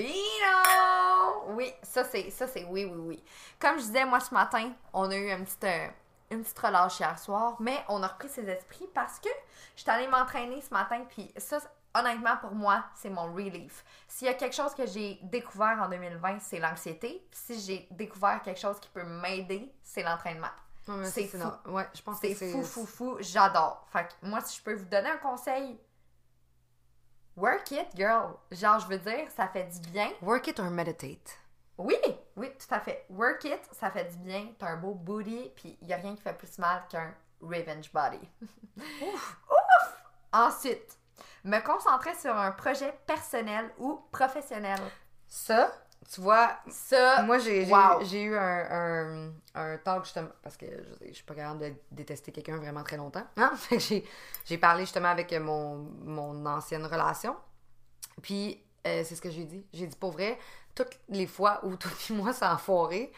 [0.04, 1.54] vino.
[1.54, 3.24] Oui, ça c'est ça c'est oui oui oui.
[3.58, 5.88] Comme je disais moi ce matin, on a eu un petit euh,
[6.30, 9.28] une petite relâche hier soir, mais on a repris ses esprits parce que
[9.76, 11.58] je suis allée m'entraîner ce matin puis ça
[11.94, 13.84] honnêtement pour moi, c'est mon relief.
[14.06, 17.26] S'il y a quelque chose que j'ai découvert en 2020, c'est l'anxiété.
[17.32, 20.50] Si j'ai découvert quelque chose qui peut m'aider, c'est l'entraînement.
[20.86, 21.44] Ouais, C'est ça, fou.
[21.70, 21.74] non.
[21.74, 22.52] Ouais, je pense que C'est c'est.
[22.52, 23.16] fou, fou, fou.
[23.20, 23.84] J'adore.
[23.90, 25.78] Fait que moi, si je peux vous donner un conseil,
[27.38, 28.38] work it, girl.
[28.50, 30.10] Genre, je veux dire, ça fait du bien.
[30.22, 31.38] Work it or meditate.
[31.78, 31.96] Oui,
[32.36, 33.06] oui, tout à fait.
[33.08, 34.48] Work it, ça fait du bien.
[34.58, 38.20] T'as un beau booty, puis il a rien qui fait plus mal qu'un revenge body.
[39.02, 39.36] Ouf!
[39.50, 39.96] Ouf!
[40.32, 40.98] Ensuite,
[41.44, 44.80] me concentrer sur un projet personnel ou professionnel.
[45.28, 45.72] Ça,
[46.12, 48.00] tu vois, Ça, moi j'ai wow.
[48.12, 52.32] eu- un, un, un talk justement parce que je, je suis pas capable de détester
[52.32, 53.26] quelqu'un vraiment très longtemps.
[53.36, 53.52] Hein?
[54.44, 57.36] J'ai parlé justement avec mon, mon ancienne relation.
[58.22, 59.64] Puis euh, c'est ce que j'ai dit.
[59.72, 60.38] J'ai dit pour vrai,
[60.74, 63.12] toutes les fois où toi et moi ça a foiré,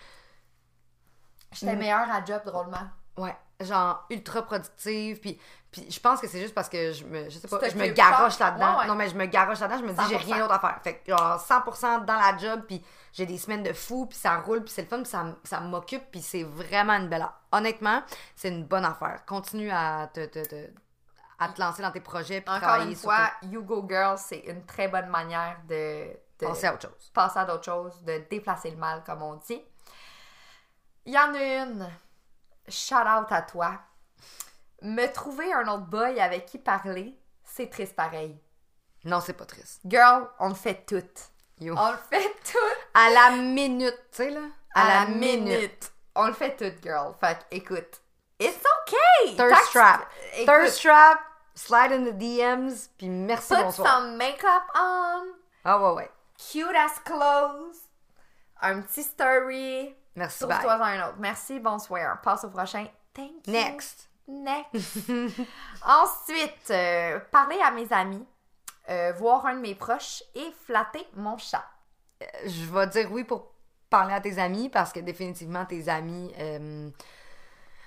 [1.53, 2.89] j'étais meilleure à job drôlement.
[3.21, 5.21] Ouais, genre ultra productive.
[5.21, 5.41] Puis,
[5.71, 7.87] puis je pense que c'est juste parce que je me, je sais pas, je me
[7.89, 8.73] garoche là-dedans.
[8.75, 8.87] Ouais, ouais.
[8.87, 9.79] Non, mais je me garoche là-dedans.
[9.81, 10.25] Je me dis, j'ai 100%.
[10.25, 10.81] rien d'autre à faire.
[10.83, 14.39] Fait que genre 100% dans la job, puis j'ai des semaines de fou, puis ça
[14.39, 17.27] roule, puis c'est le fun, puis ça, ça m'occupe, puis c'est vraiment une belle.
[17.53, 18.03] Honnêtement,
[18.37, 19.25] c'est une bonne affaire.
[19.27, 20.71] Continue à te, te, te-
[21.39, 24.17] à te lancer dans tes projets, puis Encore travailler une sur fois, You Go Girl,
[24.19, 26.09] c'est une très bonne manière de
[26.39, 27.11] penser à autre chose.
[27.15, 29.63] passer à d'autres choses, de déplacer le mal, comme on dit.
[31.07, 31.89] Il y en a une.
[32.71, 33.81] Shout out à toi.
[34.83, 38.39] Me trouver un autre boy avec qui parler, c'est triste pareil.
[39.05, 39.81] Non, c'est pas triste.
[39.87, 41.31] Girl, on le fait toutes.
[41.59, 41.75] Yo.
[41.77, 44.41] On le fait toutes À la minute, tu sais, là?
[44.75, 45.93] à, la, minute.
[46.15, 47.15] On le fait toutes, girl.
[47.21, 48.01] Fait écoute,
[48.39, 49.37] it's okay.
[49.37, 50.09] Thirst trap.
[50.47, 51.21] Thirst trap,
[51.55, 53.89] slide in the DMs, puis merci, put bonsoir.
[53.89, 55.35] some makeup on.
[55.65, 56.11] Ah ouais, ouais.
[56.39, 57.89] cute as clothes,
[58.63, 59.95] un petit story.
[60.21, 60.47] Merci.
[60.47, 61.17] Trouve-toi un autre.
[61.19, 62.21] Merci, bonsoir.
[62.21, 62.87] Passe au prochain.
[63.15, 63.53] Thank you.
[63.55, 64.11] Next.
[64.29, 64.99] Next.
[65.87, 68.25] Ensuite, euh, parler à mes amis,
[68.91, 71.65] euh, voir un de mes proches et flatter mon chat.
[72.45, 73.51] je vais dire oui pour
[73.89, 76.33] parler à tes amis parce que définitivement tes amis.
[76.39, 76.91] euh,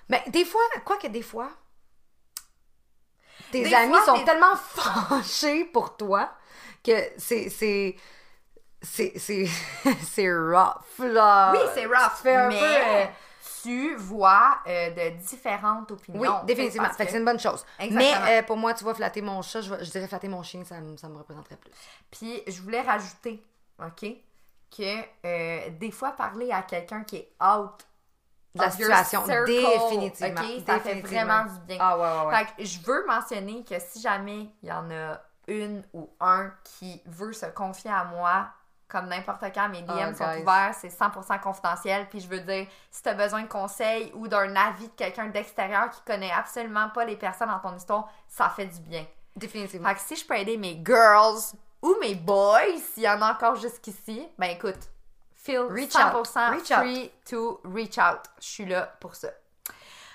[0.09, 1.49] Mais des fois, quoi que des fois,
[3.51, 6.31] tes Des amis fois, sont tellement fâchés pour toi
[6.83, 7.95] que c'est
[8.83, 11.51] c'est c'est rough là.
[11.53, 13.05] Oui, c'est rough, Tu fais un mais peu, euh,
[13.63, 16.19] tu vois euh, de différentes opinions.
[16.19, 16.89] Oui, définitivement.
[16.89, 17.65] Fait que c'est une bonne chose.
[17.79, 18.25] Exactement.
[18.25, 20.79] Mais euh, pour moi, tu vois, flatter mon chat, je, dirais flatter mon chien, ça,
[20.81, 21.71] me- ça me représenterait plus.
[22.11, 23.41] Puis je voulais rajouter,
[23.79, 24.05] OK,
[24.75, 27.85] que des fois parler à quelqu'un qui est out
[28.55, 30.41] De la situation, circle, définitivement.
[30.41, 31.77] OK, ça fait vraiment du bien.
[31.79, 32.45] Ah ouais, ouais, ouais.
[32.45, 36.51] Fait que je veux mentionner que si jamais il y en a une ou un
[36.63, 38.47] qui veut se confier à moi,
[38.93, 42.07] comme n'importe quand, mes DM Oh, sont ouverts, c'est 100% confidentiel.
[42.09, 45.25] Puis je veux dire, si tu as besoin de conseils ou d'un avis de quelqu'un
[45.27, 49.05] d'extérieur qui connaît absolument pas les personnes dans ton histoire, ça fait du bien.
[49.35, 49.89] Définitivement.
[49.89, 51.41] Fait que si je peux aider mes girls
[51.81, 54.79] ou mes boys, s'il y en a encore jusqu'ici, ben écoute,
[55.33, 56.25] feel Reach out.
[56.25, 56.77] 100% Reach out.
[56.77, 58.21] free to reach out.
[58.39, 59.29] Je suis là pour ça.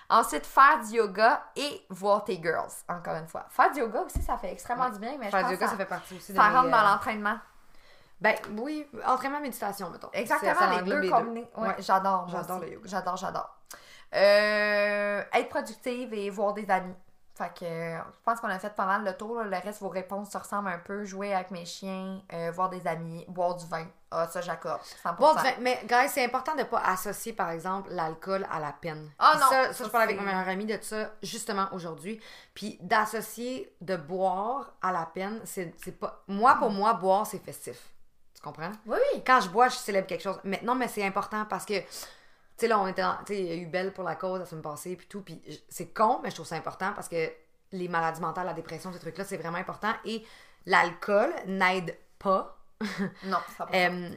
[0.08, 3.44] Ensuite, faire du yoga et voir tes girls, encore une fois.
[3.50, 5.64] Faire du yoga aussi, ça fait extrêmement du bien, mais Faire je du pense yoga,
[5.66, 7.38] que ça fait partie aussi de ça mes, dans euh, l'entraînement.
[8.20, 10.10] Ben oui, entraînement, méditation, mettons.
[10.12, 11.48] Exactement, ça les deux combinés.
[11.56, 11.74] Ouais, Ouais.
[11.78, 12.28] J'adore.
[12.28, 12.88] J'adore le yoga.
[12.88, 13.54] J'adore, j'adore.
[14.14, 16.94] Euh, être productive et voir des amis.
[17.34, 19.36] Fait que je pense qu'on a fait pas mal le tour.
[19.36, 19.44] là.
[19.44, 21.04] Le reste, vos réponses se ressemblent un peu.
[21.04, 23.86] Jouer avec mes chiens, euh, voir des amis, boire du vin.
[24.10, 24.80] Ah, ça, j'accorde.
[25.04, 25.16] 100%.
[25.20, 29.08] Bon, enfin, mais guys, c'est important de pas associer, par exemple, l'alcool à la peine.
[29.20, 31.68] Ah Puis non, Ça, ça, ça, je parle avec ma meilleure amie de ça, justement,
[31.70, 32.20] aujourd'hui.
[32.54, 36.24] Puis d'associer de boire à la peine, c'est c'est pas...
[36.26, 37.78] Moi, pour moi, boire, c'est festif.
[38.38, 38.70] Tu comprends?
[38.86, 39.22] Oui, oui.
[39.26, 40.38] Quand je bois, je célèbre quelque chose.
[40.44, 41.86] Mais non, mais c'est important parce que, tu
[42.56, 44.38] sais, là, on était dans- Tu sais, il y a eu Belle pour la cause
[44.38, 45.22] la semaine passée, puis tout.
[45.22, 47.32] Puis c'est con, mais je trouve ça important parce que
[47.72, 49.92] les maladies mentales, la dépression, ces trucs-là, c'est vraiment important.
[50.04, 50.24] Et
[50.66, 52.54] l'alcool n'aide pas.
[53.24, 53.76] Non, ça va.
[53.76, 54.10] Euh,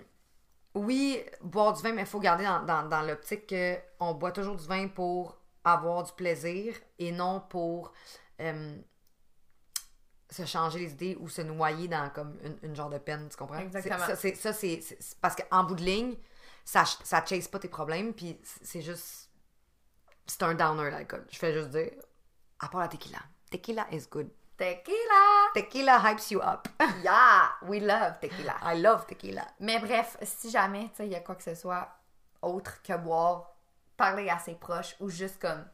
[0.75, 3.53] oui, boire du vin, mais il faut garder dans, dans, dans l'optique
[3.97, 7.91] qu'on boit toujours du vin pour avoir du plaisir et non pour
[8.39, 8.75] euh,
[10.31, 13.35] se changer les idées ou se noyer dans comme une, une genre de peine, tu
[13.37, 13.59] comprends?
[13.59, 14.15] Exactement.
[14.15, 14.81] C'est- Ça, c'est-
[15.21, 16.15] parce qu'en bout de ligne,
[16.65, 19.29] ça, ça chase pas tes problèmes, puis c'est juste.
[20.25, 21.25] C'est un downer, l'alcool.
[21.29, 21.91] Je fais juste dire,
[22.59, 23.19] à part la tequila.
[23.49, 24.29] Tequila is good.
[24.55, 25.51] Tequila!
[25.53, 26.67] Tequila hypes you up.
[27.03, 27.49] Yeah!
[27.63, 28.55] We love tequila.
[28.63, 29.45] I love tequila.
[29.59, 31.89] Mais bref, si jamais, tu sais, il y a quoi que ce soit
[32.41, 33.51] autre que boire,
[33.97, 35.65] parler à ses proches ou juste comme.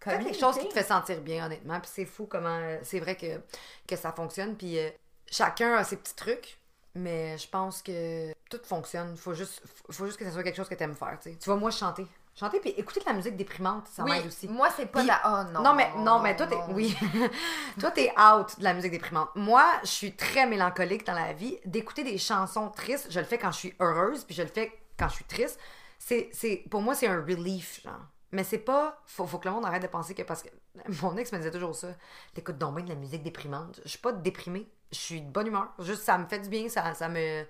[0.00, 1.80] Fais quelque chose qui te fait sentir bien, honnêtement.
[1.80, 2.58] Puis c'est fou comment.
[2.62, 3.40] euh, C'est vrai que,
[3.86, 4.56] que ça fonctionne.
[4.56, 4.90] Puis euh,
[5.30, 6.58] chacun a ses petits trucs.
[6.94, 9.16] Mais je pense que tout fonctionne.
[9.16, 11.18] Faut juste, faut juste que ça soit quelque chose que tu aimes faire.
[11.22, 12.06] Tu vois, moi, chanter.
[12.34, 14.46] Chanter, puis écouter de la musique déprimante, ça Oui, m'aide aussi.
[14.48, 15.20] moi, c'est pas la.
[15.24, 15.62] Oh non.
[15.62, 16.56] Non, mais, non, mais toi, t'es.
[16.70, 16.96] Oui.
[17.80, 19.28] toi, t'es out de la musique déprimante.
[19.34, 21.58] Moi, je suis très mélancolique dans la vie.
[21.64, 24.72] D'écouter des chansons tristes, je le fais quand je suis heureuse, puis je le fais
[24.96, 25.58] quand je suis triste.
[25.98, 28.00] C'est, c'est, pour moi, c'est un relief, genre.
[28.32, 29.00] Mais c'est pas.
[29.06, 30.22] Faut, faut que le monde arrête de penser que.
[30.22, 30.48] Parce que
[31.02, 31.88] mon ex me disait toujours ça.
[32.34, 33.80] T'écoutes donc bien de la musique déprimante.
[33.84, 34.68] Je suis pas déprimée.
[34.92, 35.68] Je suis de bonne humeur.
[35.80, 36.68] Juste, ça me fait du bien.
[36.68, 37.44] Ça, ça me.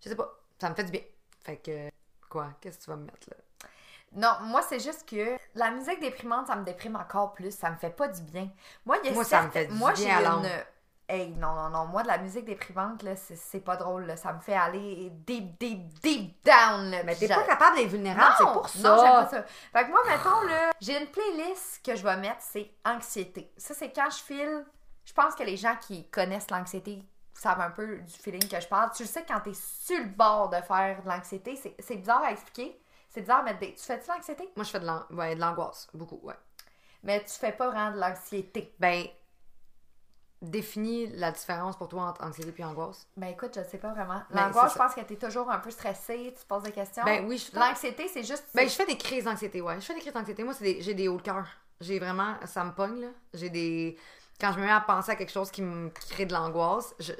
[0.00, 0.32] Je sais pas.
[0.58, 1.02] Ça me fait du bien.
[1.44, 1.90] Fait que.
[2.30, 2.48] Quoi?
[2.60, 3.36] Qu'est-ce que tu vas me mettre là?
[4.16, 7.50] Non, moi, c'est juste que la musique déprimante, ça me déprime encore plus.
[7.54, 8.48] Ça me fait pas du bien.
[8.86, 10.64] Moi, il y a Moi, ça me certes- fait du Moi, bien j'ai à une.
[11.06, 11.84] Hey, non, non, non.
[11.86, 14.06] Moi, de la musique déprimante, là, c'est- pas drôle.
[14.06, 14.16] là.
[14.16, 16.90] Ça me fait aller deep, deep, deep down.
[16.90, 18.88] Là, Mais t'es pas capable d'être vulnérable, c'est pour ça.
[18.88, 19.42] Non, j'aime pas ça.
[19.42, 23.52] Fait que moi, mettons, là, j'ai une playlist que je vais mettre, c'est anxiété.
[23.58, 24.64] Ça, c'est quand je file.
[25.04, 27.02] Je pense que les gens qui connaissent l'anxiété
[27.34, 28.90] savent un peu du feeling que je parle.
[28.96, 31.56] Tu le sais quand t'es sur le bord de faire de l'anxiété.
[31.56, 32.80] C'est- bizarre à expliquer.
[33.10, 33.74] C'est bizarre mettre des.
[33.74, 34.50] Tu fais-tu l'anxiété?
[34.56, 35.86] Moi, je fais de l'an- ouais, de l'angoisse.
[35.92, 36.34] Beaucoup, ouais.
[37.02, 38.74] Mais tu fais pas vraiment de l'anxiété.
[38.78, 39.04] Ben,
[40.44, 43.06] définis la différence pour toi entre anxiété et angoisse?
[43.16, 44.22] Ben écoute, je sais pas vraiment.
[44.30, 47.04] Ben, L'angoisse, je pense que t'es toujours un peu stressé, tu te poses des questions.
[47.04, 48.44] Ben oui, je L'anxiété, c'est juste.
[48.54, 49.76] Ben, je fais des crises d'anxiété, ouais.
[49.80, 50.44] Je fais des crises d'anxiété.
[50.44, 51.46] Moi, c'est des- j'ai des hauts de cœur.
[51.80, 52.34] J'ai vraiment.
[52.46, 53.08] Ça me pogne, là.
[53.34, 53.96] J'ai des.
[54.40, 57.12] Quand je me mets à penser à quelque chose qui me crée de l'angoisse, je-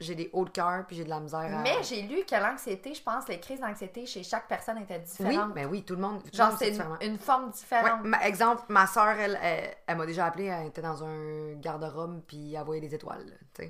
[0.00, 1.62] j'ai des hauts de cœur puis j'ai de la misère à.
[1.62, 5.04] Mais j'ai lu que l'anxiété, je pense, les crises d'anxiété chez chaque personne étaient Oui,
[5.04, 5.54] différentes.
[5.54, 6.22] ben oui, tout le monde.
[6.22, 6.70] tout Genre, c'est
[7.00, 8.04] une, forme Ouais, différente.
[8.04, 12.22] ma- exemple, ma soeur, elle, elle, elle m'a déjà appelé, elle était dans un garde-robe,
[12.26, 13.26] puis elle voyait des étoiles.
[13.58, 13.64] là.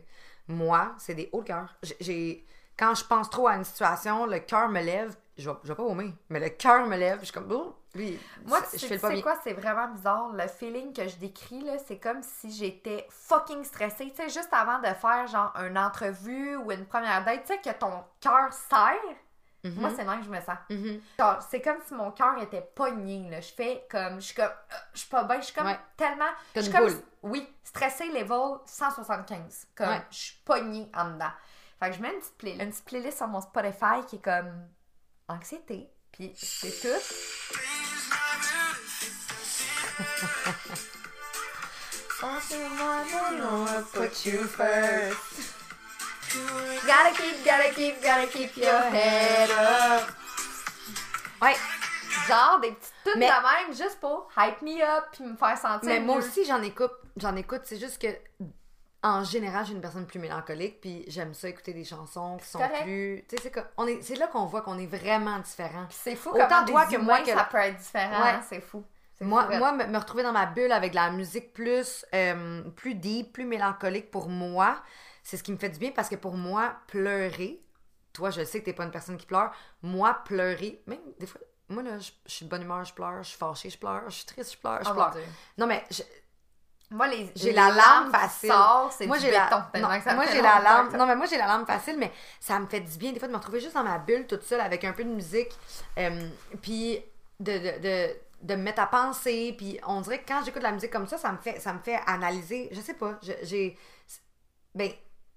[0.48, 1.74] Moi, c'est des hauts de cœur.
[1.82, 2.46] J'ai- J'ai,
[2.78, 5.74] quand je pense trop à une situation, le cœur me lève, je vais, je vais
[5.74, 9.22] pas vomir, mais le cœur me lève, je suis comme, oh, lui, Moi, tu sais,
[9.22, 10.30] quoi, c'est vraiment bizarre.
[10.32, 14.10] Le feeling que je décris, là, c'est comme si j'étais fucking stressée.
[14.10, 17.60] Tu sais, juste avant de faire, genre, une entrevue ou une première date, tu sais,
[17.60, 18.94] que ton cœur serre.
[19.62, 19.80] Mhm.
[19.80, 20.58] Moi, c'est là que je me sens.
[20.68, 21.00] Mhm.
[21.18, 23.40] Genre, c'est comme si mon cœur était pogné, là.
[23.40, 25.78] Je fais comme, je suis comme, euh, je suis pas bien, je suis comme Ouais.
[25.96, 26.90] tellement, je suis comme,
[27.22, 29.68] oui, stressé level 175.
[29.74, 30.02] Comme, Ouais.
[30.10, 31.30] je suis pognée en dedans.
[31.80, 34.22] Fait que je mets une petite, play- une petite playlist sur mon Spotify qui est
[34.22, 34.68] comme
[35.28, 35.90] anxiété.
[36.16, 37.02] Puis c'est tout.
[43.92, 45.18] Put you first.
[46.86, 50.08] Gotta keep, gotta keep, gotta keep your head up.
[51.42, 51.54] Ouais,
[52.28, 55.58] Genre des petites tunes Mais- de même juste pour hype me up puis me faire
[55.58, 56.92] sentir mais moi aussi, j'en écoute.
[57.16, 57.62] J'en écoute.
[57.64, 58.06] C'est juste que,
[59.04, 62.46] en général, je suis une personne plus mélancolique, puis j'aime ça écouter des chansons qui
[62.48, 62.82] sont correct.
[62.82, 63.24] plus.
[63.28, 65.84] Tu sais, c'est que- on est- c'est là qu'on voit qu'on est vraiment différents.
[65.86, 68.22] Puis c'est fou Autant comment toi des que moi que- ça peut être différent.
[68.22, 68.30] Ouais.
[68.30, 68.82] hein, C'est fou.
[69.20, 69.58] Moi, fou, raide.
[69.60, 73.32] moi me, me retrouver dans ma bulle avec de la musique plus, euh, plus deep,
[73.32, 74.82] plus mélancolique pour moi,
[75.22, 77.62] c'est ce qui me fait du bien parce que pour moi, pleurer,
[78.12, 79.52] toi, je sais que t'es pas une personne qui pleure,
[79.82, 83.22] moi, pleurer, même des fois, moi, là, je, je suis de bonne humeur, je pleure,
[83.22, 85.14] je suis fâchée, je pleure, je suis triste, je pleure, je Oh, pleure.
[85.58, 86.02] Non, mais je-
[86.94, 88.52] Moi, les, j'ai la larme facile.
[88.92, 91.46] c'est moi, j'ai la, non, moi, j'ai la larme, ça- non, mais moi, j'ai la
[91.46, 93.82] larme facile, mais ça me fait du bien, des fois, de me retrouver juste dans
[93.84, 95.50] ma bulle, toute seule, avec un peu de musique,
[95.98, 96.28] euh,
[96.62, 97.00] puis
[97.40, 100.66] de, de, de, de me mettre à penser, puis on dirait que quand j'écoute de
[100.66, 103.76] la musique comme ça, ça me fait, ça me fait analyser, je sais pas, j'ai,
[104.74, 104.90] ben,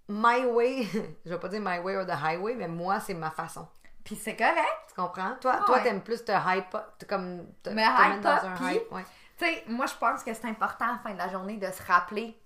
[0.07, 0.83] my way,
[1.25, 3.67] je vais pas dire my way or the highway, mais moi, c'est ma façon.
[4.03, 4.57] Puis c'est correct.
[4.87, 5.35] Tu comprends?
[5.41, 5.83] Toi, Ah toi ouais.
[5.83, 6.75] t'aimes plus te hype
[7.07, 9.05] comme, te, te hype dans un hype, ouais.
[9.37, 11.69] Tu sais, moi, je pense que c'est important à la fin de la journée de
[11.71, 12.39] se rappeler.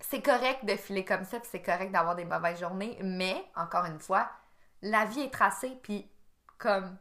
[0.00, 3.84] C'est correct de filer comme ça, puis c'est correct d'avoir des mauvaises journées, mais, encore
[3.86, 4.30] une fois,
[4.82, 6.10] la vie est tracée, puis
[6.58, 6.96] comme,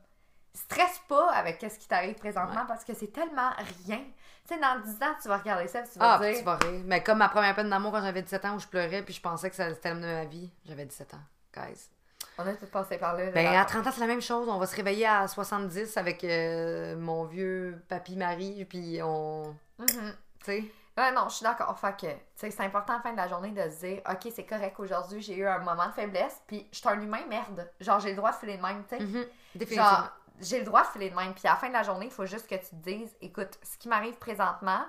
[0.53, 3.51] stresse pas avec ce qui t'arrive présentement, parce que c'est tellement
[3.85, 4.01] rien.
[4.47, 6.37] Tu sais, dans 10 ans, tu vas regarder ça, puis tu vas Ah, dire...
[6.37, 6.81] tu vas rire.
[6.85, 9.21] Mais comme ma première peine d'amour quand j'avais 17 ans où je pleurais puis je
[9.21, 11.23] pensais que ça c'était l'homme de ma vie, j'avais 17 ans,
[11.53, 11.89] guys.
[12.37, 13.31] On a tout passé par là.
[13.31, 14.47] Ben, à 30 ans, c'est la même chose.
[14.49, 19.55] On va se réveiller à 70 avec euh, mon vieux papy Marie, puis on.
[19.79, 20.15] Mhm.
[20.39, 20.63] Tu sais.
[20.97, 21.77] Ouais, non, je suis d'accord.
[21.77, 24.01] Fait que, tu sais, c'est important à la fin de la journée de se dire,
[24.09, 27.25] OK, c'est correct, aujourd'hui, j'ai eu un moment de faiblesse, puis je suis un humain,
[27.27, 27.69] merde.
[27.81, 29.29] Genre, j'ai le droit de filer de même, tu sais.
[29.55, 29.89] Définitivement.
[29.89, 31.33] Genre, j'ai le droit de filer de même.
[31.33, 33.59] Puis à la fin de la journée, il faut juste que tu te dises, écoute,
[33.61, 34.85] ce qui m'arrive présentement,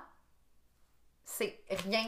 [1.25, 2.05] c'est rien.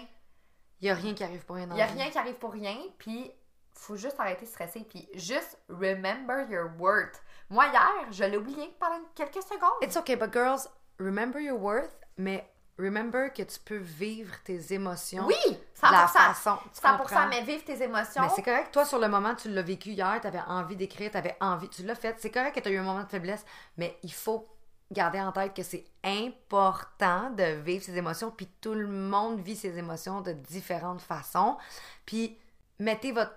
[0.82, 2.54] Il n'y a rien qui arrive pour rien Il n'y a rien qui arrive pour
[2.54, 3.32] rien, puis
[3.80, 7.22] faut juste arrêter de stresser, puis juste remember your worth.
[7.50, 9.82] Moi, hier, je l'ai oublié pendant quelques secondes.
[9.82, 10.70] It's okay, but girls,
[11.00, 12.48] remember your worth, mais
[12.78, 15.26] remember que tu peux vivre tes émotions.
[15.26, 15.92] Oui, de 100%.
[15.92, 16.58] la façon.
[16.74, 17.28] Tu 100%, comprends?
[17.28, 18.22] mais vivre tes émotions.
[18.22, 21.12] Mais c'est correct, toi, sur le moment, tu l'as vécu hier, tu avais envie d'écrire,
[21.12, 22.16] tu avais envie, tu l'as fait.
[22.20, 23.46] C'est correct que tu as eu un moment de faiblesse,
[23.78, 24.48] mais il faut
[24.92, 29.56] garder en tête que c'est important de vivre ses émotions, puis tout le monde vit
[29.56, 31.58] ses émotions de différentes façons.
[32.06, 32.38] Puis
[32.80, 33.34] mettez votre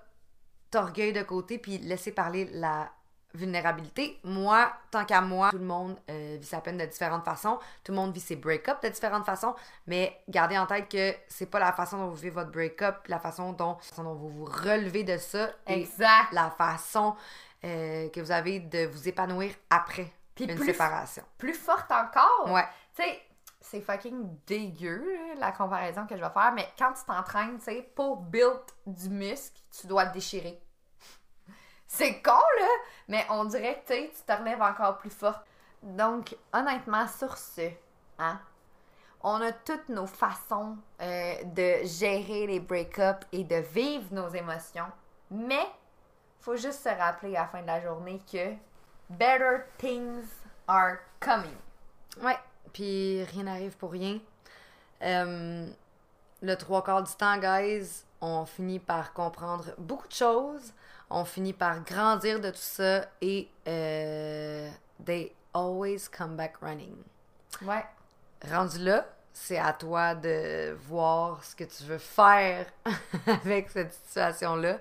[0.77, 2.91] orgueil de côté, puis laissez parler la
[3.35, 4.19] vulnérabilité.
[4.25, 7.93] Moi, tant qu'à moi, tout le monde euh, vit sa peine de différentes façons, tout
[7.93, 9.55] le monde vit ses break-ups de différentes façons,
[9.87, 13.19] mais gardez en tête que c'est pas la façon dont vous vivez votre break-up, la
[13.19, 16.33] façon dont, la façon dont vous vous relevez de ça, et Exact.
[16.33, 17.17] la façon
[17.65, 21.23] euh, que vous avez de vous épanouir après Puis une plus- séparation.
[21.39, 22.51] Plus forte encore.
[22.53, 22.67] Ouais.
[22.95, 23.23] Tu sais,
[23.63, 25.05] c'est fucking dégueu,
[25.39, 29.09] la comparaison que je vais faire, mais quand tu t'entraînes, tu sais, pour build du
[29.09, 30.61] muscle, tu dois le déchirer.
[31.87, 32.69] C'est con, là,
[33.09, 35.43] mais on dirait que, tu te relèves encore plus fort.
[35.83, 37.71] Donc, honnêtement, sur ce,
[38.19, 38.41] hein,
[39.21, 44.91] on a toutes nos façons euh, de gérer les break-ups et de vivre nos émotions,
[45.31, 45.67] mais
[46.41, 48.55] faut juste se rappeler à la fin de la journée que
[49.09, 50.27] better things
[50.67, 51.57] are coming.
[52.21, 52.39] Ouais,
[52.73, 54.19] puis rien n'arrive pour rien.
[55.03, 55.67] Euh,
[56.43, 60.73] le trois quarts du temps, guys, on finit par comprendre beaucoup de choses.
[61.11, 64.71] On finit par grandir de tout ça et euh,
[65.05, 66.97] they always come back running.
[67.63, 67.85] Ouais.
[68.51, 72.67] Rendu là, c'est à toi de voir ce que tu veux faire
[73.27, 74.79] avec cette situation-là.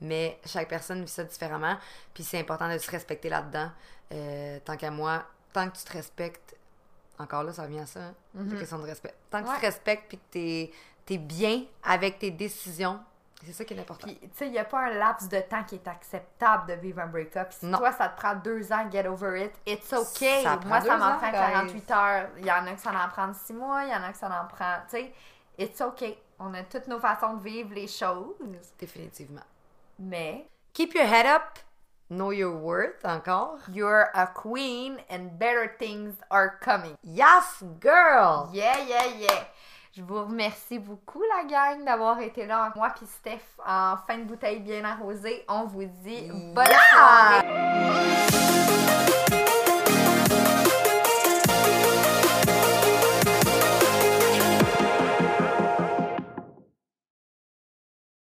[0.00, 1.76] Mais chaque personne vit ça différemment.
[2.12, 3.70] Puis c'est important de se respecter là-dedans.
[4.12, 6.56] Euh, tant qu'à moi, tant que tu te respectes,
[7.18, 8.14] encore là, ça revient à ça, hein,
[8.48, 9.14] c'est question de respect.
[9.30, 13.00] Tant que tu te respectes puis que t'es es bien avec tes décisions,
[13.44, 14.06] c'est ça qui est important.
[14.06, 16.74] Puis, tu sais, il n'y a pas un laps de temps qui est acceptable de
[16.74, 17.48] vivre un break-up.
[17.50, 17.78] Si Non.
[17.78, 20.42] toi, ça te prend deux ans, get over it, it's okay.
[20.44, 21.52] Ça Moi, ça m'en prend guys.
[21.52, 22.28] 48 heures.
[22.38, 24.18] Il y en a que ça en prend six mois, il y en a que
[24.18, 24.76] ça en prend.
[24.88, 25.12] Tu sais,
[25.58, 26.18] it's okay.
[26.38, 28.36] On a toutes nos façons de vivre les choses.
[28.78, 29.42] Définitivement.
[29.98, 31.58] Mais, Keep your head up.
[32.12, 33.58] Know your worth encore.
[33.72, 36.94] you're a queen and better things are coming.
[37.02, 38.50] Yes, girl!
[38.52, 39.44] Yeah, yeah, yeah.
[39.96, 42.70] Je vous remercie beaucoup, la gang, d'avoir été là.
[42.76, 46.92] Moi puis Steph, en fin de bouteille bien arrosée, on vous dit bonne Yeah!
[46.92, 47.46] soirée.